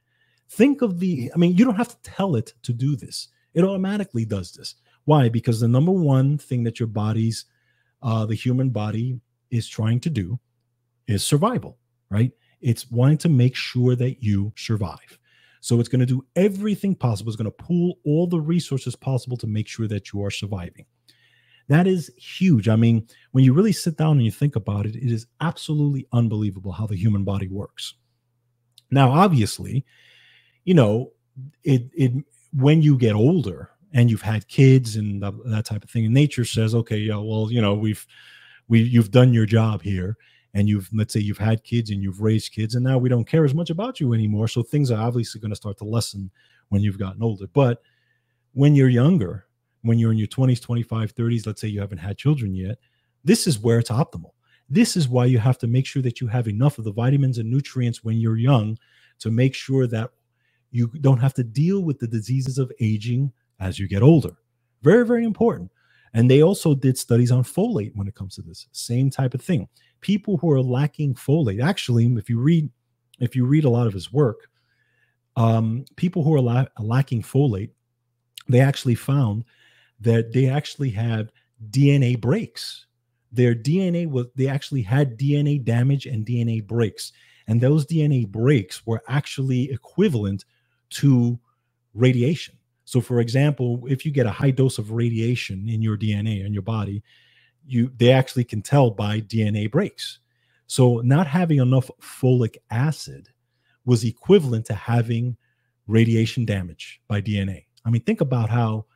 Think 0.49 0.83
of 0.83 0.99
the, 0.99 1.31
I 1.33 1.39
mean, 1.39 1.57
you 1.57 1.65
don't 1.65 1.77
have 1.77 1.89
to 1.89 2.11
tell 2.11 2.35
it 2.35 2.55
to 2.65 2.73
do 2.73 2.97
this. 2.97 3.29
It 3.55 3.63
automatically 3.63 4.25
does 4.25 4.53
this. 4.53 4.75
Why? 5.05 5.29
Because 5.29 5.61
the 5.61 5.69
number 5.69 5.93
one 5.93 6.39
thing 6.39 6.65
that 6.65 6.81
your 6.81 6.89
body's, 6.89 7.45
uh, 8.03 8.27
the 8.27 8.35
human 8.35 8.71
body 8.71 9.21
is 9.51 9.69
trying 9.69 10.01
to 10.01 10.11
do 10.11 10.41
is 11.07 11.25
survival 11.25 11.79
right? 12.11 12.33
It's 12.61 12.91
wanting 12.91 13.19
to 13.19 13.29
make 13.29 13.57
sure 13.57 13.97
that 13.97 14.23
you 14.23 14.53
survive. 14.57 15.19
So 15.61 15.79
it's 15.79 15.89
going 15.89 16.01
to 16.01 16.07
do 16.07 16.25
everything 16.37 16.95
possible. 16.95 17.31
It's 17.31 17.37
going 17.37 17.51
to 17.51 17.65
pool 17.65 17.99
all 18.05 18.27
the 18.27 18.41
resources 18.41 18.97
possible 18.97 19.37
to 19.39 19.47
make 19.47 19.69
sure 19.69 19.87
that 19.89 20.13
you 20.13 20.25
are 20.25 20.31
surviving. 20.31 20.87
That 21.71 21.87
is 21.87 22.11
huge. 22.17 22.69
I 22.69 22.75
mean, 22.75 23.07
when 23.31 23.45
you 23.45 23.53
really 23.53 23.71
sit 23.71 23.97
down 23.97 24.17
and 24.17 24.25
you 24.25 24.33
think 24.33 24.57
about 24.57 24.87
it, 24.87 24.97
it 24.97 25.13
is 25.13 25.29
absolutely 25.41 26.05
unbelievable 26.13 26.73
how 26.73 26.89
the 26.89 26.97
human 26.97 27.23
body 27.23 27.47
works. 27.47 27.95
Now, 28.91 29.13
obviously, 29.13 29.87
you 30.65 30.75
know, 30.75 31.13
it 31.63 31.89
it 31.95 32.13
when 32.53 32.83
you 32.83 32.99
get 32.99 33.15
older 33.15 33.71
and 33.93 34.11
you've 34.11 34.21
had 34.21 34.49
kids 34.49 34.97
and 34.97 35.23
that 35.23 35.65
type 35.65 35.85
of 35.85 35.91
thing, 35.91 36.07
and 36.07 36.13
nature 36.13 36.45
says, 36.45 36.75
okay, 36.75 36.99
yeah, 36.99 37.19
well, 37.19 37.53
you 37.53 37.63
know, 37.63 37.75
we've 37.75 38.05
we 38.67 38.81
you've 38.81 39.13
done 39.13 39.33
your 39.33 39.47
job 39.47 39.81
here 39.81 40.17
and 40.55 40.69
you've 40.69 40.89
let's 40.93 41.13
say 41.13 41.21
you've 41.21 41.39
had 41.39 41.63
kids 41.63 41.91
and 41.91 42.03
you've 42.03 42.21
raised 42.21 42.51
kids 42.51 42.75
and 42.75 42.83
now 42.83 42.99
we 42.99 43.09
don't 43.09 43.29
care 43.29 43.45
as 43.45 43.55
much 43.55 43.71
about 43.71 44.01
you 44.01 44.13
anymore 44.13 44.49
so 44.49 44.63
things 44.63 44.91
are 44.91 45.01
obviously 45.01 45.41
going 45.41 45.51
to 45.51 45.57
start 45.57 45.79
to 45.79 45.85
lessen 45.85 46.31
when 46.71 46.83
you've 46.83 46.99
gotten 46.99 47.23
older 47.23 47.47
but 47.53 47.81
when 48.53 48.75
you're 48.75 48.89
younger 48.89 49.47
when 49.83 49.99
you're 49.99 50.13
in 50.13 50.19
your 50.19 50.29
20s 50.29 50.61
25 50.61 51.15
30s 51.15 51.47
let's 51.47 51.61
say 51.61 51.69
you 51.69 51.81
haven't 51.81 51.99
had 51.99 52.19
children 52.19 52.55
yet 52.55 52.79
this 53.25 53.47
is 53.47 53.59
where 53.59 53.79
it's 53.79 53.91
optimal. 53.91 54.33
This 54.69 54.97
is 54.97 55.09
why 55.09 55.25
you 55.27 55.39
have 55.39 55.59
to 55.59 55.67
make 55.67 55.87
sure 55.87 56.03
that 56.03 56.21
you 56.21 56.27
have 56.29 56.49
enough 56.49 56.79
of 56.79 56.85
the 56.85 56.93
vitamins 56.93 57.39
and 57.39 57.51
nutrients 57.51 58.05
when 58.05 58.19
you're 58.19 58.37
young 58.37 58.79
to 59.19 59.31
make 59.31 59.55
sure 59.55 59.87
that 59.89 60.11
you 60.71 60.87
don't 61.01 61.19
have 61.19 61.35
to 61.35 61.45
deal 61.45 61.81
with 61.81 61.99
the 61.99 62.07
diseases 62.07 62.59
of 62.59 62.71
aging 62.81 63.33
as 63.59 63.79
you 63.79 63.89
get 63.89 64.03
older. 64.03 64.31
Very 64.83 65.05
very 65.05 65.25
important. 65.25 65.71
And 66.15 66.31
they 66.31 66.43
also 66.43 66.75
did 66.75 66.99
studies 66.99 67.31
on 67.31 67.45
folate 67.45 67.95
when 67.95 68.09
it 68.09 68.15
comes 68.15 68.35
to 68.37 68.43
this. 68.43 68.67
Same 68.73 69.11
type 69.11 69.35
of 69.35 69.41
thing. 69.41 69.69
People 70.01 70.39
who 70.39 70.51
are 70.51 70.63
lacking 70.63 71.15
folate 71.15 71.63
actually 71.63 72.07
if 72.17 72.31
you 72.31 72.39
read 72.41 72.71
if 73.19 73.37
you 73.37 73.45
read 73.45 73.65
a 73.65 73.71
lot 73.71 73.87
of 73.87 73.93
his 73.93 74.13
work 74.13 74.49
um, 75.37 75.85
people 75.97 76.23
who 76.23 76.35
are 76.35 76.41
la- 76.41 76.67
lacking 76.79 77.23
folate 77.23 77.71
they 78.49 78.61
actually 78.61 78.95
found 78.95 79.45
that 80.01 80.33
they 80.33 80.49
actually 80.49 80.91
had 80.91 81.33
dna 81.71 82.21
breaks 82.21 82.87
their 83.33 83.55
dna 83.55 84.09
was 84.09 84.27
they 84.35 84.49
actually 84.49 84.83
had 84.83 85.19
dna 85.19 85.63
damage 85.63 86.07
and 86.07 86.27
dna 86.27 86.65
breaks 86.67 87.13
and 87.47 87.61
those 87.61 87.87
dna 87.87 88.27
breaks 88.27 88.87
were 88.87 89.03
actually 89.09 89.71
equivalent 89.71 90.45
to 90.89 91.39
radiation 91.95 92.57
so 92.85 93.01
for 93.01 93.21
example 93.21 93.83
if 93.89 94.05
you 94.05 94.11
get 94.11 94.27
a 94.27 94.31
high 94.31 94.51
dose 94.51 94.79
of 94.79 94.93
radiation 94.93 95.69
in 95.69 95.83
your 95.83 95.97
dna 95.97 96.45
in 96.45 96.53
your 96.53 96.63
body 96.63 97.03
you 97.71 97.91
they 97.97 98.11
actually 98.11 98.45
can 98.45 98.63
tell 98.63 98.91
by 98.91 99.21
DNA 99.21 99.71
breaks. 99.71 100.19
So 100.67 101.01
not 101.01 101.27
having 101.27 101.59
enough 101.59 101.91
folic 102.01 102.57
acid 102.71 103.29
was 103.85 104.05
equivalent 104.05 104.67
to 104.67 104.75
having 104.75 105.37
radiation 105.87 106.45
damage 106.45 107.01
by 107.09 107.21
DNA. 107.21 107.65
I 107.85 107.91
mean, 107.91 108.03
think 108.03 108.21
about 108.21 108.51
how 108.51 108.87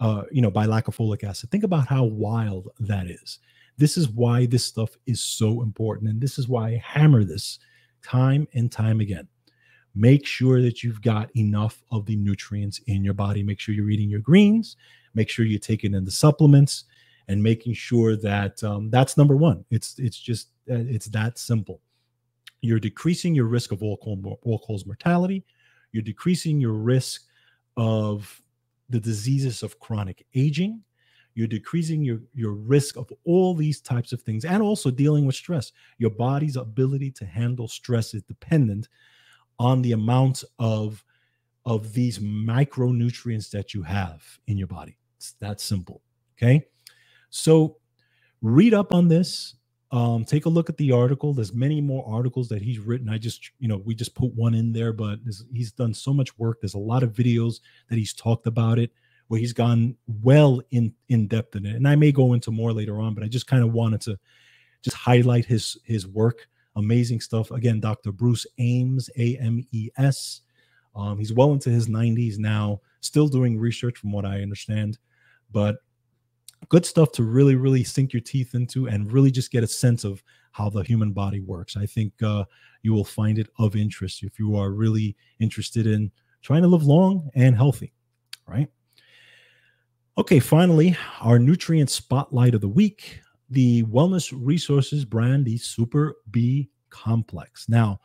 uh, 0.00 0.22
you 0.30 0.42
know 0.42 0.50
by 0.50 0.66
lack 0.66 0.88
of 0.88 0.96
folic 0.96 1.24
acid. 1.24 1.50
Think 1.50 1.64
about 1.64 1.86
how 1.86 2.04
wild 2.04 2.68
that 2.80 3.08
is. 3.08 3.38
This 3.76 3.96
is 3.96 4.08
why 4.08 4.46
this 4.46 4.64
stuff 4.64 4.96
is 5.06 5.20
so 5.20 5.62
important, 5.62 6.10
and 6.10 6.20
this 6.20 6.38
is 6.38 6.48
why 6.48 6.68
I 6.68 6.82
hammer 6.84 7.24
this 7.24 7.58
time 8.02 8.46
and 8.54 8.70
time 8.70 9.00
again. 9.00 9.28
Make 9.94 10.26
sure 10.26 10.62
that 10.62 10.82
you've 10.82 11.02
got 11.02 11.34
enough 11.36 11.82
of 11.90 12.06
the 12.06 12.16
nutrients 12.16 12.80
in 12.86 13.04
your 13.04 13.14
body. 13.14 13.42
Make 13.42 13.60
sure 13.60 13.74
you're 13.74 13.90
eating 13.90 14.10
your 14.10 14.20
greens. 14.20 14.76
Make 15.14 15.28
sure 15.28 15.44
you're 15.44 15.58
taking 15.58 15.94
in 15.94 16.04
the 16.04 16.10
supplements 16.10 16.84
and 17.28 17.42
making 17.42 17.74
sure 17.74 18.16
that 18.16 18.62
um, 18.64 18.90
that's 18.90 19.16
number 19.16 19.36
one. 19.36 19.64
It's 19.70 19.98
it's 19.98 20.18
just 20.18 20.48
uh, 20.70 20.74
it's 20.76 21.06
that 21.06 21.38
simple. 21.38 21.80
You're 22.60 22.80
decreasing 22.80 23.34
your 23.34 23.46
risk 23.46 23.72
of 23.72 23.82
all 23.82 23.96
cause 23.96 24.86
mortality. 24.86 25.44
You're 25.92 26.02
decreasing 26.02 26.60
your 26.60 26.72
risk 26.72 27.22
of 27.76 28.42
the 28.88 29.00
diseases 29.00 29.62
of 29.62 29.78
chronic 29.78 30.24
aging. 30.34 30.82
You're 31.34 31.46
decreasing 31.46 32.02
your, 32.02 32.20
your 32.34 32.52
risk 32.52 32.96
of 32.96 33.12
all 33.24 33.54
these 33.54 33.80
types 33.80 34.12
of 34.12 34.22
things 34.22 34.44
and 34.44 34.62
also 34.62 34.90
dealing 34.90 35.24
with 35.24 35.36
stress. 35.36 35.70
Your 35.98 36.10
body's 36.10 36.56
ability 36.56 37.12
to 37.12 37.26
handle 37.26 37.68
stress 37.68 38.12
is 38.12 38.22
dependent 38.22 38.88
on 39.58 39.82
the 39.82 39.92
amount 39.92 40.42
of, 40.58 41.04
of 41.64 41.92
these 41.92 42.18
micronutrients 42.18 43.50
that 43.50 43.72
you 43.72 43.82
have 43.82 44.24
in 44.46 44.56
your 44.56 44.66
body. 44.66 44.98
It's 45.16 45.32
that 45.40 45.60
simple. 45.60 46.02
Okay. 46.36 46.64
So 47.30 47.76
read 48.42 48.74
up 48.74 48.92
on 48.92 49.08
this. 49.08 49.54
Um, 49.90 50.24
take 50.24 50.44
a 50.44 50.50
look 50.50 50.68
at 50.68 50.76
the 50.76 50.92
article. 50.92 51.32
There's 51.32 51.54
many 51.54 51.80
more 51.80 52.04
articles 52.06 52.48
that 52.48 52.60
he's 52.60 52.78
written. 52.78 53.08
I 53.08 53.16
just, 53.16 53.50
you 53.58 53.68
know, 53.68 53.78
we 53.78 53.94
just 53.94 54.14
put 54.14 54.34
one 54.34 54.54
in 54.54 54.72
there, 54.72 54.92
but 54.92 55.18
he's 55.52 55.72
done 55.72 55.94
so 55.94 56.12
much 56.12 56.38
work. 56.38 56.60
There's 56.60 56.74
a 56.74 56.78
lot 56.78 57.02
of 57.02 57.12
videos 57.14 57.60
that 57.88 57.96
he's 57.96 58.12
talked 58.12 58.46
about 58.46 58.78
it 58.78 58.90
where 59.28 59.40
he's 59.40 59.52
gone 59.52 59.96
well 60.06 60.60
in 60.70 60.92
in 61.08 61.26
depth 61.26 61.56
in 61.56 61.64
it. 61.64 61.76
And 61.76 61.88
I 61.88 61.96
may 61.96 62.12
go 62.12 62.34
into 62.34 62.50
more 62.50 62.72
later 62.72 63.00
on, 63.00 63.14
but 63.14 63.24
I 63.24 63.28
just 63.28 63.46
kind 63.46 63.62
of 63.62 63.72
wanted 63.72 64.00
to 64.02 64.18
just 64.82 64.96
highlight 64.96 65.46
his 65.46 65.78
his 65.84 66.06
work. 66.06 66.48
Amazing 66.76 67.20
stuff. 67.20 67.50
Again, 67.50 67.80
Dr. 67.80 68.12
Bruce 68.12 68.46
Ames, 68.58 69.08
A 69.16 69.36
M 69.38 69.66
E 69.72 69.90
S. 69.96 70.42
Um, 70.94 71.18
he's 71.18 71.32
well 71.32 71.52
into 71.52 71.70
his 71.70 71.86
90s 71.86 72.38
now, 72.38 72.80
still 73.00 73.28
doing 73.28 73.56
research 73.56 73.98
from 73.98 74.10
what 74.10 74.24
I 74.24 74.42
understand. 74.42 74.98
But 75.52 75.76
good 76.68 76.84
stuff 76.84 77.12
to 77.12 77.22
really 77.22 77.56
really 77.56 77.84
sink 77.84 78.12
your 78.12 78.20
teeth 78.20 78.54
into 78.54 78.88
and 78.88 79.12
really 79.12 79.30
just 79.30 79.50
get 79.50 79.64
a 79.64 79.68
sense 79.68 80.04
of 80.04 80.22
how 80.52 80.68
the 80.68 80.82
human 80.82 81.12
body 81.12 81.40
works. 81.40 81.76
I 81.76 81.86
think 81.86 82.12
uh, 82.22 82.44
you 82.82 82.92
will 82.92 83.04
find 83.04 83.38
it 83.38 83.48
of 83.58 83.76
interest 83.76 84.22
if 84.22 84.38
you 84.38 84.56
are 84.56 84.70
really 84.70 85.16
interested 85.38 85.86
in 85.86 86.10
trying 86.42 86.62
to 86.62 86.68
live 86.68 86.84
long 86.84 87.30
and 87.34 87.56
healthy 87.56 87.92
right? 88.48 88.68
Okay 90.16 90.40
finally 90.40 90.96
our 91.20 91.38
nutrient 91.38 91.90
spotlight 91.90 92.54
of 92.54 92.60
the 92.60 92.68
week 92.68 93.20
the 93.50 93.84
wellness 93.84 94.34
resources 94.36 95.04
brand 95.04 95.44
the 95.44 95.56
super 95.58 96.16
b 96.30 96.70
complex. 96.90 97.68
Now 97.68 98.00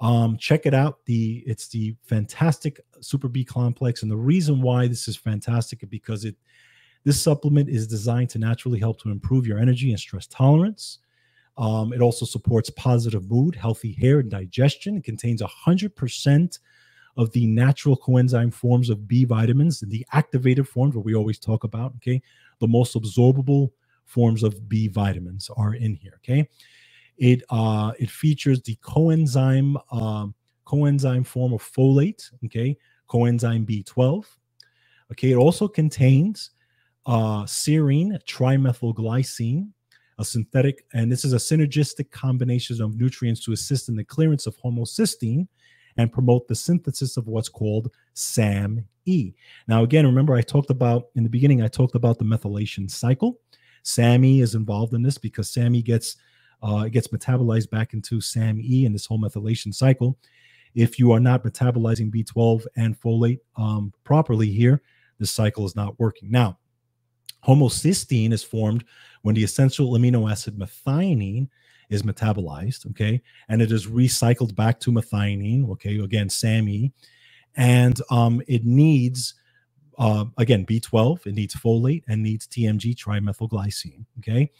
um, 0.00 0.36
check 0.38 0.64
it 0.66 0.74
out. 0.74 1.04
The 1.06 1.42
it's 1.46 1.68
the 1.68 1.96
fantastic 2.04 2.80
super 3.00 3.28
b 3.28 3.44
complex 3.44 4.02
and 4.02 4.10
the 4.10 4.16
reason 4.16 4.62
why 4.62 4.88
this 4.88 5.06
is 5.06 5.16
fantastic 5.16 5.82
is 5.82 5.88
because 5.88 6.24
it 6.24 6.36
this 7.04 7.22
supplement 7.22 7.68
is 7.68 7.86
designed 7.86 8.30
to 8.30 8.38
naturally 8.38 8.78
help 8.78 9.00
to 9.02 9.10
improve 9.10 9.46
your 9.46 9.58
energy 9.58 9.90
and 9.90 10.00
stress 10.00 10.26
tolerance. 10.26 10.98
Um, 11.56 11.92
it 11.92 12.00
also 12.00 12.24
supports 12.24 12.70
positive 12.70 13.28
mood, 13.30 13.54
healthy 13.54 13.92
hair, 13.92 14.20
and 14.20 14.30
digestion. 14.30 14.96
It 14.96 15.04
contains 15.04 15.42
100% 15.42 16.58
of 17.16 17.32
the 17.32 17.46
natural 17.46 17.96
coenzyme 17.96 18.54
forms 18.54 18.90
of 18.90 19.08
B 19.08 19.24
vitamins, 19.24 19.80
the 19.80 20.06
activated 20.12 20.68
forms, 20.68 20.94
what 20.94 21.04
we 21.04 21.16
always 21.16 21.38
talk 21.38 21.64
about. 21.64 21.94
Okay. 21.96 22.22
The 22.60 22.68
most 22.68 22.94
absorbable 22.94 23.70
forms 24.04 24.42
of 24.42 24.68
B 24.68 24.88
vitamins 24.88 25.50
are 25.56 25.74
in 25.74 25.94
here. 25.94 26.14
Okay. 26.16 26.48
It 27.18 27.42
uh, 27.50 27.92
it 27.98 28.10
features 28.10 28.62
the 28.62 28.76
coenzyme 28.76 29.74
uh, 29.90 30.28
coenzyme 30.64 31.26
form 31.26 31.52
of 31.52 31.62
folate. 31.62 32.30
Okay, 32.44 32.76
coenzyme 33.08 33.66
B12. 33.66 34.24
Okay, 35.12 35.32
it 35.32 35.36
also 35.36 35.66
contains 35.66 36.50
uh, 37.08 37.42
serine 37.44 38.22
trimethylglycine, 38.26 39.70
a 40.18 40.24
synthetic, 40.24 40.84
and 40.92 41.10
this 41.10 41.24
is 41.24 41.32
a 41.32 41.36
synergistic 41.36 42.10
combination 42.10 42.80
of 42.82 42.96
nutrients 42.96 43.42
to 43.44 43.52
assist 43.52 43.88
in 43.88 43.96
the 43.96 44.04
clearance 44.04 44.46
of 44.46 44.56
homocysteine 44.58 45.48
and 45.96 46.12
promote 46.12 46.46
the 46.46 46.54
synthesis 46.54 47.16
of 47.16 47.26
what's 47.26 47.48
called 47.48 47.90
SAMe. 48.14 48.84
Now, 49.66 49.84
again, 49.84 50.04
remember 50.04 50.34
I 50.34 50.42
talked 50.42 50.68
about 50.68 51.06
in 51.16 51.22
the 51.22 51.30
beginning, 51.30 51.62
I 51.62 51.68
talked 51.68 51.94
about 51.94 52.18
the 52.18 52.26
methylation 52.26 52.90
cycle. 52.90 53.40
SAMe 53.84 54.40
is 54.40 54.54
involved 54.54 54.92
in 54.92 55.02
this 55.02 55.16
because 55.16 55.50
SAMe 55.50 55.82
gets 55.82 56.16
uh, 56.62 56.84
it 56.86 56.90
gets 56.90 57.08
metabolized 57.08 57.70
back 57.70 57.94
into 57.94 58.20
SAMe 58.20 58.84
in 58.84 58.92
this 58.92 59.06
whole 59.06 59.18
methylation 59.18 59.72
cycle. 59.72 60.18
If 60.74 60.98
you 60.98 61.12
are 61.12 61.20
not 61.20 61.44
metabolizing 61.44 62.12
B12 62.12 62.66
and 62.76 63.00
folate 63.00 63.38
um, 63.56 63.94
properly 64.04 64.50
here, 64.50 64.82
this 65.18 65.30
cycle 65.30 65.64
is 65.64 65.76
not 65.76 65.98
working. 65.98 66.30
Now, 66.30 66.58
Homocysteine 67.46 68.32
is 68.32 68.42
formed 68.42 68.84
when 69.22 69.34
the 69.34 69.44
essential 69.44 69.92
amino 69.92 70.30
acid 70.30 70.58
methionine 70.58 71.48
is 71.90 72.02
metabolized, 72.02 72.88
okay, 72.90 73.20
and 73.48 73.62
it 73.62 73.72
is 73.72 73.86
recycled 73.86 74.54
back 74.54 74.78
to 74.80 74.92
methionine, 74.92 75.68
okay, 75.70 75.98
again, 75.98 76.28
SAMe, 76.28 76.92
and 77.56 78.00
um, 78.10 78.42
it 78.46 78.64
needs, 78.64 79.34
uh, 79.98 80.26
again, 80.36 80.66
B12, 80.66 81.26
it 81.26 81.34
needs 81.34 81.54
folate 81.54 82.02
and 82.08 82.22
needs 82.22 82.46
TMG 82.46 82.94
trimethylglycine, 82.94 84.04
okay. 84.18 84.50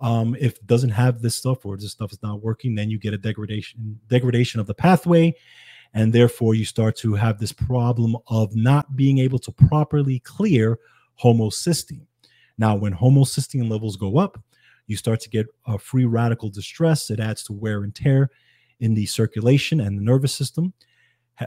Um, 0.00 0.34
if 0.40 0.56
it 0.56 0.66
doesn't 0.66 0.90
have 0.90 1.20
this 1.20 1.36
stuff 1.36 1.66
or 1.66 1.76
this 1.76 1.92
stuff 1.92 2.12
is 2.12 2.22
not 2.22 2.42
working, 2.42 2.74
then 2.74 2.88
you 2.88 2.98
get 2.98 3.12
a 3.12 3.18
degradation 3.18 4.00
degradation 4.08 4.58
of 4.58 4.66
the 4.66 4.72
pathway, 4.72 5.34
and 5.92 6.10
therefore 6.12 6.54
you 6.54 6.64
start 6.64 6.96
to 6.96 7.14
have 7.14 7.38
this 7.38 7.52
problem 7.52 8.16
of 8.28 8.56
not 8.56 8.96
being 8.96 9.18
able 9.18 9.38
to 9.40 9.52
properly 9.52 10.20
clear 10.20 10.78
homocysteine. 11.22 12.06
Now, 12.60 12.76
when 12.76 12.92
homocysteine 12.92 13.70
levels 13.70 13.96
go 13.96 14.18
up, 14.18 14.38
you 14.86 14.94
start 14.94 15.18
to 15.20 15.30
get 15.30 15.46
a 15.66 15.78
free 15.78 16.04
radical 16.04 16.50
distress. 16.50 17.10
It 17.10 17.18
adds 17.18 17.42
to 17.44 17.54
wear 17.54 17.84
and 17.84 17.94
tear 17.94 18.28
in 18.80 18.92
the 18.92 19.06
circulation 19.06 19.80
and 19.80 19.96
the 19.96 20.02
nervous 20.02 20.34
system. 20.34 20.74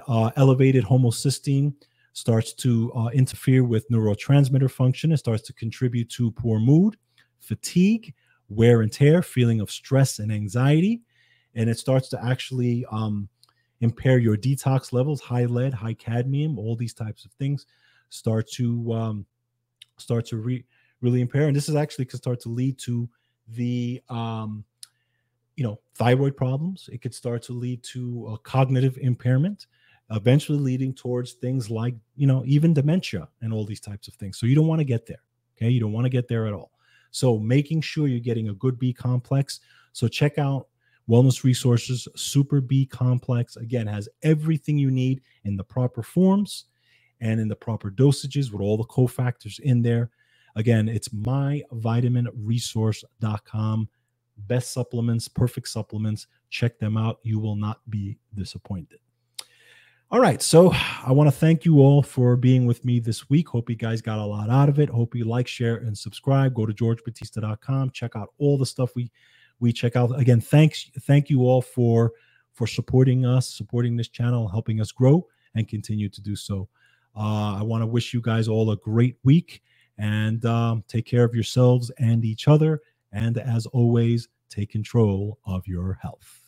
Uh, 0.08 0.32
elevated 0.38 0.84
homocysteine 0.84 1.76
starts 2.14 2.52
to 2.54 2.92
uh, 2.94 3.10
interfere 3.10 3.64
with 3.64 3.88
neurotransmitter 3.90 4.72
function. 4.72 5.12
It 5.12 5.18
starts 5.18 5.44
to 5.44 5.54
contribute 5.54 6.10
to 6.10 6.32
poor 6.32 6.60
mood, 6.60 6.98
fatigue, 7.40 8.16
wear 8.50 8.82
and 8.82 8.92
tear, 8.92 9.22
feeling 9.22 9.62
of 9.62 9.70
stress 9.70 10.18
and 10.18 10.32
anxiety. 10.32 11.04
And 11.54 11.70
it 11.70 11.78
starts 11.78 12.10
to 12.10 12.26
actually 12.26 12.86
um, 12.92 13.30
impair 13.82 14.18
your 14.18 14.36
detox 14.36 14.92
levels, 14.92 15.22
high 15.22 15.46
lead, 15.46 15.76
high 15.76 15.94
cadmium, 15.94 16.58
all 16.58 16.76
these 16.76 16.96
types 16.96 17.24
of 17.24 17.32
things 17.34 17.68
start 18.10 18.50
to 18.54 18.94
um, 18.94 19.26
start 19.98 20.26
to 20.28 20.38
re- 20.38 20.66
really 21.04 21.22
impair. 21.22 21.48
And 21.48 21.56
this 21.56 21.70
is 21.70 21.76
actually 21.76 22.06
can 22.06 22.18
start 22.18 22.40
to 22.42 22.50
lead 22.50 22.80
to 22.80 23.08
the 23.50 24.02
um, 24.10 24.64
you 25.56 25.64
know 25.64 25.80
thyroid 25.94 26.36
problems. 26.36 26.90
It 26.92 27.02
could 27.02 27.14
start 27.14 27.44
to 27.44 27.54
lead 27.54 27.84
to 27.84 28.30
a 28.34 28.38
cognitive 28.40 28.98
impairment 28.98 29.68
eventually 30.12 30.60
leading 30.60 30.94
towards 30.94 31.34
things 31.34 31.70
like, 31.70 31.96
you 32.16 32.28
know, 32.28 32.44
even 32.46 32.74
dementia 32.74 33.28
and 33.42 33.54
all 33.54 33.66
these 33.66 33.80
types 33.80 34.08
of 34.08 34.14
things. 34.16 34.38
So 34.38 34.46
you 34.46 34.56
don't 34.56 34.68
want 34.68 34.80
to 34.80 34.86
get 34.86 35.06
there. 35.06 35.22
Okay. 35.58 35.70
You 35.70 35.80
don't 35.80 35.94
want 35.94 36.06
to 36.06 36.10
get 36.10 36.28
there 36.28 36.48
at 36.48 36.54
all. 36.54 36.72
So 37.12 37.38
making 37.38 37.82
sure 37.82 38.08
you're 38.08 38.20
getting 38.20 38.50
a 38.50 38.54
good 38.54 38.80
B 38.80 38.94
complex. 38.94 39.60
So 39.92 40.08
check 40.08 40.38
out 40.38 40.68
Wellness 41.10 41.44
Resources 41.44 42.08
Super 42.16 42.62
B 42.62 42.86
Complex. 42.86 43.56
Again, 43.56 43.88
has 43.88 44.10
everything 44.24 44.78
you 44.78 44.90
need 44.90 45.22
in 45.44 45.58
the 45.58 45.64
proper 45.64 46.02
forms 46.02 46.66
and 47.20 47.40
in 47.40 47.48
the 47.48 47.56
proper 47.56 47.92
dosages 47.92 48.52
with 48.52 48.62
all 48.62 48.78
the 48.78 48.86
cofactors 48.86 49.60
in 49.60 49.82
there. 49.82 50.10
Again, 50.56 50.88
it's 50.88 51.10
myvitaminresource.com. 51.10 53.90
Best 54.38 54.72
supplements, 54.72 55.28
perfect 55.28 55.68
supplements. 55.68 56.28
Check 56.50 56.80
them 56.80 56.98
out. 56.98 57.20
You 57.24 57.40
will 57.40 57.56
not 57.56 57.80
be 57.90 58.20
disappointed. 58.34 59.00
All 60.12 60.20
right. 60.20 60.44
So 60.44 60.72
I 61.04 61.12
want 61.12 61.28
to 61.28 61.36
thank 61.36 61.66
you 61.66 61.80
all 61.80 62.04
for 62.04 62.36
being 62.36 62.68
with 62.68 62.86
me 62.86 63.00
this 63.00 63.32
week. 63.32 63.50
Hope 63.50 63.68
you 63.70 63.76
guys 63.76 64.02
got 64.02 64.20
a 64.20 64.26
lot 64.26 64.50
out 64.50 64.70
of 64.70 64.80
it. 64.80 64.90
Hope 64.90 65.16
you 65.16 65.26
like, 65.26 65.48
share, 65.48 65.78
and 65.78 65.98
subscribe. 65.98 66.54
Go 66.54 66.68
to 66.68 66.74
georgebatista.com. 66.74 67.90
Check 67.92 68.16
out 68.16 68.30
all 68.38 68.58
the 68.58 68.66
stuff 68.66 68.96
we 68.96 69.12
we 69.60 69.74
check 69.74 69.96
out. 69.96 70.20
Again, 70.20 70.40
thanks. 70.40 70.92
Thank 71.02 71.32
you 71.32 71.42
all 71.42 71.62
for 71.62 72.14
for 72.52 72.68
supporting 72.68 73.26
us, 73.26 73.56
supporting 73.56 73.96
this 73.96 74.10
channel, 74.10 74.48
helping 74.48 74.82
us 74.82 74.92
grow 74.92 75.26
and 75.56 75.68
continue 75.68 76.10
to 76.10 76.22
do 76.22 76.36
so. 76.36 76.70
Uh, 77.16 77.58
I 77.60 77.64
want 77.64 77.82
to 77.82 77.88
wish 77.88 78.14
you 78.14 78.22
guys 78.22 78.48
all 78.48 78.70
a 78.72 78.78
great 78.78 79.18
week 79.24 79.64
and 79.98 80.46
um, 80.46 80.84
take 80.88 81.06
care 81.06 81.24
of 81.24 81.34
yourselves 81.34 81.92
and 81.98 82.26
each 82.26 82.48
other. 82.48 82.82
And 83.12 83.38
as 83.38 83.66
always, 83.68 84.28
take 84.50 84.72
control 84.72 85.40
of 85.46 85.68
your 85.68 86.00
health. 86.02 86.43